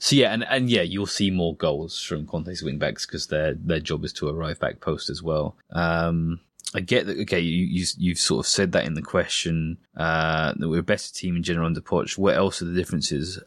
so 0.00 0.16
yeah, 0.16 0.32
and, 0.32 0.44
and 0.44 0.70
yeah, 0.70 0.80
you'll 0.80 1.04
see 1.04 1.30
more 1.30 1.54
goals 1.54 2.02
from 2.02 2.26
Conte's 2.26 2.62
wingbacks 2.62 3.06
because 3.06 3.26
their 3.26 3.52
their 3.52 3.80
job 3.80 4.02
is 4.02 4.14
to 4.14 4.28
arrive 4.28 4.58
back 4.58 4.80
post 4.80 5.10
as 5.10 5.22
well. 5.22 5.56
Um, 5.70 6.40
I 6.74 6.80
get 6.80 7.06
that. 7.06 7.18
Okay, 7.18 7.40
you, 7.40 7.66
you 7.66 7.86
you've 7.98 8.18
sort 8.18 8.46
of 8.46 8.50
said 8.50 8.72
that 8.72 8.86
in 8.86 8.94
the 8.94 9.02
question 9.02 9.76
uh, 9.94 10.54
that 10.56 10.68
we're 10.70 10.80
a 10.80 10.82
better 10.82 11.12
team 11.12 11.36
in 11.36 11.42
general 11.42 11.66
under 11.66 11.82
Poch. 11.82 12.16
What 12.16 12.34
else 12.34 12.62
are 12.62 12.64
the 12.64 12.74
differences? 12.74 13.40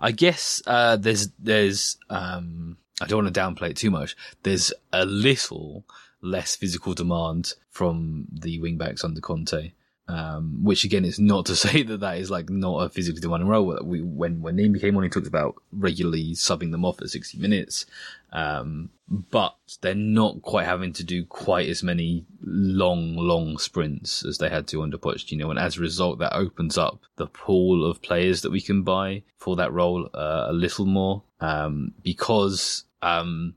I 0.00 0.10
guess 0.10 0.60
uh, 0.66 0.96
there's 0.96 1.28
there's 1.38 1.98
um, 2.10 2.76
I 3.00 3.06
don't 3.06 3.22
want 3.22 3.32
to 3.32 3.40
downplay 3.40 3.70
it 3.70 3.76
too 3.76 3.92
much. 3.92 4.16
There's 4.42 4.72
a 4.92 5.04
little 5.04 5.84
less 6.20 6.56
physical 6.56 6.94
demand 6.94 7.54
from 7.70 8.26
the 8.32 8.58
wingbacks 8.58 9.04
under 9.04 9.20
Conte. 9.20 9.70
Um, 10.06 10.62
which 10.62 10.84
again 10.84 11.06
is 11.06 11.18
not 11.18 11.46
to 11.46 11.56
say 11.64 11.82
that 11.82 12.00
that 12.00 12.18
is 12.18 12.30
like 12.30 12.50
not 12.50 12.80
a 12.80 12.90
physically 12.90 13.22
demanding 13.22 13.48
role. 13.48 13.78
We, 13.82 14.02
when, 14.02 14.42
when 14.42 14.56
Neem 14.56 14.78
came 14.78 14.96
on, 14.96 15.02
he 15.02 15.08
talked 15.08 15.26
about 15.26 15.54
regularly 15.72 16.32
subbing 16.32 16.72
them 16.72 16.84
off 16.84 17.00
at 17.00 17.08
60 17.08 17.38
minutes. 17.38 17.86
Um, 18.34 18.90
but 19.08 19.54
they're 19.80 19.94
not 19.94 20.42
quite 20.42 20.66
having 20.66 20.92
to 20.94 21.04
do 21.04 21.24
quite 21.24 21.68
as 21.68 21.82
many 21.82 22.26
long, 22.42 23.16
long 23.16 23.58
sprints 23.58 24.24
as 24.24 24.38
they 24.38 24.48
had 24.48 24.66
to 24.68 24.82
under 24.82 24.98
Pochettino. 24.98 25.50
And 25.50 25.58
as 25.58 25.76
a 25.76 25.80
result, 25.82 26.18
that 26.18 26.34
opens 26.34 26.76
up 26.76 27.00
the 27.16 27.26
pool 27.26 27.88
of 27.88 28.02
players 28.02 28.42
that 28.42 28.50
we 28.50 28.60
can 28.60 28.82
buy 28.82 29.22
for 29.38 29.56
that 29.56 29.72
role 29.72 30.08
uh, 30.14 30.46
a 30.48 30.52
little 30.52 30.84
more. 30.84 31.22
Um, 31.40 31.92
because, 32.02 32.84
um, 33.02 33.54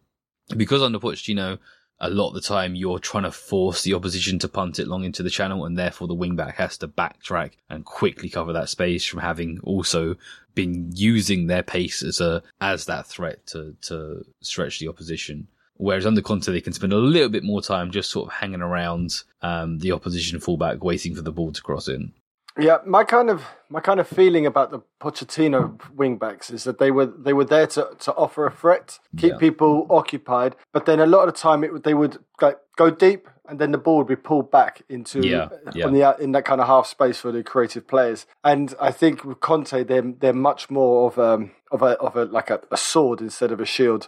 because 0.55 0.83
under 0.83 0.99
Pochettino, 0.99 1.57
a 1.99 2.09
lot 2.09 2.29
of 2.29 2.35
the 2.35 2.41
time 2.41 2.75
you're 2.75 2.99
trying 2.99 3.23
to 3.23 3.31
force 3.31 3.83
the 3.83 3.93
opposition 3.93 4.37
to 4.39 4.47
punt 4.47 4.79
it 4.79 4.87
long 4.87 5.03
into 5.03 5.23
the 5.23 5.29
channel 5.29 5.65
and 5.65 5.77
therefore 5.77 6.07
the 6.07 6.15
wingback 6.15 6.55
has 6.55 6.77
to 6.77 6.87
backtrack 6.87 7.53
and 7.69 7.85
quickly 7.85 8.29
cover 8.29 8.53
that 8.53 8.69
space 8.69 9.05
from 9.05 9.19
having 9.19 9.59
also 9.63 10.15
been 10.53 10.91
using 10.95 11.47
their 11.47 11.63
pace 11.63 12.03
as 12.03 12.21
a 12.21 12.41
as 12.61 12.85
that 12.85 13.05
threat 13.05 13.45
to 13.47 13.75
to 13.81 14.25
stretch 14.41 14.79
the 14.79 14.87
opposition. 14.87 15.47
Whereas 15.75 16.07
under 16.07 16.21
Conte, 16.21 16.51
they 16.51 16.61
can 16.61 16.73
spend 16.73 16.91
a 16.91 16.97
little 16.97 17.29
bit 17.29 17.43
more 17.43 17.61
time 17.61 17.91
just 17.91 18.09
sort 18.09 18.27
of 18.27 18.33
hanging 18.33 18.61
around 18.61 19.21
um, 19.43 19.77
the 19.77 19.91
opposition 19.91 20.39
fullback, 20.39 20.83
waiting 20.83 21.13
for 21.13 21.21
the 21.21 21.31
ball 21.31 21.51
to 21.51 21.61
cross 21.61 21.87
in. 21.87 22.13
Yeah, 22.59 22.77
my 22.85 23.03
kind 23.03 23.29
of 23.29 23.43
my 23.69 23.79
kind 23.79 23.99
of 23.99 24.07
feeling 24.07 24.45
about 24.45 24.71
the 24.71 24.79
Pochettino 25.01 25.77
wingbacks 25.95 26.51
is 26.51 26.63
that 26.63 26.79
they 26.79 26.91
were 26.91 27.05
they 27.05 27.33
were 27.33 27.45
there 27.45 27.67
to, 27.67 27.89
to 27.99 28.13
offer 28.13 28.45
a 28.45 28.51
threat, 28.51 28.99
keep 29.17 29.33
yeah. 29.33 29.37
people 29.37 29.87
occupied, 29.89 30.55
but 30.73 30.85
then 30.85 30.99
a 30.99 31.05
lot 31.05 31.27
of 31.27 31.33
the 31.33 31.39
time 31.39 31.63
it, 31.63 31.83
they 31.83 31.93
would 31.93 32.17
like, 32.41 32.57
go 32.75 32.89
deep 32.89 33.27
and 33.47 33.59
then 33.59 33.71
the 33.71 33.77
ball 33.77 33.97
would 33.99 34.07
be 34.07 34.15
pulled 34.15 34.51
back 34.51 34.81
into 34.89 35.25
yeah, 35.25 35.49
yeah. 35.73 35.85
on 35.85 35.93
the 35.93 36.15
in 36.19 36.31
that 36.33 36.45
kind 36.45 36.59
of 36.61 36.67
half 36.67 36.87
space 36.87 37.17
for 37.19 37.31
the 37.31 37.43
creative 37.43 37.87
players. 37.87 38.25
And 38.43 38.73
I 38.79 38.91
think 38.91 39.23
with 39.23 39.39
Conte, 39.39 39.83
they're 39.83 40.01
they're 40.01 40.33
much 40.33 40.69
more 40.69 41.07
of 41.07 41.17
um 41.19 41.51
of 41.71 41.81
a 41.81 41.97
of 41.99 42.15
a 42.15 42.25
like 42.25 42.49
a, 42.49 42.61
a 42.71 42.77
sword 42.77 43.21
instead 43.21 43.51
of 43.51 43.59
a 43.59 43.65
shield. 43.65 44.07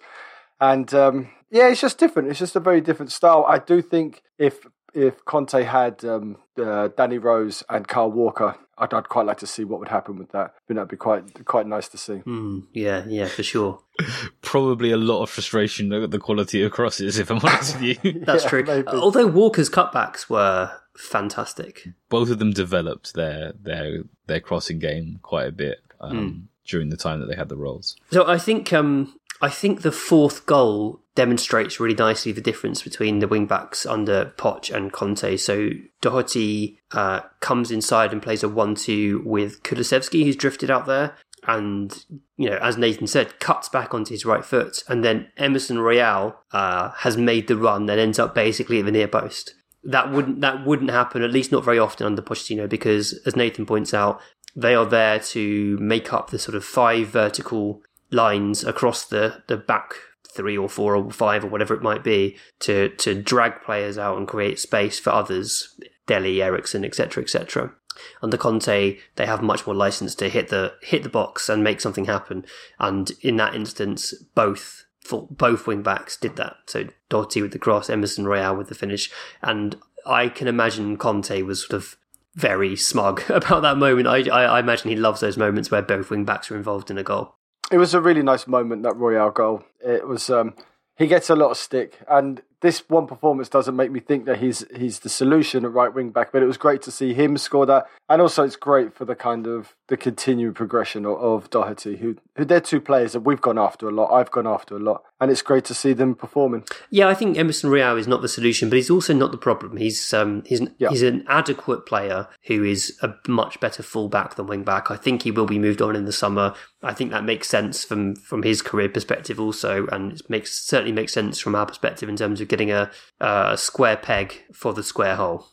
And 0.60 0.94
um, 0.94 1.30
yeah, 1.50 1.70
it's 1.70 1.82
just 1.82 1.98
different. 1.98 2.30
It's 2.30 2.40
just 2.40 2.56
a 2.56 2.60
very 2.60 2.82
different 2.82 3.12
style. 3.12 3.46
I 3.48 3.60
do 3.60 3.82
think 3.82 4.22
if 4.38 4.66
if 4.94 5.24
Conte 5.26 5.64
had 5.64 6.04
um, 6.06 6.38
uh, 6.58 6.90
Danny 6.98 7.18
Rose 7.18 7.64
and 7.70 7.88
Kyle 7.88 8.12
Walker, 8.12 8.56
I'd, 8.78 8.94
I'd, 8.94 9.10
quite 9.10 9.26
like 9.26 9.38
to 9.40 9.48
see 9.48 9.64
what 9.64 9.80
would 9.80 9.90
happen 9.90 10.18
with 10.18 10.32
that. 10.32 10.54
I 10.56 10.60
think 10.68 10.76
that'd 10.78 10.88
be 10.90 10.98
quite 10.98 11.46
quite 11.46 11.68
nice 11.68 11.88
to 11.90 11.98
see. 11.98 12.22
Mm, 12.26 12.68
yeah, 12.74 13.04
yeah, 13.08 13.28
for 13.28 13.44
sure. 13.44 13.82
probably 14.42 14.92
a 14.92 14.98
lot 14.98 15.22
of 15.22 15.30
frustration 15.30 15.92
at 15.92 16.12
the 16.12 16.20
quality 16.20 16.64
of 16.64 16.72
crosses. 16.72 17.20
If 17.20 17.30
I'm 17.30 17.40
honest 17.44 17.80
with 17.80 18.04
you, 18.04 18.22
That's 18.26 18.44
Yeah, 18.46 18.50
true. 18.50 18.64
maybe. 18.64 18.88
Although 18.88 19.28
Walker's 19.28 19.70
cutbacks 19.70 20.30
were 20.30 20.72
fantastic. 20.98 21.88
both 22.10 22.30
of 22.30 22.40
them 22.40 22.52
developed 22.52 23.14
their 23.14 23.54
their 23.62 24.04
their 24.28 24.40
crossing 24.40 24.80
game 24.80 25.20
quite 25.22 25.48
a 25.48 25.52
bit 25.52 25.80
um, 26.00 26.48
during 26.66 26.90
the 26.90 26.98
time 26.98 27.20
that 27.20 27.26
they 27.28 27.36
had 27.36 27.50
the 27.50 27.58
roles. 27.58 27.96
So 28.12 28.26
I 28.28 28.38
think 28.38 28.72
um, 28.72 29.19
I 29.42 29.50
think 29.50 29.82
the 29.82 29.92
fourth 29.92 30.46
goal 30.46 31.02
demonstrates 31.16 31.80
really 31.80 31.96
nicely 31.96 32.32
the 32.32 32.42
difference 32.42 32.82
between 32.82 33.20
the 33.20 33.28
wing 33.28 33.46
backs 33.46 33.86
under 33.86 34.34
Poch 34.38 34.74
and 34.74 34.92
Conte. 34.92 35.38
So 35.38 35.70
Doherty 36.02 36.80
uh, 36.92 37.22
comes 37.40 37.72
inside 37.72 38.12
and 38.12 38.22
plays 38.22 38.44
a 38.44 38.50
one-two 38.50 39.22
with 39.26 39.64
Kulusevski, 39.64 40.24
who's 40.24 40.36
drifted 40.36 40.70
out 40.70 40.86
there, 40.86 41.16
and 41.48 42.06
you 42.38 42.50
know, 42.50 42.58
as 42.58 42.78
Nathan 42.78 43.08
said, 43.08 43.40
cuts 43.40 43.70
back 43.70 43.94
onto 43.94 44.14
his 44.14 44.26
right 44.26 44.44
foot, 44.44 44.84
and 44.88 45.04
then 45.04 45.28
Emerson 45.38 45.80
Royal 45.80 46.36
uh, 46.52 46.92
has 46.98 47.18
made 47.18 47.48
the 47.48 47.58
run 47.58 47.90
and 47.90 48.00
ends 48.00 48.20
up 48.20 48.36
basically 48.36 48.80
at 48.80 48.86
the 48.86 48.92
near 48.92 49.08
post. 49.08 49.56
That 49.84 50.12
wouldn't 50.12 50.42
that 50.42 50.66
wouldn't 50.66 50.92
happen, 50.92 51.24
at 51.24 51.32
least 51.32 51.52
not 51.52 51.64
very 51.64 51.80
often 51.80 52.06
under 52.06 52.22
Pochettino, 52.22 52.68
because 52.68 53.14
as 53.26 53.36
Nathan 53.36 53.66
points 53.66 53.94
out, 53.94 54.22
they 54.56 54.76
are 54.76 54.86
there 54.86 55.20
to 55.20 55.78
make 55.78 56.12
up 56.12 56.30
the 56.30 56.40
sort 56.40 56.56
of 56.56 56.66
five 56.66 57.08
vertical 57.08 57.82
lines 58.12 58.64
across 58.64 59.06
the, 59.06 59.44
the 59.48 59.58
back 59.58 59.94
three 60.28 60.58
or 60.58 60.70
four 60.70 60.96
or 60.96 61.12
five 61.12 61.44
or 61.44 61.48
whatever 61.48 61.74
it 61.74 61.82
might 61.82 62.04
be 62.04 62.38
to 62.60 62.90
to 62.90 63.20
drag 63.20 63.62
players 63.62 63.98
out 63.98 64.18
and 64.18 64.28
create 64.28 64.60
space 64.60 65.00
for 65.00 65.10
others, 65.10 65.80
Dele, 66.06 66.42
Eriksen, 66.42 66.86
etc., 66.86 67.24
etc. 67.24 67.74
Under 68.22 68.38
Conte, 68.38 68.98
they 69.16 69.26
have 69.26 69.42
much 69.42 69.66
more 69.66 69.76
license 69.76 70.16
to 70.16 70.30
hit 70.30 70.50
the 70.50 70.74
hit 70.82 71.04
the 71.04 71.10
box 71.10 71.50
and 71.50 71.64
make 71.64 71.82
something 71.82 72.06
happen. 72.06 72.46
And 72.80 73.12
in 73.22 73.38
that 73.38 73.56
instance, 73.56 74.14
both 74.36 74.86
both 75.32 75.66
wing 75.66 75.82
backs 75.82 76.16
did 76.16 76.36
that. 76.36 76.56
So 76.68 76.88
Doherty 77.10 77.42
with 77.42 77.52
the 77.52 77.60
cross, 77.60 77.90
Emerson 77.90 78.28
Royal 78.28 78.56
with 78.56 78.70
the 78.70 78.76
finish, 78.76 79.12
and 79.42 79.76
I 80.06 80.30
can 80.30 80.48
imagine 80.48 80.98
Conte 80.98 81.42
was 81.42 81.62
sort 81.62 81.74
of 81.74 81.98
very 82.36 82.76
smug 82.76 83.24
about 83.30 83.62
that 83.64 83.78
moment. 83.78 84.08
I, 84.08 84.30
I, 84.30 84.44
I 84.44 84.60
imagine 84.60 84.90
he 84.90 84.96
loves 84.96 85.22
those 85.22 85.38
moments 85.38 85.72
where 85.72 85.82
both 85.82 86.10
wing 86.10 86.26
backs 86.26 86.52
are 86.52 86.56
involved 86.56 86.92
in 86.92 86.98
a 86.98 87.04
goal. 87.04 87.36
It 87.72 87.78
was 87.78 87.94
a 87.94 88.02
really 88.02 88.24
nice 88.24 88.48
moment 88.48 88.84
that 88.84 88.96
Royal 88.96 89.32
goal. 89.32 89.64
It 89.80 90.08
was. 90.08 90.30
Um, 90.30 90.56
he 90.98 91.08
gets 91.08 91.30
a 91.30 91.36
lot 91.36 91.52
of 91.52 91.58
stick, 91.58 92.00
and 92.10 92.42
this 92.62 92.84
one 92.90 93.08
performance 93.08 93.48
doesn't 93.48 93.76
make 93.76 93.92
me 93.92 94.00
think 94.00 94.26
that 94.26 94.40
he's 94.40 94.66
he's 94.76 95.00
the 95.00 95.10
solution 95.10 95.66
at 95.66 95.72
right 95.72 95.94
wing 95.94 96.10
back. 96.10 96.32
But 96.32 96.42
it 96.42 96.48
was 96.48 96.58
great 96.58 96.82
to 96.84 96.92
see 96.92 97.14
him 97.14 97.38
score 97.38 97.66
that, 97.68 97.86
and 98.10 98.22
also 98.22 98.44
it's 98.44 98.56
great 98.56 98.94
for 98.94 99.06
the 99.06 99.16
kind 99.16 99.46
of 99.48 99.76
the 99.90 99.98
continued 99.98 100.56
progression 100.56 101.06
of, 101.06 101.18
of 101.20 101.50
Doherty, 101.50 101.98
who 101.98 102.16
who 102.36 102.46
they're 102.46 102.62
two 102.62 102.80
players 102.80 103.12
that 103.12 103.22
we've 103.22 103.42
gone 103.42 103.58
after 103.58 103.90
a 103.90 103.92
lot. 103.92 104.12
I've 104.14 104.32
gone 104.32 104.48
after 104.48 104.76
a 104.78 104.80
lot, 104.80 105.04
and 105.20 105.30
it's 105.30 105.42
great 105.42 105.66
to 105.66 105.74
see 105.74 105.94
them 105.94 106.16
performing. 106.16 106.64
Yeah, 106.90 107.08
I 107.10 107.14
think 107.14 107.38
Emerson 107.38 107.70
Royal 107.70 107.98
is 107.98 108.08
not 108.08 108.22
the 108.22 108.28
solution, 108.30 108.70
but 108.70 108.78
he's 108.78 108.90
also 108.90 109.14
not 109.14 109.32
the 109.32 109.38
problem. 109.38 109.78
He's 109.78 110.14
um 110.14 110.44
he's 110.46 110.62
Yeah. 110.78 110.90
he's 110.90 111.02
an 111.02 111.26
adequate 111.28 111.86
player 111.86 112.28
who 112.46 112.64
is 112.64 112.98
a 113.02 113.14
much 113.28 113.60
better 113.60 113.84
fullback 113.84 114.36
than 114.36 114.48
wingback. 114.48 114.90
I 114.90 114.96
think 114.96 115.24
he 115.24 115.32
will 115.32 115.46
be 115.48 115.60
moved 115.60 115.82
on 115.82 115.96
in 115.96 116.06
the 116.06 116.14
summer. 116.14 116.54
I 116.82 116.94
think 116.94 117.12
that 117.12 117.26
makes 117.26 117.50
sense 117.50 117.84
from 117.84 118.16
from 118.16 118.44
his 118.44 118.62
career 118.62 118.90
perspective 118.90 119.40
also, 119.40 119.88
and 119.88 120.14
it 120.14 120.30
makes 120.30 120.54
certainly 120.54 120.94
makes 120.94 121.14
sense 121.14 121.40
from 121.40 121.56
our 121.56 121.66
perspective 121.66 122.08
in 122.08 122.16
terms 122.16 122.40
of 122.40 122.48
getting 122.48 122.72
a, 122.72 122.90
a 123.20 123.58
square 123.58 123.98
peg 123.98 124.44
for 124.54 124.74
the 124.74 124.84
square 124.84 125.16
hole. 125.16 125.48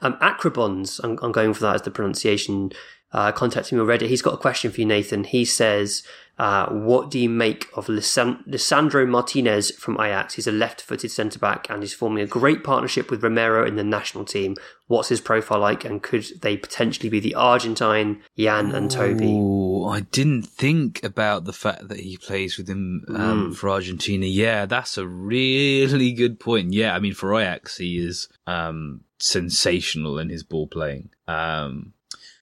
Um, 0.00 0.14
Acrobons, 0.22 0.98
I'm, 1.04 1.18
I'm 1.20 1.32
going 1.32 1.52
for 1.52 1.60
that 1.60 1.74
as 1.74 1.82
the 1.82 1.90
pronunciation. 1.90 2.72
Uh, 3.10 3.32
contacted 3.32 3.72
me 3.72 3.80
already. 3.80 4.06
He's 4.06 4.20
got 4.20 4.34
a 4.34 4.38
question 4.38 4.70
for 4.70 4.82
you, 4.82 4.86
Nathan. 4.86 5.24
He 5.24 5.46
says, 5.46 6.02
uh, 6.38 6.66
"What 6.66 7.10
do 7.10 7.18
you 7.18 7.30
make 7.30 7.66
of 7.74 7.86
Lisan- 7.86 8.46
Lisandro 8.46 9.08
Martinez 9.08 9.70
from 9.70 9.94
Ajax? 9.94 10.34
He's 10.34 10.46
a 10.46 10.52
left-footed 10.52 11.10
centre 11.10 11.38
back 11.38 11.70
and 11.70 11.82
he's 11.82 11.94
forming 11.94 12.22
a 12.22 12.26
great 12.26 12.62
partnership 12.62 13.10
with 13.10 13.22
Romero 13.22 13.66
in 13.66 13.76
the 13.76 13.82
national 13.82 14.26
team. 14.26 14.56
What's 14.88 15.08
his 15.08 15.22
profile 15.22 15.60
like? 15.60 15.86
And 15.86 16.02
could 16.02 16.26
they 16.42 16.58
potentially 16.58 17.08
be 17.08 17.18
the 17.18 17.34
Argentine 17.34 18.20
Jan 18.36 18.72
and 18.72 18.90
Toby?" 18.90 19.32
Ooh, 19.32 19.86
I 19.86 20.00
didn't 20.00 20.42
think 20.42 21.02
about 21.02 21.46
the 21.46 21.54
fact 21.54 21.88
that 21.88 22.00
he 22.00 22.18
plays 22.18 22.58
with 22.58 22.68
him 22.68 23.06
um, 23.08 23.54
for 23.54 23.70
Argentina. 23.70 24.26
Yeah, 24.26 24.66
that's 24.66 24.98
a 24.98 25.08
really 25.08 26.12
good 26.12 26.38
point. 26.38 26.74
Yeah, 26.74 26.94
I 26.94 26.98
mean, 26.98 27.14
for 27.14 27.34
Ajax, 27.40 27.78
he 27.78 27.96
is 27.96 28.28
um, 28.46 29.00
sensational 29.18 30.18
in 30.18 30.28
his 30.28 30.42
ball 30.42 30.66
playing. 30.66 31.08
Um, 31.26 31.94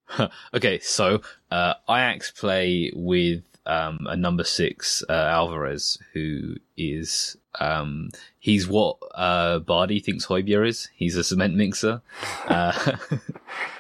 okay, 0.55 0.79
so 0.81 1.21
uh, 1.51 1.75
Ajax 1.89 2.31
play 2.31 2.93
with 2.95 3.43
um, 3.67 4.07
a 4.09 4.17
number 4.17 4.45
six 4.45 5.03
uh, 5.09 5.13
Alvarez, 5.13 5.99
who 6.13 6.57
is 6.77 7.37
um, 7.59 8.11
he's 8.39 8.69
what 8.69 8.99
uh, 9.15 9.59
Bardi 9.59 10.01
thinks 10.01 10.27
Højbjerg 10.27 10.69
is. 10.69 10.89
He's 10.95 11.17
a 11.17 11.25
cement 11.25 11.55
mixer. 11.55 12.03
Uh, 12.47 12.97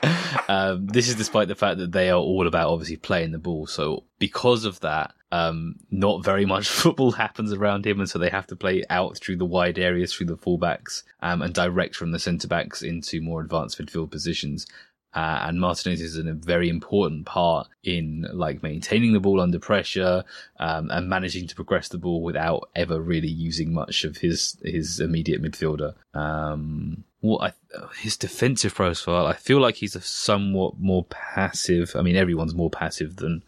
um, 0.49 0.87
this 0.89 1.09
is 1.09 1.14
despite 1.14 1.47
the 1.47 1.55
fact 1.55 1.79
that 1.79 1.93
they 1.93 2.11
are 2.11 2.18
all 2.18 2.47
about 2.47 2.68
obviously 2.68 2.97
playing 2.97 3.31
the 3.31 3.39
ball. 3.39 3.66
So 3.66 4.03
because 4.18 4.64
of 4.64 4.81
that, 4.81 5.14
um, 5.33 5.77
not 5.91 6.24
very 6.24 6.47
much 6.47 6.68
football 6.68 7.12
happens 7.12 7.53
around 7.53 7.87
him, 7.87 8.01
and 8.01 8.09
so 8.09 8.18
they 8.18 8.31
have 8.31 8.47
to 8.49 8.57
play 8.57 8.85
out 8.91 9.18
through 9.18 9.37
the 9.37 9.45
wide 9.45 9.79
areas 9.79 10.12
through 10.12 10.27
the 10.27 10.37
fullbacks 10.37 11.03
um, 11.20 11.43
and 11.43 11.55
direct 11.55 11.95
from 11.95 12.12
the 12.12 12.18
centre 12.18 12.49
backs 12.49 12.83
into 12.83 13.20
more 13.20 13.41
advanced 13.41 13.79
midfield 13.79 14.11
positions. 14.11 14.66
Uh, 15.17 15.47
and 15.47 15.59
Martinez 15.59 16.03
is 16.03 16.19
a 16.19 16.33
very 16.35 16.69
important 16.69 17.25
part 17.25 17.69
in 17.83 18.27
like 18.35 18.62
maintaining 18.62 19.14
the 19.14 19.21
ball 19.21 19.41
under 19.41 19.59
pressure 19.59 20.23
um, 20.61 20.91
and 20.91 21.09
managing 21.09 21.47
to 21.47 21.55
progress 21.55 21.89
the 21.89 21.97
ball 21.97 22.23
without 22.23 22.69
ever 22.77 23.01
really 23.01 23.27
using 23.29 23.73
much 23.73 24.05
of 24.05 24.19
his 24.19 24.59
his 24.62 25.01
immediate 25.01 25.43
midfielder. 25.43 25.95
Um, 26.12 27.05
what 27.21 27.55
I, 27.73 27.79
his 27.99 28.19
defensive 28.19 28.75
profile, 28.75 29.27
I 29.27 29.33
feel 29.33 29.59
like 29.59 29.77
he's 29.77 29.97
a 29.97 30.03
somewhat 30.03 30.79
more 30.79 31.05
passive. 31.05 31.97
I 31.97 32.03
mean, 32.03 32.17
everyone's 32.17 32.55
more 32.55 32.71
passive 32.71 33.17
than 33.17 33.43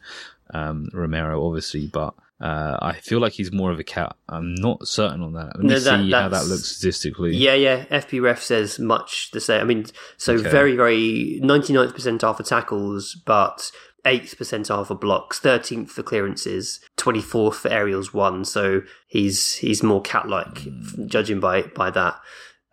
um, 0.55 0.89
Romero, 0.95 1.47
obviously, 1.47 1.87
but 1.87 2.15
uh, 2.41 2.77
I 2.81 2.93
feel 2.95 3.19
like 3.21 3.33
he's 3.33 3.53
more 3.53 3.71
of 3.73 3.79
a 3.79 3.85
cat. 3.85 4.15
I'm 4.29 4.55
not 4.55 4.87
certain 4.87 5.23
on 5.23 5.33
that. 5.33 5.57
Let 5.57 5.59
me 5.59 5.69
No, 5.69 5.79
that- 5.81 6.01
see 6.05 6.11
how 6.13 6.29
that 6.29 6.47
looks 6.47 6.65
statistically. 6.69 7.37
Yeah, 7.37 7.55
yeah. 7.55 7.85
FBref 7.87 8.39
says 8.39 8.79
much 8.79 9.31
the 9.33 9.41
same. 9.41 9.61
I 9.61 9.65
mean, 9.65 9.87
so 10.17 10.35
Okay. 10.35 10.49
very, 10.51 10.77
very 10.77 11.41
99th 11.43 11.95
percentile 11.95 12.37
for 12.37 12.45
tackles, 12.45 13.15
but 13.27 13.71
8th 14.05 14.37
percentile 14.37 14.87
for 14.87 14.95
blocks, 14.95 15.41
13th 15.41 15.91
for 15.91 16.03
clearances, 16.05 16.79
24th 16.97 17.57
for 17.57 17.69
aerials 17.69 18.15
one. 18.15 18.45
So 18.45 18.83
he's 19.09 19.55
he's 19.57 19.83
more 19.83 20.01
cat-like, 20.01 20.67
judging 21.07 21.41
by 21.41 21.63
by 21.63 21.91
that. 21.91 22.21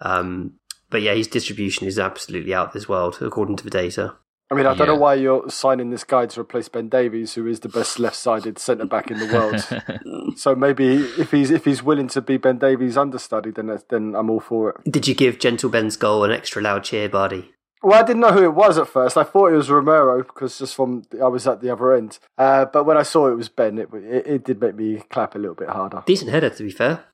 Um, 0.02 0.54
but 0.92 1.02
yeah, 1.02 1.16
his 1.16 1.28
distribution 1.28 1.88
is 1.88 1.98
absolutely 1.98 2.54
out 2.54 2.68
of 2.68 2.74
this 2.74 2.88
world, 2.88 3.18
according 3.22 3.56
to 3.58 3.64
the 3.64 3.70
data. 3.72 4.14
I 4.52 4.54
mean, 4.54 4.68
I 4.68 4.76
don't 4.76 4.88
know 4.88 4.96
why 4.96 5.16
you're 5.16 5.50
signing 5.50 5.90
this 5.90 6.04
guy 6.04 6.28
to 6.28 6.42
replace 6.42 6.70
Ben 6.70 6.88
Davies, 6.88 7.34
who 7.34 7.48
is 7.48 7.62
the 7.62 7.70
best 7.70 7.98
left-sided 7.98 8.60
centre 8.60 8.86
back 8.86 9.10
in 9.10 9.18
the 9.18 9.26
world. 9.34 10.38
so 10.38 10.54
maybe 10.54 10.98
if 10.98 11.32
he's 11.32 11.50
if 11.50 11.66
he's 11.66 11.82
willing 11.82 12.08
to 12.10 12.22
be 12.22 12.38
Ben 12.38 12.60
Davies' 12.60 12.96
understudy, 12.96 13.50
then 13.50 13.76
then 13.90 14.16
I'm 14.16 14.30
all 14.30 14.40
for 14.40 14.70
it. 14.70 14.92
Did 14.92 15.08
you 15.08 15.16
give 15.16 15.40
Gentle 15.40 15.70
Ben's 15.70 15.98
goal 15.98 16.24
an 16.24 16.32
extra 16.32 16.62
loud 16.62 16.84
cheer, 16.84 17.10
Bardi? 17.10 17.52
Well, 17.82 18.00
I 18.00 18.04
didn't 18.04 18.22
know 18.22 18.32
who 18.32 18.44
it 18.44 18.54
was 18.54 18.78
at 18.78 18.88
first. 18.88 19.18
I 19.18 19.24
thought 19.24 19.52
it 19.52 19.58
was 19.58 19.70
Romero 19.70 20.22
because 20.24 20.60
just 20.60 20.76
from 20.76 21.04
I 21.22 21.28
was 21.28 21.48
at 21.48 21.62
the 21.62 21.72
other 21.72 21.94
end. 21.96 22.20
Uh, 22.38 22.66
but 22.66 22.84
when 22.86 22.98
I 22.98 23.04
saw 23.04 23.28
it 23.28 23.36
was 23.36 23.50
Ben, 23.50 23.80
it, 23.80 23.90
it 23.94 24.28
it 24.28 24.44
did 24.46 24.62
make 24.62 24.76
me 24.76 25.02
clap 25.10 25.34
a 25.34 25.40
little 25.40 25.56
bit 25.56 25.70
harder. 25.70 26.04
Decent 26.06 26.30
header, 26.30 26.52
to 26.52 26.64
be 26.64 26.72
fair. 26.72 27.06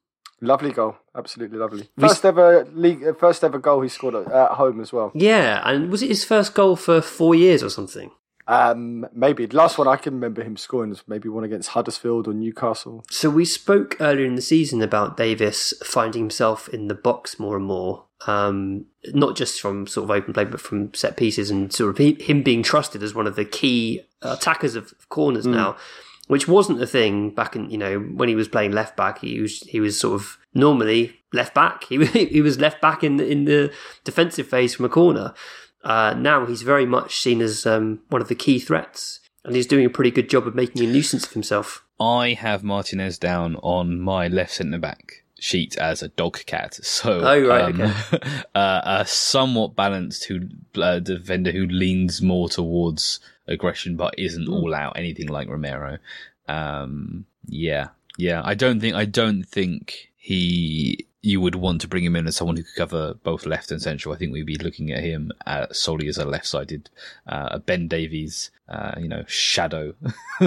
Lovely 0.42 0.72
goal, 0.72 0.96
absolutely 1.16 1.60
lovely. 1.60 1.88
First 2.00 2.26
ever 2.26 2.68
league, 2.74 3.04
uh, 3.04 3.14
first 3.14 3.44
ever 3.44 3.60
goal 3.60 3.82
he 3.82 3.90
scored 3.90 4.16
at, 4.16 4.32
at 4.32 4.52
home 4.52 4.82
as 4.82 4.92
well. 4.92 5.12
Yeah, 5.14 5.62
and 5.64 5.92
was 5.92 6.02
it 6.02 6.08
his 6.08 6.26
first 6.26 6.56
goal 6.56 6.76
for 6.76 7.00
four 7.00 7.36
years 7.36 7.62
or 7.62 7.70
something? 7.70 8.10
Um, 8.48 9.06
maybe 9.14 9.46
the 9.46 9.56
last 9.56 9.78
one 9.78 9.88
I 9.88 9.98
can 9.98 10.16
remember 10.16 10.44
him 10.44 10.58
scoring 10.58 10.90
was 10.90 11.04
maybe 11.08 11.30
one 11.30 11.44
against 11.44 11.70
Huddersfield 11.70 12.28
or 12.28 12.34
Newcastle. 12.34 13.06
So 13.10 13.30
we 13.30 13.46
spoke 13.46 13.98
earlier 14.00 14.26
in 14.26 14.36
the 14.36 14.42
season 14.42 14.82
about 14.82 15.16
Davies 15.16 15.76
finding 15.86 16.24
himself 16.24 16.68
in 16.70 16.88
the 16.88 16.96
box 16.96 17.40
more 17.40 17.56
and 17.56 17.66
more, 17.66 18.06
um, 18.26 18.88
not 19.14 19.38
just 19.38 19.62
from 19.62 19.86
sort 19.86 20.06
of 20.06 20.12
open 20.12 20.34
play, 20.34 20.46
but 20.46 20.60
from 20.60 20.94
set 20.94 21.18
pieces, 21.18 21.52
and 21.52 21.72
sort 21.72 21.92
of 21.92 21.98
he, 21.98 22.14
him 22.22 22.42
being 22.42 22.64
trusted 22.64 23.04
as 23.04 23.14
one 23.14 23.28
of 23.28 23.36
the 23.36 23.46
key 23.46 24.02
attackers 24.24 24.76
of 24.76 24.94
corners 25.10 25.46
now, 25.46 25.78
which 26.32 26.48
wasn't 26.48 26.82
a 26.82 26.88
thing 26.88 27.30
back 27.30 27.58
in 27.58 27.70
you 27.70 27.78
know 27.78 28.00
when 28.00 28.30
he 28.30 28.36
was 28.36 28.48
playing 28.48 28.72
left 28.72 28.96
back. 28.96 29.20
He 29.20 29.42
was 29.42 29.60
he 29.64 29.82
was 29.82 30.00
sort 30.00 30.16
of 30.16 30.38
normally 30.54 31.20
left 31.34 31.54
back. 31.54 31.84
He 31.90 31.98
he 32.06 32.42
was 32.42 32.58
left 32.58 32.80
back 32.80 33.04
in 33.04 33.18
the, 33.18 33.28
in 33.28 33.44
the 33.44 33.74
defensive 34.06 34.48
phase 34.48 34.74
from 34.74 34.86
a 34.86 34.90
corner. 34.90 35.34
Uh, 35.84 36.14
now 36.18 36.46
he's 36.46 36.62
very 36.62 36.86
much 36.86 37.20
seen 37.20 37.42
as 37.42 37.66
um, 37.66 38.00
one 38.08 38.22
of 38.22 38.30
the 38.30 38.36
key 38.36 38.60
threats, 38.60 39.20
and 39.44 39.58
he's 39.58 39.68
doing 39.68 39.86
a 39.86 39.90
pretty 39.90 40.10
good 40.10 40.30
job 40.30 40.48
of 40.48 40.56
making 40.56 40.82
a 40.82 40.90
nuisance 40.90 41.26
of 41.26 41.34
himself. 41.34 41.84
I 42.00 42.32
have 42.40 42.64
Martinez 42.64 43.18
down 43.18 43.58
on 43.58 44.00
my 44.00 44.30
left 44.30 44.54
centre 44.54 44.80
back 44.80 45.21
sheet 45.42 45.76
as 45.78 46.02
a 46.04 46.08
dog 46.10 46.46
cat. 46.46 46.80
So, 46.84 47.20
Oh, 47.22 47.48
right, 47.48 47.74
um, 47.74 47.82
uh, 48.56 48.82
a 48.86 49.06
somewhat 49.06 49.76
balanced 49.76 50.26
who 50.26 50.42
uh, 50.76 51.00
defender 51.00 51.52
who 51.52 51.66
leans 51.66 52.22
more 52.22 52.48
towards 52.48 53.20
aggression 53.48 53.96
but 53.98 54.14
isn't 54.18 54.48
all 54.48 54.74
out 54.74 54.98
anything 54.98 55.28
like 55.28 55.50
Romero. 55.50 55.98
Um, 56.48 57.26
yeah, 57.48 57.90
Yeah, 58.18 58.42
I 58.44 58.54
don't 58.54 58.80
think 58.80 58.96
I 58.96 59.06
don't 59.06 59.44
think 59.44 60.12
he 60.16 61.08
you 61.24 61.40
would 61.40 61.56
want 61.56 61.82
to 61.82 61.88
bring 61.88 62.04
him 62.04 62.16
in 62.16 62.28
as 62.28 62.36
someone 62.36 62.58
who 62.58 62.64
could 62.64 62.76
cover 62.76 63.14
both 63.24 63.46
left 63.46 63.72
and 63.72 63.82
central. 63.82 64.14
I 64.14 64.18
think 64.18 64.32
we'd 64.34 64.46
be 64.46 64.56
looking 64.58 64.92
at 64.92 65.04
him 65.04 65.32
uh, 65.46 65.68
solely 65.72 66.08
as 66.08 66.18
a 66.18 66.26
left-sided 66.26 66.90
uh, 67.28 67.60
Ben 67.60 67.88
Davies, 67.88 68.50
uh, 68.68 68.94
you 68.98 69.08
know, 69.08 69.24
shadow 69.28 69.94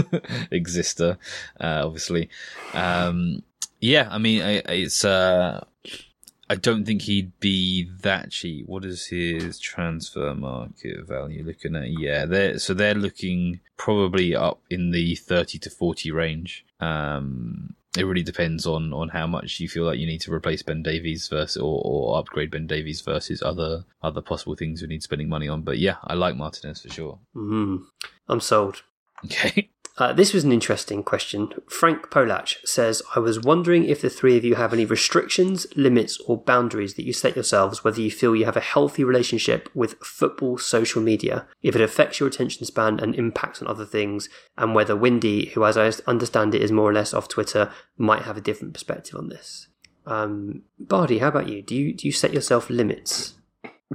exister, 0.51 1.17
uh, 1.61 1.83
obviously. 1.85 2.29
Um, 2.73 3.45
yeah, 3.85 4.09
I 4.11 4.17
mean, 4.17 4.41
it's. 4.43 5.05
Uh, 5.05 5.63
I 6.49 6.55
don't 6.55 6.87
think 6.87 7.03
he'd 7.03 7.39
be 7.39 7.91
that 8.01 8.31
cheap. 8.31 8.67
What 8.67 8.85
is 8.87 9.07
his 9.07 9.59
transfer 9.59 10.35
market 10.35 11.07
value 11.07 11.45
looking 11.45 11.77
at? 11.77 11.91
Yeah, 11.91 12.25
they're 12.25 12.59
so 12.59 12.73
they're 12.73 12.95
looking 12.95 13.61
probably 13.77 14.35
up 14.35 14.63
in 14.71 14.91
the 14.91 15.17
thirty 15.17 15.59
to 15.59 15.69
forty 15.69 16.11
range. 16.11 16.65
Um, 16.81 17.75
it 17.97 18.05
really 18.05 18.23
depends 18.23 18.67
on 18.67 18.95
on 18.95 19.11
how 19.11 19.27
much 19.27 19.61
you 19.61 19.69
feel 19.69 19.85
like 19.85 19.99
you 19.99 20.07
need 20.07 20.23
to 20.23 20.33
replace 20.33 20.63
Ben 20.63 20.83
Davies 20.83 21.29
versus 21.29 21.59
or, 21.59 21.83
or 21.85 22.19
upgrade 22.19 22.51
Ben 22.51 22.67
Davies 22.67 23.03
versus 23.03 23.43
other 23.43 23.85
other 24.03 24.23
possible 24.23 24.55
things 24.55 24.81
you 24.81 24.89
need 24.89 25.03
spending 25.03 25.29
money 25.29 25.49
on. 25.49 25.61
But 25.61 25.77
yeah, 25.77 25.97
I 26.05 26.15
like 26.15 26.37
Martinez 26.37 26.81
for 26.81 26.89
sure. 26.89 27.19
Mm-hmm. 27.37 27.85
I'm 28.29 28.41
sold. 28.41 28.83
Okay. 29.25 29.71
Uh, 29.97 30.13
this 30.13 30.33
was 30.33 30.43
an 30.43 30.51
interesting 30.51 31.05
question. 31.05 31.51
Frank 31.69 32.11
Polach 32.11 32.57
says, 32.67 33.01
I 33.15 33.21
was 33.21 33.41
wondering 33.41 33.85
if 33.85 34.01
the 34.01 34.11
three 34.11 34.37
of 34.37 34.45
you 34.45 34.57
have 34.57 34.73
any 34.73 34.85
restrictions, 34.85 35.69
limits, 35.77 36.19
or 36.27 36.37
boundaries 36.37 36.95
that 36.95 37.05
you 37.05 37.13
set 37.13 37.37
yourselves, 37.37 37.85
whether 37.85 38.01
you 38.01 38.11
feel 38.11 38.35
you 38.35 38.45
have 38.45 38.57
a 38.57 38.61
healthy 38.61 39.05
relationship 39.05 39.69
with 39.73 39.95
football 40.01 40.59
social 40.59 41.01
media, 41.01 41.47
if 41.63 41.77
it 41.77 41.81
affects 41.81 42.19
your 42.19 42.29
attention 42.29 42.67
span 42.67 42.99
and 42.99 43.15
impacts 43.15 43.63
on 43.63 43.69
other 43.69 43.85
things, 43.85 44.29
and 44.59 44.75
whether 44.75 44.97
Windy, 44.97 45.51
who 45.51 45.65
as 45.65 45.79
I 45.79 45.93
understand 46.11 46.57
it 46.57 46.63
is 46.63 46.73
more 46.73 46.91
or 46.91 46.93
less 46.93 47.15
off 47.15 47.29
Twitter, 47.29 47.71
might 47.97 48.23
have 48.23 48.37
a 48.37 48.41
different 48.41 48.75
perspective 48.75 49.15
on 49.15 49.29
this. 49.29 49.69
Um, 50.07 50.63
Bardi, 50.79 51.19
how 51.19 51.29
about 51.29 51.49
you? 51.49 51.63
Do 51.63 51.75
you 51.75 51.95
do 51.95 52.07
you 52.07 52.13
set 52.13 52.35
yourself 52.35 52.69
limits? 52.69 53.35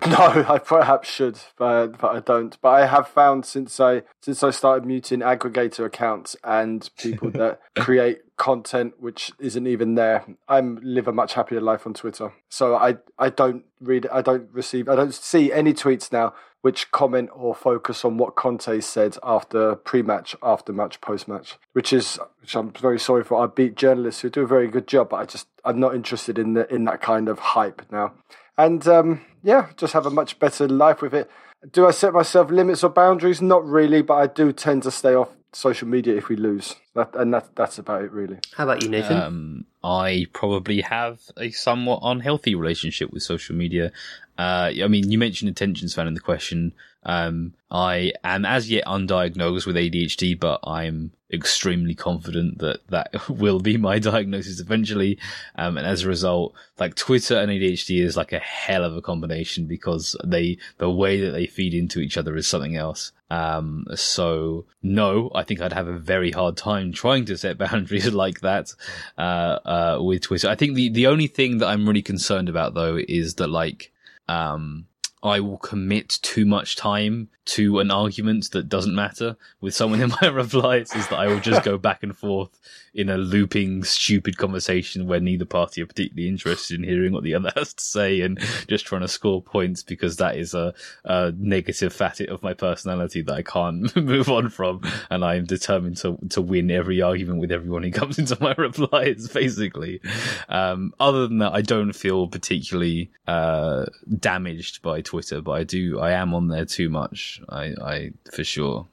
No, 0.08 0.46
I 0.48 0.60
perhaps 0.60 1.10
should, 1.10 1.40
but, 1.58 1.98
but 1.98 2.16
I 2.16 2.20
don't. 2.20 2.58
But 2.62 2.70
I 2.70 2.86
have 2.86 3.08
found 3.08 3.46
since 3.46 3.80
I 3.80 4.04
since 4.22 4.44
I 4.44 4.52
started 4.52 4.86
muting 4.86 5.20
aggregator 5.20 5.86
accounts 5.86 6.36
and 6.44 6.90
people 6.98 7.32
that 7.32 7.60
create 7.76 8.22
content 8.38 8.94
which 9.00 9.32
isn't 9.40 9.68
even 9.68 9.96
there, 9.96 10.26
I'm 10.48 10.80
live 10.82 11.08
a 11.08 11.12
much 11.12 11.34
happier 11.34 11.62
life 11.62 11.86
on 11.86 11.94
Twitter. 11.94 12.34
So 12.50 12.76
I 12.76 12.98
I 13.18 13.30
don't 13.30 13.66
read, 13.82 14.08
I 14.12 14.22
don't 14.22 14.50
receive, 14.52 14.88
I 14.88 14.96
don't 14.96 15.14
see 15.14 15.52
any 15.52 15.74
tweets 15.74 16.12
now 16.12 16.34
which 16.62 16.92
comment 16.92 17.30
or 17.34 17.56
focus 17.56 18.04
on 18.04 18.18
what 18.18 18.36
Conte 18.36 18.82
said 18.82 19.18
after 19.24 19.76
pre-match, 19.76 20.36
after 20.44 20.74
match, 20.74 21.00
post-match, 21.00 21.58
which 21.72 21.94
is 21.94 22.20
which 22.42 22.56
I'm 22.56 22.72
very 22.72 23.00
sorry 23.00 23.24
for. 23.24 23.42
I 23.42 23.48
beat 23.48 23.76
journalists 23.76 24.22
who 24.22 24.30
do 24.30 24.42
a 24.42 24.48
very 24.48 24.68
good 24.68 24.88
job, 24.88 25.10
but 25.10 25.18
I 25.18 25.26
just 25.26 25.48
I'm 25.64 25.80
not 25.80 25.96
interested 25.96 26.38
in 26.38 26.54
the 26.54 26.72
in 26.74 26.86
that 26.86 27.02
kind 27.02 27.30
of 27.30 27.40
hype 27.40 27.82
now 27.92 28.14
and 28.60 28.86
um, 28.90 29.22
yeah, 29.42 29.70
just 29.78 29.94
have 29.94 30.06
a 30.06 30.10
much 30.10 30.38
better 30.38 30.68
life 30.68 31.02
with 31.02 31.14
it. 31.14 31.32
Do 31.72 31.88
I 31.88 31.92
set 31.92 32.14
myself 32.14 32.52
limits 32.52 32.84
or 32.84 32.90
boundaries? 32.90 33.42
Not 33.42 33.66
really, 33.66 34.02
but 34.02 34.16
I 34.16 34.28
do 34.28 34.52
tend 34.52 34.84
to 34.84 34.92
stay 34.92 35.16
off 35.16 35.30
social 35.54 35.88
media 35.88 36.16
if 36.16 36.28
we 36.28 36.36
lose. 36.36 36.76
That, 36.96 37.16
and 37.16 37.34
that, 37.34 37.56
that's 37.56 37.78
about 37.78 38.04
it, 38.04 38.12
really. 38.12 38.38
How 38.56 38.64
about 38.64 38.84
you, 38.84 38.90
Nathan? 38.90 39.18
Um, 39.18 39.66
I 39.84 40.26
probably 40.34 40.82
have 40.82 41.22
a 41.38 41.52
somewhat 41.52 42.00
unhealthy 42.04 42.56
relationship 42.56 43.12
with 43.12 43.24
social 43.24 43.56
media. 43.56 43.92
Uh, 44.38 44.72
I 44.84 44.88
mean, 44.88 45.12
you 45.12 45.18
mentioned 45.18 45.52
attention 45.52 45.88
span 45.88 46.08
in 46.08 46.14
the 46.14 46.20
question. 46.20 46.74
Um, 47.04 47.54
I 47.72 48.14
am 48.24 48.46
as 48.46 48.70
yet 48.70 48.86
undiagnosed 48.86 49.66
with 49.66 49.76
ADHD, 49.76 50.40
but 50.40 50.60
I'm 50.64 51.12
extremely 51.32 51.94
confident 51.94 52.58
that 52.60 52.80
that 52.88 53.30
will 53.30 53.60
be 53.60 53.78
my 53.78 54.00
diagnosis 54.00 54.60
eventually. 54.60 55.20
Um, 55.56 55.78
and 55.78 55.86
as 55.86 56.04
a 56.04 56.08
result, 56.08 56.54
like 56.80 56.96
Twitter 56.96 57.38
and 57.38 57.52
ADHD 57.52 58.02
is 58.04 58.18
like 58.18 58.34
a 58.34 58.40
hell 58.40 58.84
of 58.84 58.96
a 58.96 59.02
combination 59.02 59.66
because 59.66 60.16
they, 60.24 60.58
the 60.78 60.90
way 60.90 61.20
that 61.22 61.32
they 61.32 61.46
feed 61.46 61.74
into 61.74 62.00
each 62.00 62.18
other 62.18 62.36
is 62.36 62.48
something 62.48 62.76
else. 62.76 63.12
Um, 63.30 63.86
so 63.96 64.66
no, 64.82 65.32
I 65.36 65.44
think 65.44 65.62
I'd 65.62 65.74
have 65.74 65.88
a 65.88 66.00
very 66.00 66.32
hard 66.32 66.58
time 66.58 66.79
trying 66.94 67.26
to 67.26 67.38
set 67.38 67.58
boundaries 67.66 68.12
like 68.12 68.42
that, 68.42 68.74
uh, 69.18 69.22
uh, 69.22 70.00
with 70.02 70.22
Twitter. 70.22 70.50
I 70.50 70.56
think 70.56 70.76
the, 70.76 70.90
the 70.90 71.08
only 71.08 71.28
thing 71.28 71.60
that 71.60 71.68
I'm 71.68 71.88
really 71.88 72.02
concerned 72.02 72.50
about 72.50 72.74
though 72.74 72.98
is 72.98 73.36
that 73.36 73.48
like, 73.48 73.92
um, 74.28 74.86
I 75.22 75.40
will 75.40 75.58
commit 75.58 76.20
too 76.22 76.46
much 76.46 76.76
time 76.76 77.30
to 77.46 77.80
an 77.80 77.90
argument 77.90 78.52
that 78.52 78.70
doesn't 78.70 78.94
matter 78.94 79.36
with 79.60 79.74
someone 79.74 80.02
in 80.02 80.12
my 80.22 80.28
replies 80.28 80.96
is 80.96 81.08
that 81.08 81.20
I 81.20 81.28
will 81.28 81.40
just 81.40 81.64
go 81.64 81.78
back 81.90 82.04
and 82.04 82.16
forth 82.16 82.60
in 82.94 83.10
a 83.10 83.18
looping, 83.18 83.84
stupid 83.84 84.38
conversation 84.38 85.08
where 85.08 85.20
neither 85.20 85.46
party 85.46 85.82
are 85.82 85.86
particularly 85.86 86.28
interested 86.28 86.78
in 86.78 86.84
hearing 86.84 87.12
what 87.12 87.24
the 87.24 87.34
other 87.34 87.52
has 87.56 87.74
to 87.74 87.84
say 87.84 88.22
and 88.22 88.40
just 88.68 88.86
trying 88.86 89.02
to 89.02 89.08
score 89.08 89.42
points 89.42 89.84
because 89.84 90.18
that 90.18 90.38
is 90.38 90.54
a, 90.54 90.74
a 91.06 91.32
negative 91.38 91.92
facet 91.92 92.30
of 92.30 92.44
my 92.44 92.54
personality 92.54 93.22
that 93.22 93.34
I 93.34 93.42
can't 93.42 93.96
move 93.96 94.30
on 94.30 94.50
from. 94.50 94.82
And 95.10 95.26
I 95.26 95.36
am 95.36 95.46
determined 95.46 95.98
to, 95.98 96.18
to 96.30 96.42
win 96.42 96.70
every 96.70 97.02
argument 97.02 97.40
with 97.40 97.52
everyone 97.52 97.84
who 97.84 97.92
comes 97.92 98.20
into 98.20 98.38
my 98.40 98.54
replies, 98.58 99.28
basically. 99.28 100.02
Um, 100.50 100.94
other 101.00 101.28
than 101.28 101.40
that, 101.40 101.54
I 101.54 101.62
don't 101.62 101.94
feel 101.94 102.28
particularly, 102.28 103.12
uh, 103.28 103.86
damaged 104.20 104.82
by 104.82 105.02
Twitter, 105.10 105.42
but 105.42 105.52
I 105.52 105.64
do, 105.64 106.00
I 106.00 106.12
am 106.12 106.34
on 106.36 106.48
there 106.48 106.66
too 106.66 106.90
much. 106.90 107.42
I, 107.50 107.74
I, 107.82 108.12
for 108.32 108.44
sure. 108.44 108.88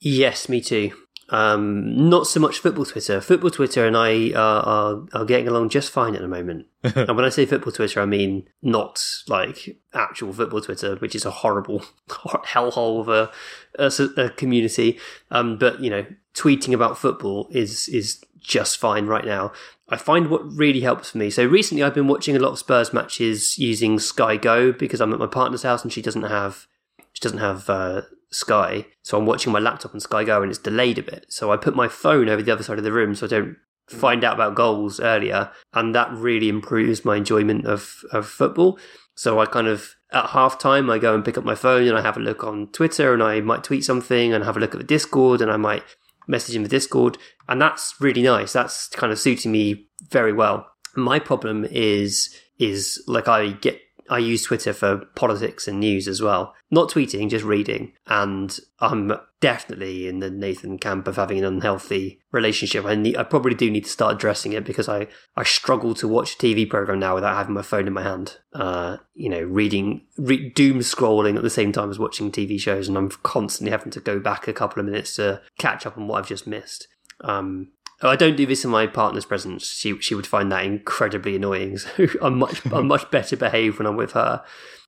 Yes, 0.00 0.48
me 0.48 0.60
too. 0.60 0.92
Um, 1.30 2.08
not 2.08 2.26
so 2.26 2.40
much 2.40 2.58
football 2.58 2.84
Twitter. 2.84 3.20
Football 3.20 3.50
Twitter 3.50 3.86
and 3.86 3.96
I 3.96 4.32
are, 4.32 4.62
are, 4.62 5.02
are 5.14 5.24
getting 5.24 5.48
along 5.48 5.70
just 5.70 5.90
fine 5.90 6.14
at 6.14 6.20
the 6.20 6.28
moment. 6.28 6.66
and 6.82 7.16
when 7.16 7.24
I 7.24 7.30
say 7.30 7.46
football 7.46 7.72
Twitter, 7.72 8.00
I 8.00 8.04
mean 8.04 8.48
not 8.62 9.02
like 9.28 9.78
actual 9.94 10.32
football 10.32 10.60
Twitter, 10.60 10.96
which 10.96 11.14
is 11.14 11.24
a 11.24 11.30
horrible 11.30 11.84
hellhole 12.08 13.00
of 13.00 13.08
a, 13.08 13.30
a, 13.78 14.24
a 14.26 14.30
community. 14.30 14.98
Um, 15.30 15.56
but 15.56 15.80
you 15.80 15.88
know, 15.88 16.04
tweeting 16.34 16.74
about 16.74 16.98
football 16.98 17.48
is 17.50 17.88
is 17.88 18.22
just 18.40 18.76
fine 18.76 19.06
right 19.06 19.24
now. 19.24 19.52
I 19.94 19.96
find 19.96 20.26
what 20.26 20.52
really 20.52 20.80
helps 20.80 21.10
for 21.10 21.18
me. 21.18 21.30
So 21.30 21.46
recently, 21.46 21.84
I've 21.84 21.94
been 21.94 22.08
watching 22.08 22.34
a 22.34 22.40
lot 22.40 22.50
of 22.50 22.58
Spurs 22.58 22.92
matches 22.92 23.60
using 23.60 24.00
Sky 24.00 24.36
Go 24.36 24.72
because 24.72 25.00
I'm 25.00 25.12
at 25.12 25.20
my 25.20 25.28
partner's 25.28 25.62
house 25.62 25.84
and 25.84 25.92
she 25.92 26.02
doesn't 26.02 26.24
have 26.24 26.66
she 27.12 27.20
doesn't 27.20 27.38
have 27.38 27.70
uh, 27.70 28.02
Sky. 28.28 28.86
So 29.02 29.16
I'm 29.16 29.24
watching 29.24 29.52
my 29.52 29.60
laptop 29.60 29.94
on 29.94 30.00
Sky 30.00 30.24
Go 30.24 30.42
and 30.42 30.50
it's 30.50 30.58
delayed 30.58 30.98
a 30.98 31.02
bit. 31.04 31.26
So 31.28 31.52
I 31.52 31.56
put 31.56 31.76
my 31.76 31.86
phone 31.86 32.28
over 32.28 32.42
the 32.42 32.50
other 32.50 32.64
side 32.64 32.78
of 32.78 32.82
the 32.82 32.90
room 32.90 33.14
so 33.14 33.26
I 33.26 33.28
don't 33.28 33.56
find 33.88 34.24
out 34.24 34.34
about 34.34 34.56
goals 34.56 34.98
earlier. 34.98 35.52
And 35.72 35.94
that 35.94 36.10
really 36.10 36.48
improves 36.48 37.04
my 37.04 37.14
enjoyment 37.14 37.64
of, 37.64 38.00
of 38.10 38.26
football. 38.26 38.80
So 39.14 39.38
I 39.38 39.46
kind 39.46 39.68
of, 39.68 39.94
at 40.12 40.30
halftime 40.30 40.90
I 40.90 40.98
go 40.98 41.14
and 41.14 41.24
pick 41.24 41.38
up 41.38 41.44
my 41.44 41.54
phone 41.54 41.86
and 41.86 41.96
I 41.96 42.02
have 42.02 42.16
a 42.16 42.20
look 42.20 42.42
on 42.42 42.66
Twitter 42.72 43.14
and 43.14 43.22
I 43.22 43.40
might 43.42 43.62
tweet 43.62 43.84
something 43.84 44.32
and 44.32 44.42
have 44.42 44.56
a 44.56 44.60
look 44.60 44.74
at 44.74 44.80
the 44.80 44.84
Discord 44.84 45.40
and 45.40 45.52
I 45.52 45.56
might 45.56 45.84
message 46.26 46.56
in 46.56 46.62
the 46.62 46.68
Discord. 46.68 47.18
And 47.48 47.60
that's 47.60 47.94
really 48.00 48.22
nice. 48.22 48.52
That's 48.52 48.88
kind 48.88 49.12
of 49.12 49.18
suiting 49.18 49.52
me 49.52 49.88
very 50.10 50.32
well. 50.32 50.66
My 50.96 51.18
problem 51.18 51.64
is, 51.64 52.34
is 52.58 53.02
like 53.06 53.28
I 53.28 53.52
get 53.52 53.80
I 54.10 54.18
use 54.18 54.42
Twitter 54.42 54.72
for 54.72 54.98
politics 55.14 55.66
and 55.66 55.80
news 55.80 56.06
as 56.06 56.20
well. 56.20 56.54
Not 56.70 56.90
tweeting, 56.90 57.30
just 57.30 57.44
reading. 57.44 57.92
And 58.06 58.58
I'm 58.80 59.12
definitely 59.40 60.08
in 60.08 60.20
the 60.20 60.30
Nathan 60.30 60.78
camp 60.78 61.06
of 61.06 61.16
having 61.16 61.38
an 61.38 61.44
unhealthy 61.44 62.20
relationship. 62.32 62.84
I, 62.84 62.94
need, 62.94 63.16
I 63.16 63.22
probably 63.22 63.54
do 63.54 63.70
need 63.70 63.84
to 63.84 63.90
start 63.90 64.14
addressing 64.14 64.52
it 64.52 64.64
because 64.64 64.88
I, 64.88 65.06
I 65.36 65.44
struggle 65.44 65.94
to 65.94 66.08
watch 66.08 66.34
a 66.34 66.38
TV 66.38 66.68
program 66.68 66.98
now 66.98 67.14
without 67.14 67.36
having 67.36 67.54
my 67.54 67.62
phone 67.62 67.86
in 67.86 67.92
my 67.92 68.02
hand. 68.02 68.38
Uh, 68.52 68.98
you 69.14 69.28
know, 69.28 69.42
reading, 69.42 70.02
re- 70.16 70.50
doom 70.50 70.80
scrolling 70.80 71.36
at 71.36 71.42
the 71.42 71.50
same 71.50 71.72
time 71.72 71.90
as 71.90 71.98
watching 71.98 72.30
TV 72.30 72.60
shows. 72.60 72.88
And 72.88 72.96
I'm 72.96 73.10
constantly 73.10 73.70
having 73.70 73.90
to 73.92 74.00
go 74.00 74.18
back 74.18 74.48
a 74.48 74.52
couple 74.52 74.80
of 74.80 74.86
minutes 74.86 75.16
to 75.16 75.40
catch 75.58 75.86
up 75.86 75.96
on 75.96 76.08
what 76.08 76.18
I've 76.18 76.28
just 76.28 76.46
missed. 76.46 76.88
Um, 77.20 77.68
Oh, 78.04 78.10
I 78.10 78.16
don't 78.16 78.36
do 78.36 78.44
this 78.44 78.66
in 78.66 78.70
my 78.70 78.86
partner's 78.86 79.24
presence. 79.24 79.66
She 79.66 79.98
she 79.98 80.14
would 80.14 80.26
find 80.26 80.52
that 80.52 80.64
incredibly 80.64 81.36
annoying. 81.36 81.78
So 81.96 82.06
I'm 82.20 82.38
much 82.38 82.64
I'm 82.66 82.86
much 82.86 83.10
better 83.10 83.36
behaved 83.36 83.78
when 83.78 83.86
I'm 83.86 83.96
with 83.96 84.12
her. 84.12 84.44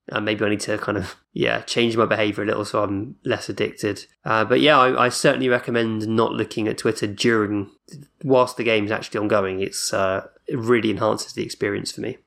And 0.09 0.25
maybe 0.25 0.45
I 0.45 0.51
need 0.51 0.61
to 0.61 0.79
kind 0.79 0.99
of 0.99 1.17
yeah 1.33 1.63
change 1.63 1.97
my 1.97 2.05
behaviour 2.05 2.45
a 2.45 2.47
little 2.47 2.65
so 2.65 2.83
I'm 2.85 3.17
less 3.25 3.49
addicted. 3.49 4.05
Uh, 4.25 4.45
but 4.45 4.61
yeah, 4.61 4.79
I, 4.79 5.07
I, 5.07 5.09
certainly 5.09 5.49
recommend 5.49 6.07
not 6.07 6.33
looking 6.33 6.69
at 6.69 6.79
Twitter 6.79 7.09
during 7.09 7.71
whilst 8.23 8.57
the 8.57 8.63
game 8.63 8.85
is 8.85 8.93
actually 8.93 9.19
ongoing. 9.19 9.61
It's 9.61 9.93
uh, 9.93 10.29
it 10.47 10.59
really 10.59 10.91
enhances 10.91 11.33
the 11.33 11.43
experience 11.43 11.91
for 11.91 12.03
me. 12.03 12.19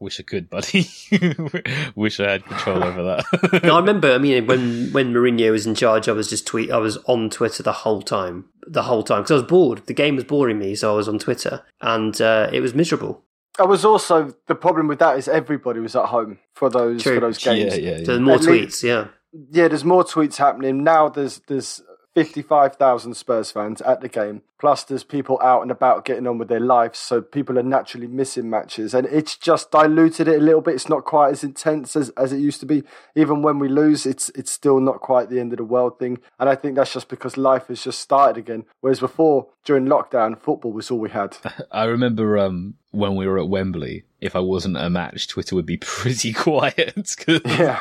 Wish 0.00 0.18
I 0.18 0.22
could, 0.22 0.48
buddy. 0.48 0.88
Wish 1.94 2.20
I 2.20 2.30
had 2.30 2.46
control 2.46 2.82
over 2.82 3.02
that. 3.02 3.62
no, 3.62 3.76
I 3.76 3.80
remember. 3.80 4.14
I 4.14 4.18
mean, 4.18 4.46
when 4.46 4.90
when 4.92 5.12
Mourinho 5.12 5.52
was 5.52 5.66
in 5.66 5.74
charge, 5.74 6.08
I 6.08 6.12
was 6.12 6.30
just 6.30 6.46
tweet. 6.46 6.70
I 6.70 6.78
was 6.78 6.96
on 7.04 7.28
Twitter 7.28 7.62
the 7.62 7.72
whole 7.72 8.00
time, 8.00 8.46
the 8.66 8.84
whole 8.84 9.02
time 9.02 9.20
because 9.20 9.32
I 9.32 9.34
was 9.34 9.42
bored. 9.42 9.86
The 9.86 9.92
game 9.92 10.16
was 10.16 10.24
boring 10.24 10.58
me, 10.58 10.74
so 10.74 10.90
I 10.90 10.96
was 10.96 11.06
on 11.06 11.18
Twitter, 11.18 11.62
and 11.82 12.18
uh, 12.18 12.48
it 12.50 12.62
was 12.62 12.74
miserable. 12.74 13.22
I 13.58 13.64
was 13.64 13.84
also 13.84 14.34
the 14.46 14.54
problem 14.54 14.88
with 14.88 15.00
that 15.00 15.18
is 15.18 15.28
everybody 15.28 15.80
was 15.80 15.94
at 15.94 16.06
home 16.06 16.38
for 16.54 16.70
those 16.70 17.02
True. 17.02 17.16
for 17.16 17.20
those 17.20 17.36
games. 17.36 17.76
Yeah, 17.76 17.90
yeah, 17.90 17.98
yeah. 17.98 18.04
So 18.04 18.20
more 18.20 18.36
At 18.36 18.40
tweets, 18.40 18.82
yeah. 18.82 19.08
Yeah, 19.50 19.68
there's 19.68 19.84
more 19.84 20.02
tweets 20.02 20.36
happening 20.36 20.82
now. 20.82 21.10
There's 21.10 21.40
there's 21.46 21.82
55,000 22.14 23.14
Spurs 23.14 23.52
fans 23.52 23.80
at 23.82 24.00
the 24.00 24.08
game. 24.08 24.42
Plus, 24.58 24.84
there's 24.84 25.04
people 25.04 25.38
out 25.40 25.62
and 25.62 25.70
about 25.70 26.04
getting 26.04 26.26
on 26.26 26.36
with 26.36 26.48
their 26.48 26.60
lives, 26.60 26.98
so 26.98 27.22
people 27.22 27.58
are 27.58 27.62
naturally 27.62 28.06
missing 28.06 28.50
matches, 28.50 28.92
and 28.92 29.06
it's 29.06 29.36
just 29.36 29.70
diluted 29.70 30.28
it 30.28 30.40
a 30.40 30.44
little 30.44 30.60
bit. 30.60 30.74
It's 30.74 30.88
not 30.88 31.04
quite 31.04 31.30
as 31.30 31.42
intense 31.42 31.96
as, 31.96 32.10
as 32.10 32.32
it 32.32 32.40
used 32.40 32.60
to 32.60 32.66
be. 32.66 32.82
Even 33.14 33.40
when 33.40 33.58
we 33.58 33.68
lose, 33.68 34.04
it's 34.04 34.28
it's 34.30 34.50
still 34.50 34.80
not 34.80 35.00
quite 35.00 35.30
the 35.30 35.40
end 35.40 35.52
of 35.52 35.58
the 35.58 35.64
world 35.64 35.98
thing, 35.98 36.18
and 36.38 36.48
I 36.48 36.56
think 36.56 36.76
that's 36.76 36.92
just 36.92 37.08
because 37.08 37.38
life 37.38 37.68
has 37.68 37.84
just 37.84 38.00
started 38.00 38.36
again. 38.36 38.66
Whereas 38.80 39.00
before, 39.00 39.46
during 39.64 39.86
lockdown, 39.86 40.38
football 40.38 40.72
was 40.72 40.90
all 40.90 40.98
we 40.98 41.10
had. 41.10 41.36
I 41.70 41.84
remember 41.84 42.36
um, 42.36 42.74
when 42.90 43.16
we 43.16 43.26
were 43.26 43.38
at 43.38 43.48
Wembley, 43.48 44.04
if 44.20 44.36
I 44.36 44.40
wasn't 44.40 44.76
a 44.76 44.90
match, 44.90 45.28
Twitter 45.28 45.54
would 45.54 45.66
be 45.66 45.76
pretty 45.80 46.32
quiet. 46.34 47.16
yeah, 47.46 47.80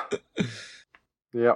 yeah. 1.33 1.55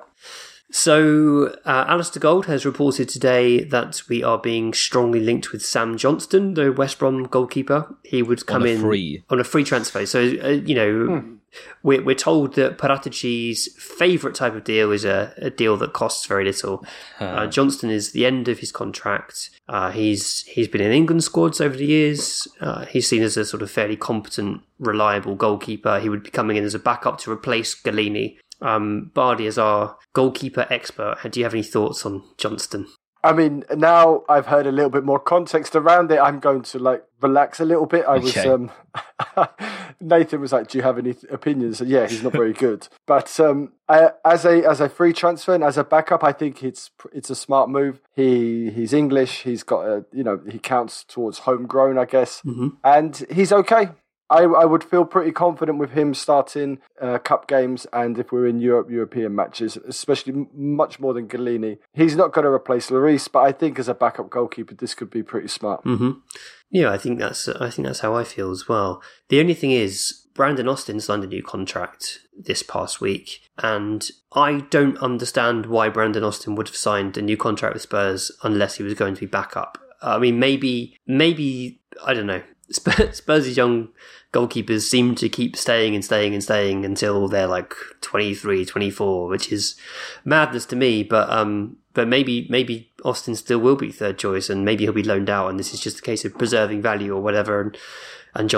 So, 0.75 1.55
uh, 1.65 1.85
Alasdair 1.85 2.19
Gold 2.19 2.47
has 2.47 2.65
reported 2.65 3.07
today 3.07 3.63
that 3.63 4.01
we 4.09 4.23
are 4.23 4.39
being 4.39 4.73
strongly 4.73 5.19
linked 5.19 5.51
with 5.51 5.63
Sam 5.63 5.97
Johnstone, 5.99 6.55
the 6.55 6.71
West 6.71 6.97
Brom 6.97 7.25
goalkeeper. 7.25 7.95
He 8.03 8.23
would 8.23 8.47
come 8.47 8.63
On 8.63 8.67
a 8.67 8.71
in 8.71 8.81
free. 8.81 9.23
on 9.29 9.39
a 9.39 9.43
free 9.43 9.63
transfer. 9.63 10.03
So, 10.07 10.19
uh, 10.19 10.47
you 10.47 10.73
know, 10.73 11.37
we're, 11.83 12.03
we're 12.03 12.15
told 12.15 12.55
that 12.55 12.79
Paratici's 12.79 13.69
favourite 13.77 14.35
type 14.35 14.55
of 14.55 14.63
deal 14.63 14.91
is 14.91 15.05
a, 15.05 15.31
a 15.37 15.51
deal 15.51 15.77
that 15.77 15.93
costs 15.93 16.25
very 16.25 16.43
little. 16.43 16.83
Uh, 17.19 17.45
Johnstone 17.45 17.91
is 17.91 18.11
the 18.13 18.25
end 18.25 18.47
of 18.47 18.57
his 18.57 18.71
contract. 18.71 19.51
Uh, 19.69 19.91
he's 19.91 20.41
he's 20.45 20.67
been 20.67 20.81
in 20.81 20.91
England 20.91 21.23
squads 21.23 21.61
over 21.61 21.77
the 21.77 21.85
years. 21.85 22.47
Uh, 22.59 22.85
he's 22.85 23.07
seen 23.07 23.21
as 23.21 23.37
a 23.37 23.45
sort 23.45 23.61
of 23.61 23.69
fairly 23.69 23.95
competent, 23.95 24.61
reliable 24.79 25.35
goalkeeper. 25.35 25.99
He 25.99 26.09
would 26.09 26.23
be 26.23 26.31
coming 26.31 26.57
in 26.57 26.63
as 26.63 26.73
a 26.73 26.79
backup 26.79 27.19
to 27.19 27.31
replace 27.31 27.79
Gollini. 27.79 28.37
Um, 28.63 29.11
Bardi 29.13 29.45
is 29.45 29.57
our 29.57 29.97
goalkeeper 30.13 30.65
expert. 30.69 31.17
Do 31.29 31.39
you 31.39 31.43
have 31.45 31.53
any 31.53 31.63
thoughts 31.63 32.05
on 32.05 32.23
Johnstone? 32.37 32.87
I 33.25 33.31
mean, 33.31 33.63
now 33.73 34.23
I've 34.27 34.47
heard 34.47 34.67
a 34.67 34.71
little 34.71 34.89
bit 34.89 35.05
more 35.05 35.19
context 35.19 35.75
around 35.77 36.11
it. 36.11 36.19
I'm 36.19 36.39
going 36.41 36.61
to 36.63 36.79
like 36.79 37.05
relax 37.21 37.61
a 37.61 37.65
little 37.65 37.85
bit. 37.85 38.03
I 38.05 38.17
was 38.17 38.35
Okay. 38.35 38.49
um, 38.49 38.69
Nathan 40.01 40.41
was 40.41 40.51
like, 40.51 40.67
"Do 40.67 40.77
you 40.77 40.83
have 40.83 40.97
any 40.97 41.13
th- 41.13 41.31
opinions?" 41.31 41.79
And 41.79 41.89
yeah, 41.89 42.05
he's 42.07 42.21
not 42.23 42.33
very 42.33 42.51
good. 42.53 42.87
But 43.07 43.39
um, 43.39 43.73
I, 43.87 44.11
as 44.25 44.43
a 44.45 44.63
as 44.69 44.81
a 44.81 44.89
free 44.89 45.13
transfer 45.13 45.53
and 45.53 45.63
as 45.63 45.77
a 45.77 45.83
backup, 45.85 46.23
I 46.23 46.31
think 46.33 46.63
it's 46.63 46.91
it's 47.13 47.29
a 47.29 47.35
smart 47.35 47.69
move. 47.69 48.01
He 48.13 48.69
he's 48.71 48.91
English. 48.93 49.43
He's 49.43 49.63
got 49.63 49.85
a 49.85 50.05
you 50.11 50.23
know 50.23 50.41
he 50.49 50.59
counts 50.59 51.03
towards 51.05 51.39
homegrown, 51.39 51.97
I 51.97 52.05
guess, 52.05 52.41
and 52.83 53.25
he's 53.31 53.51
okay. 53.53 53.89
I, 54.33 54.43
I 54.45 54.65
would 54.65 54.83
feel 54.83 55.05
pretty 55.05 55.31
confident 55.31 55.77
with 55.77 55.91
him 55.91 56.15
starting 56.15 56.79
uh, 56.99 57.19
cup 57.19 57.47
games 57.47 57.85
and 57.93 58.17
if 58.17 58.31
we're 58.31 58.47
in 58.47 58.59
Europe 58.59 58.89
European 58.89 59.35
matches, 59.35 59.77
especially 59.77 60.47
much 60.53 60.99
more 60.99 61.13
than 61.13 61.27
Gollini. 61.27 61.77
He's 61.93 62.15
not 62.15 62.33
going 62.33 62.45
to 62.45 62.51
replace 62.51 62.89
Lloris, 62.89 63.31
but 63.31 63.41
I 63.41 63.51
think 63.51 63.77
as 63.77 63.87
a 63.87 63.93
backup 63.93 64.31
goalkeeper, 64.31 64.73
this 64.73 64.95
could 64.95 65.11
be 65.11 65.21
pretty 65.21 65.47
smart. 65.47 65.85
Yeah, 66.71 66.89
I 66.89 66.97
think 66.97 67.19
that's 67.19 67.47
I 67.47 67.69
think 67.69 67.85
that's 67.87 67.99
how 67.99 68.15
I 68.15 68.23
feel 68.23 68.49
as 68.49 68.67
well. 68.67 69.03
The 69.29 69.39
only 69.39 69.53
thing 69.53 69.69
is, 69.69 70.25
Brandon 70.33 70.67
Austin 70.67 70.99
signed 70.99 71.23
a 71.23 71.27
new 71.27 71.43
contract 71.43 72.21
this 72.35 72.63
past 72.63 72.99
week, 72.99 73.41
and 73.59 74.09
I 74.33 74.61
don't 74.71 74.97
understand 74.97 75.67
why 75.67 75.89
Brandon 75.89 76.23
Austin 76.23 76.55
would 76.55 76.69
have 76.69 76.75
signed 76.75 77.15
a 77.17 77.21
new 77.21 77.37
contract 77.37 77.75
with 77.75 77.83
Spurs 77.83 78.31
unless 78.41 78.77
he 78.77 78.83
was 78.83 78.95
going 78.95 79.13
to 79.13 79.19
be 79.19 79.27
backup. 79.27 79.77
I 80.01 80.17
mean, 80.17 80.39
maybe 80.39 80.97
maybe 81.05 81.81
I 82.03 82.15
don't 82.15 82.25
know. 82.25 82.41
Spurs, 82.69 83.57
young 83.57 83.89
goalkeepers 84.31 84.81
seem 84.81 85.15
to 85.15 85.29
keep 85.29 85.55
staying 85.55 85.95
and 85.95 86.03
staying 86.03 86.33
and 86.33 86.43
staying 86.43 86.85
until 86.85 87.27
they're 87.27 87.47
like 87.47 87.73
23, 88.01 88.65
24, 88.65 89.27
which 89.27 89.51
is 89.51 89.75
madness 90.25 90.65
to 90.67 90.75
me. 90.75 91.03
But 91.03 91.29
um, 91.29 91.77
but 91.93 92.07
maybe 92.07 92.47
maybe 92.49 92.91
Austin 93.05 93.35
still 93.35 93.59
will 93.59 93.75
be 93.75 93.91
third 93.91 94.17
choice, 94.17 94.49
and 94.49 94.65
maybe 94.65 94.83
he'll 94.85 94.93
be 94.93 95.03
loaned 95.03 95.29
out, 95.29 95.49
and 95.49 95.59
this 95.59 95.73
is 95.73 95.79
just 95.79 95.99
a 95.99 96.03
case 96.03 96.25
of 96.25 96.37
preserving 96.37 96.81
value 96.81 97.13
or 97.13 97.21
whatever. 97.21 97.61
And 97.61 97.77
and 98.33 98.49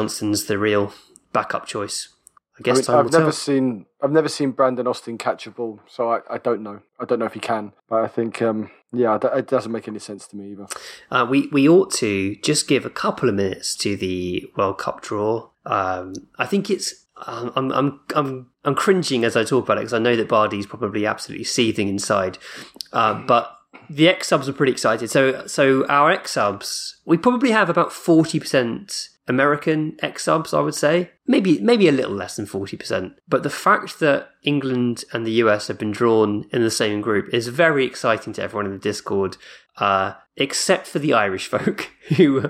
the 0.45 0.57
real 0.57 0.93
backup 1.33 1.65
choice. 1.65 2.14
I 2.57 2.61
I 2.63 2.63
guess 2.63 2.87
mean, 2.87 2.97
I've 2.97 3.05
will 3.05 3.11
never 3.11 3.25
tell. 3.25 3.31
seen 3.31 3.85
I've 4.01 4.11
never 4.11 4.29
seen 4.29 4.51
Brandon 4.51 4.87
Austin 4.87 5.17
catch 5.17 5.45
a 5.47 5.51
ball, 5.51 5.81
so 5.87 6.09
I, 6.11 6.19
I 6.29 6.37
don't 6.37 6.61
know. 6.61 6.81
I 6.99 7.05
don't 7.05 7.19
know 7.19 7.25
if 7.25 7.33
he 7.33 7.39
can, 7.39 7.73
but 7.89 8.01
I 8.03 8.07
think 8.07 8.41
um, 8.41 8.71
yeah, 8.93 9.15
it 9.15 9.23
it 9.25 9.47
doesn't 9.47 9.71
make 9.71 9.87
any 9.87 9.99
sense 9.99 10.27
to 10.29 10.37
me 10.37 10.51
either. 10.51 10.67
Uh, 11.11 11.25
we 11.29 11.47
we 11.51 11.67
ought 11.67 11.91
to 11.95 12.35
just 12.37 12.67
give 12.67 12.85
a 12.85 12.89
couple 12.89 13.27
of 13.29 13.35
minutes 13.35 13.75
to 13.77 13.97
the 13.97 14.49
World 14.55 14.77
Cup 14.77 15.01
draw. 15.01 15.49
Um, 15.65 16.13
I 16.37 16.45
think 16.45 16.69
it's 16.69 17.05
um, 17.27 17.51
I'm 17.55 17.71
I'm 17.71 17.99
I'm 18.15 18.51
I'm 18.63 18.75
cringing 18.75 19.23
as 19.25 19.35
I 19.35 19.43
talk 19.43 19.65
about 19.65 19.77
it 19.77 19.81
because 19.81 19.93
I 19.93 19.99
know 19.99 20.15
that 20.15 20.29
Bardi's 20.29 20.65
probably 20.65 21.05
absolutely 21.05 21.45
seething 21.45 21.87
inside. 21.89 22.37
Uh, 22.93 23.15
but 23.25 23.51
the 23.89 24.05
xSubs 24.05 24.47
are 24.47 24.53
pretty 24.53 24.71
excited. 24.71 25.09
So 25.09 25.45
so 25.47 25.85
our 25.87 26.15
xSubs 26.15 26.95
we 27.05 27.17
probably 27.17 27.51
have 27.51 27.69
about 27.69 27.91
forty 27.91 28.39
percent 28.39 29.09
American 29.27 29.93
xSubs. 30.03 30.53
I 30.57 30.61
would 30.61 30.75
say 30.75 31.11
maybe 31.27 31.59
maybe 31.59 31.87
a 31.87 31.91
little 31.91 32.13
less 32.15 32.35
than 32.35 32.45
forty 32.45 32.77
percent. 32.77 33.13
But 33.27 33.43
the 33.43 33.49
fact 33.49 33.99
that 33.99 34.29
England 34.43 35.03
and 35.13 35.25
the 35.25 35.31
US 35.43 35.67
have 35.67 35.79
been 35.79 35.91
drawn 35.91 36.45
in 36.51 36.61
the 36.61 36.71
same 36.71 37.01
group 37.01 37.33
is 37.33 37.47
very 37.47 37.85
exciting 37.85 38.33
to 38.33 38.43
everyone 38.43 38.65
in 38.67 38.71
the 38.73 38.77
Discord. 38.77 39.37
Uh, 39.77 40.13
except 40.37 40.87
for 40.87 40.99
the 40.99 41.13
Irish 41.13 41.47
folk 41.53 41.89
who 42.15 42.49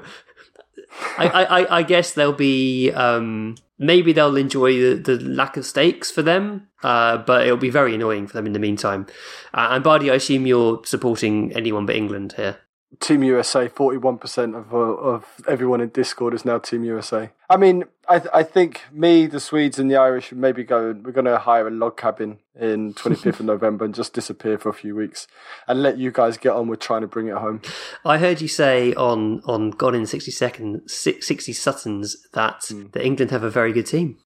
I, 1.18 1.28
I, 1.28 1.44
I- 1.62 1.78
I 1.80 1.84
guess 1.84 2.14
they'll 2.14 2.34
be 2.34 2.92
um, 2.92 3.56
maybe 3.78 4.14
they'll 4.14 4.38
enjoy 4.38 4.74
the, 4.80 4.96
the 4.96 5.20
lack 5.24 5.58
of 5.58 5.66
stakes 5.66 6.10
for 6.12 6.22
them, 6.22 6.68
uh, 6.84 7.18
but 7.18 7.46
it'll 7.46 7.58
be 7.58 7.70
very 7.70 7.96
annoying 7.96 8.28
for 8.28 8.34
them 8.34 8.46
in 8.46 8.54
the 8.54 8.60
meantime. 8.60 9.08
Uh, 9.54 9.70
and 9.72 9.84
Bardi, 9.84 10.10
I 10.12 10.16
assume 10.16 10.46
you're 10.48 10.82
supporting 10.86 11.52
anyone 11.54 11.86
but 11.86 11.96
England 11.96 12.34
here. 12.38 12.58
Team 13.00 13.24
USA, 13.24 13.68
forty-one 13.68 14.18
percent 14.18 14.56
of 14.56 14.74
uh, 14.74 14.78
of 14.78 15.26
everyone 15.48 15.82
in 15.82 15.90
Discord 15.90 16.34
is 16.34 16.46
now 16.46 16.60
Team 16.60 16.84
USA. 16.84 17.32
I 17.50 17.58
mean, 17.58 17.86
I 18.08 18.20
th- 18.20 18.32
I 18.34 18.44
think 18.44 18.82
me, 18.92 19.28
the 19.28 19.40
Swedes, 19.40 19.80
and 19.80 19.90
the 19.90 19.96
Irish 19.96 20.28
should 20.28 20.38
maybe 20.38 20.64
go. 20.64 20.94
We're 21.04 21.12
going 21.12 21.26
to 21.26 21.38
hire 21.38 21.68
a 21.68 21.72
log 21.72 21.98
cabin 21.98 22.40
in 22.60 22.94
twenty 22.96 23.16
fifth 23.18 23.40
of 23.40 23.46
November 23.46 23.86
and 23.86 23.94
just 23.96 24.14
disappear 24.14 24.58
for 24.58 24.70
a 24.70 24.74
few 24.74 24.96
weeks 24.96 25.28
and 25.68 25.82
let 25.82 25.98
you 25.98 26.12
guys 26.12 26.38
get 26.38 26.54
on 26.54 26.68
with 26.68 26.80
trying 26.80 27.02
to 27.02 27.08
bring 27.08 27.28
it 27.28 27.36
home. 27.36 27.62
I 28.04 28.18
heard 28.18 28.42
you 28.42 28.48
say 28.48 28.94
on 28.94 29.42
on 29.46 29.72
Gone 29.72 29.96
in 29.96 30.06
sixty 30.06 30.32
seconds, 30.32 30.94
sixty 30.94 31.54
Suttons 31.54 32.16
that 32.34 32.62
that 32.92 33.06
England 33.06 33.32
have 33.32 33.44
a 33.44 33.50
very 33.50 33.74
good 33.74 33.88
team. 33.88 34.18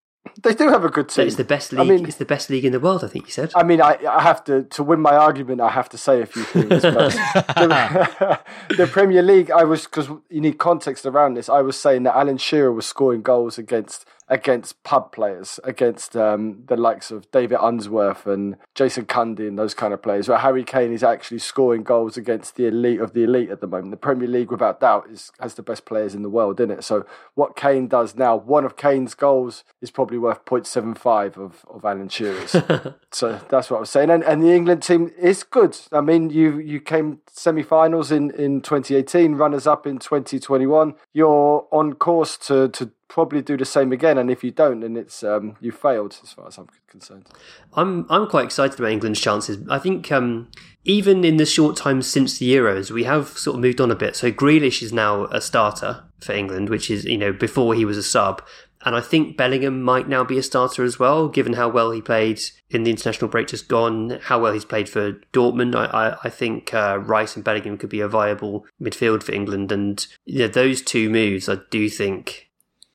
They 0.41 0.53
do 0.53 0.69
have 0.69 0.85
a 0.85 0.89
good 0.89 1.07
That 1.09 1.15
team. 1.15 1.27
it's 1.27 1.35
the 1.37 1.43
best 1.43 1.71
league. 1.71 1.79
I 1.79 1.83
league. 1.83 1.99
mean- 2.01 2.07
it's 2.07 2.17
the 2.17 2.25
best 2.25 2.49
league 2.49 2.63
in 2.65 2.71
the 2.71 2.79
world. 2.79 3.03
I 3.03 3.07
think 3.07 3.25
you 3.25 3.31
said. 3.31 3.51
I 3.55 3.63
mean, 3.63 3.81
I, 3.81 3.97
I 4.09 4.21
have 4.21 4.43
to 4.45 4.63
to 4.63 4.83
win 4.83 4.99
my 5.01 5.15
argument. 5.15 5.59
I 5.61 5.69
have 5.69 5.89
to 5.89 5.97
say 5.97 6.21
a 6.21 6.25
few 6.25 6.43
things. 6.43 6.83
The, 6.83 8.39
the 8.77 8.87
Premier 8.87 9.21
League, 9.21 9.51
I 9.51 9.63
was 9.63 9.83
because 9.83 10.07
you 10.29 10.41
need 10.41 10.57
context 10.57 11.05
around 11.05 11.33
this. 11.35 11.49
I 11.49 11.61
was 11.61 11.79
saying 11.79 12.03
that 12.03 12.15
Alan 12.15 12.37
Shearer 12.37 12.71
was 12.71 12.85
scoring 12.85 13.21
goals 13.21 13.57
against 13.57 14.05
against 14.29 14.81
pub 14.83 15.11
players, 15.11 15.59
against 15.63 16.15
um, 16.15 16.63
the 16.67 16.77
likes 16.77 17.09
of 17.09 17.29
David 17.31 17.57
Unsworth 17.61 18.27
and 18.27 18.55
Jason 18.75 19.05
Cundy 19.05 19.47
and 19.47 19.57
those 19.57 19.73
kind 19.73 19.93
of 19.93 20.01
players. 20.01 20.29
Where 20.29 20.37
Harry 20.37 20.63
Kane 20.63 20.93
is 20.93 21.03
actually 21.03 21.39
scoring 21.39 21.83
goals 21.83 22.15
against 22.15 22.55
the 22.55 22.67
elite 22.67 23.01
of 23.01 23.13
the 23.13 23.23
elite 23.23 23.49
at 23.49 23.59
the 23.59 23.67
moment. 23.67 23.91
The 23.91 23.97
Premier 23.97 24.27
League, 24.27 24.51
without 24.51 24.79
doubt, 24.79 25.07
is 25.09 25.31
has 25.39 25.55
the 25.55 25.63
best 25.63 25.85
players 25.85 26.13
in 26.13 26.21
the 26.21 26.29
world 26.29 26.59
in 26.59 26.69
it. 26.69 26.83
So 26.83 27.05
what 27.33 27.55
Kane 27.55 27.87
does 27.87 28.15
now, 28.15 28.35
one 28.35 28.65
of 28.65 28.77
Kane's 28.77 29.15
goals 29.15 29.63
is 29.81 29.89
probably 29.89 30.19
worth 30.19 30.45
0.75 30.45 31.37
of 31.37 31.65
of 31.69 31.83
Alan 31.83 32.09
Shearer's. 32.09 32.55
So 33.11 33.39
that's 33.49 33.71
what 33.71 33.77
I 33.77 33.79
was 33.79 33.89
saying. 33.89 34.11
And, 34.11 34.23
and 34.23 34.43
the 34.43 34.53
England 34.53 34.83
team 34.83 35.11
is 35.17 35.41
good. 35.41 35.75
I 35.91 36.01
mean, 36.01 36.29
you 36.29 36.59
you 36.59 36.79
came 36.79 37.21
semi-finals 37.31 38.11
in, 38.11 38.31
in 38.31 38.61
2018, 38.61 39.35
runners 39.35 39.65
up 39.65 39.87
in 39.87 39.97
2021. 39.97 40.93
You're 41.13 41.67
on 41.71 41.93
course 41.93 42.37
to, 42.37 42.69
to 42.69 42.91
probably 43.09 43.41
do 43.41 43.57
the 43.57 43.65
same 43.65 43.91
again. 43.91 44.17
And 44.17 44.31
if 44.31 44.43
you 44.43 44.51
don't, 44.51 44.79
then 44.79 44.95
it's 44.95 45.23
um, 45.23 45.57
you 45.59 45.71
failed 45.71 46.17
as 46.23 46.31
far 46.31 46.47
as 46.47 46.57
I'm 46.57 46.69
concerned. 46.87 47.27
I'm 47.73 48.05
I'm 48.09 48.27
quite 48.27 48.45
excited 48.45 48.79
about 48.79 48.91
England's 48.91 49.19
chances. 49.19 49.57
I 49.69 49.79
think 49.79 50.09
um, 50.11 50.49
even 50.85 51.25
in 51.25 51.37
the 51.37 51.45
short 51.45 51.75
time 51.75 52.01
since 52.01 52.37
the 52.37 52.53
Euros, 52.53 52.91
we 52.91 53.03
have 53.03 53.27
sort 53.29 53.55
of 53.55 53.61
moved 53.61 53.81
on 53.81 53.91
a 53.91 53.95
bit. 53.95 54.15
So 54.15 54.31
Grealish 54.31 54.81
is 54.81 54.93
now 54.93 55.25
a 55.25 55.41
starter 55.41 56.03
for 56.21 56.31
England, 56.31 56.69
which 56.69 56.89
is 56.89 57.03
you 57.03 57.17
know 57.17 57.33
before 57.33 57.73
he 57.73 57.83
was 57.83 57.97
a 57.97 58.03
sub, 58.03 58.41
and 58.85 58.95
I 58.95 59.01
think 59.01 59.35
Bellingham 59.35 59.81
might 59.81 60.07
now 60.07 60.23
be 60.23 60.37
a 60.37 60.43
starter 60.43 60.83
as 60.83 60.99
well, 60.99 61.27
given 61.27 61.53
how 61.53 61.67
well 61.67 61.91
he 61.91 62.01
played 62.01 62.39
in 62.69 62.83
the 62.83 62.91
international 62.91 63.29
break 63.29 63.47
just 63.47 63.67
gone, 63.67 64.19
how 64.21 64.39
well 64.39 64.53
he's 64.53 64.65
played 64.65 64.87
for 64.87 65.13
Dortmund. 65.33 65.75
I 65.75 65.85
I, 65.85 66.17
I 66.25 66.29
think 66.29 66.73
uh, 66.75 66.99
Rice 66.99 67.35
and 67.35 67.43
Bellingham 67.43 67.77
could 67.77 67.89
be 67.89 68.01
a 68.01 68.07
viable 68.07 68.67
midfield 68.79 69.23
for 69.23 69.31
England, 69.31 69.71
and 69.71 70.05
yeah, 70.25 70.47
those 70.47 70.83
two 70.83 71.09
moves 71.09 71.49
I 71.49 71.57
do 71.71 71.89
think 71.89 72.48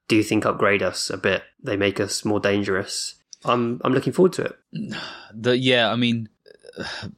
do 0.09 0.17
you 0.17 0.23
think 0.23 0.45
upgrade 0.45 0.83
us 0.83 1.11
a 1.11 1.17
bit. 1.17 1.43
They 1.63 1.77
make 1.77 2.01
us 2.01 2.25
more 2.25 2.41
dangerous. 2.41 3.15
I'm 3.45 3.81
I'm 3.85 3.93
looking 3.93 4.13
forward 4.13 4.33
to 4.35 4.45
it. 4.45 4.95
The 5.33 5.57
yeah, 5.57 5.91
I 5.91 5.97
mean, 5.97 6.29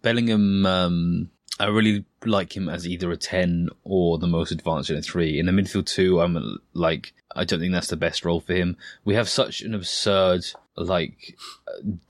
Bellingham. 0.03 0.67
Um, 0.67 1.31
I 1.59 1.67
really 1.67 2.05
like 2.25 2.55
him 2.55 2.69
as 2.69 2.87
either 2.87 3.11
a 3.11 3.17
ten 3.17 3.71
or 3.83 4.19
the 4.19 4.27
most 4.27 4.51
advanced 4.51 4.91
in 4.91 4.97
a 4.97 5.03
three. 5.03 5.39
In 5.39 5.47
the 5.47 5.53
midfield 5.53 5.87
two, 5.87 6.21
I'm 6.21 6.59
like, 6.75 7.15
I 7.35 7.45
don't 7.45 7.61
think 7.61 7.73
that's 7.73 7.89
the 7.89 7.97
best 7.97 8.25
role 8.25 8.41
for 8.41 8.55
him. 8.55 8.77
We 9.05 9.15
have 9.15 9.29
such 9.29 9.63
an 9.63 9.75
absurd 9.75 10.45
like 10.77 11.37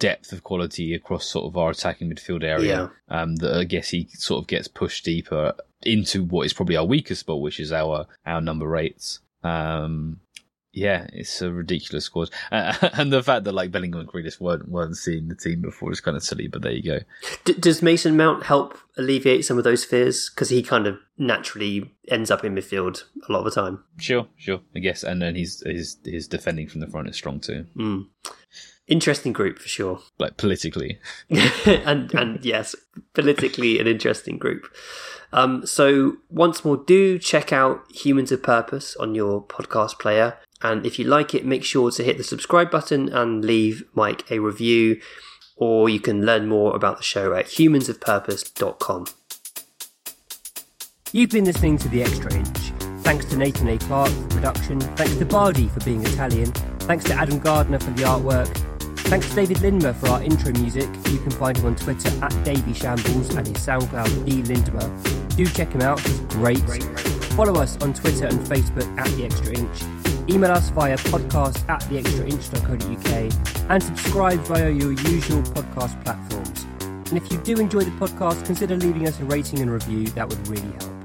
depth 0.00 0.32
of 0.32 0.42
quality 0.42 0.94
across 0.94 1.26
sort 1.26 1.46
of 1.46 1.56
our 1.56 1.70
attacking 1.70 2.10
midfield 2.10 2.42
area. 2.42 2.90
Um, 3.08 3.36
that 3.36 3.56
I 3.56 3.64
guess 3.64 3.90
he 3.90 4.08
sort 4.12 4.42
of 4.42 4.48
gets 4.48 4.66
pushed 4.66 5.04
deeper 5.04 5.54
into 5.82 6.24
what 6.24 6.46
is 6.46 6.52
probably 6.52 6.76
our 6.76 6.84
weakest 6.84 7.20
spot, 7.20 7.40
which 7.40 7.60
is 7.60 7.72
our 7.72 8.06
our 8.24 8.40
number 8.40 8.76
eights. 8.76 9.20
Um, 9.44 10.20
yeah, 10.76 11.06
it's 11.14 11.40
a 11.40 11.50
ridiculous 11.50 12.04
squad, 12.04 12.28
uh, 12.52 12.74
and 12.92 13.10
the 13.10 13.22
fact 13.22 13.44
that 13.44 13.52
like 13.52 13.72
Bellingham 13.72 14.00
and 14.00 14.08
Grealish 14.08 14.38
weren't 14.40 14.68
weren't 14.68 14.96
seeing 14.96 15.28
the 15.28 15.34
team 15.34 15.62
before 15.62 15.90
is 15.90 16.02
kind 16.02 16.16
of 16.16 16.22
silly. 16.22 16.48
But 16.48 16.62
there 16.62 16.72
you 16.72 16.82
go. 16.82 16.98
D- 17.44 17.54
does 17.54 17.80
Mason 17.80 18.16
Mount 18.16 18.44
help 18.44 18.78
alleviate 18.98 19.46
some 19.46 19.56
of 19.56 19.64
those 19.64 19.84
fears 19.84 20.28
because 20.28 20.50
he 20.50 20.62
kind 20.62 20.86
of 20.86 20.98
naturally 21.16 21.94
ends 22.08 22.30
up 22.30 22.44
in 22.44 22.54
midfield 22.54 23.04
a 23.26 23.32
lot 23.32 23.40
of 23.40 23.46
the 23.46 23.50
time? 23.50 23.82
Sure, 23.98 24.28
sure, 24.36 24.60
I 24.74 24.80
guess, 24.80 25.02
and 25.02 25.22
then 25.22 25.34
he's 25.34 25.60
his 25.64 25.96
his 26.04 26.28
defending 26.28 26.68
from 26.68 26.82
the 26.82 26.86
front 26.86 27.08
is 27.08 27.16
strong 27.16 27.40
too. 27.40 27.66
Mm. 27.74 28.08
Interesting 28.86 29.32
group 29.32 29.58
for 29.58 29.68
sure, 29.68 30.00
like 30.18 30.36
politically, 30.36 30.98
and 31.30 32.14
and 32.14 32.44
yes, 32.44 32.76
politically 33.14 33.80
an 33.80 33.86
interesting 33.86 34.36
group. 34.36 34.70
Um, 35.32 35.66
so 35.66 36.18
once 36.30 36.64
more, 36.64 36.76
do 36.76 37.18
check 37.18 37.52
out 37.52 37.90
Humans 37.92 38.30
of 38.30 38.42
Purpose 38.42 38.94
on 38.96 39.14
your 39.14 39.42
podcast 39.42 39.98
player. 39.98 40.38
And 40.62 40.86
if 40.86 40.98
you 40.98 41.04
like 41.04 41.34
it, 41.34 41.44
make 41.44 41.64
sure 41.64 41.90
to 41.90 42.02
hit 42.02 42.16
the 42.16 42.24
subscribe 42.24 42.70
button 42.70 43.08
and 43.08 43.44
leave 43.44 43.84
Mike 43.94 44.30
a 44.30 44.38
review, 44.38 45.00
or 45.56 45.88
you 45.88 46.00
can 46.00 46.24
learn 46.24 46.48
more 46.48 46.74
about 46.74 46.96
the 46.96 47.02
show 47.02 47.34
at 47.34 47.46
humansofpurpose.com. 47.46 49.06
You've 51.12 51.30
been 51.30 51.44
listening 51.44 51.78
to 51.78 51.88
The 51.88 52.02
Extra 52.02 52.34
Inch. 52.34 52.58
Thanks 53.02 53.26
to 53.26 53.36
Nathan 53.36 53.68
A. 53.68 53.78
Clark 53.78 54.10
for 54.10 54.28
production. 54.28 54.80
Thanks 54.80 55.16
to 55.16 55.24
Bardi 55.24 55.68
for 55.68 55.80
being 55.84 56.04
Italian. 56.04 56.50
Thanks 56.80 57.04
to 57.04 57.14
Adam 57.14 57.38
Gardner 57.38 57.78
for 57.78 57.90
the 57.90 58.02
artwork. 58.02 58.48
Thanks 59.06 59.28
to 59.28 59.36
David 59.36 59.58
Lindmer 59.58 59.94
for 59.94 60.08
our 60.08 60.22
intro 60.22 60.52
music. 60.52 60.88
You 61.10 61.18
can 61.18 61.30
find 61.30 61.56
him 61.56 61.66
on 61.66 61.76
Twitter 61.76 62.08
at 62.24 62.44
Davy 62.44 62.74
Shambles 62.74 63.34
and 63.36 63.46
his 63.46 63.56
SoundCloud 63.58 64.26
D 64.26 64.42
Lindmer. 64.42 65.36
Do 65.36 65.46
check 65.46 65.70
him 65.70 65.82
out, 65.82 66.00
he's 66.00 66.20
great. 66.20 66.58
Follow 67.36 67.60
us 67.60 67.80
on 67.82 67.94
Twitter 67.94 68.26
and 68.26 68.40
Facebook 68.40 68.98
at 68.98 69.06
The 69.16 69.26
Extra 69.26 69.56
Inch. 69.56 69.95
Email 70.28 70.50
us 70.50 70.70
via 70.70 70.96
podcast 70.96 71.68
at 71.68 71.80
theextrainch.co.uk 71.82 73.70
and 73.70 73.82
subscribe 73.82 74.40
via 74.40 74.70
your 74.70 74.92
usual 74.92 75.42
podcast 75.42 76.02
platforms. 76.04 76.66
And 76.80 77.16
if 77.16 77.30
you 77.30 77.38
do 77.38 77.60
enjoy 77.60 77.84
the 77.84 77.92
podcast, 77.92 78.44
consider 78.44 78.76
leaving 78.76 79.06
us 79.06 79.20
a 79.20 79.24
rating 79.24 79.60
and 79.60 79.70
review, 79.70 80.06
that 80.08 80.28
would 80.28 80.48
really 80.48 80.72
help. 80.80 80.95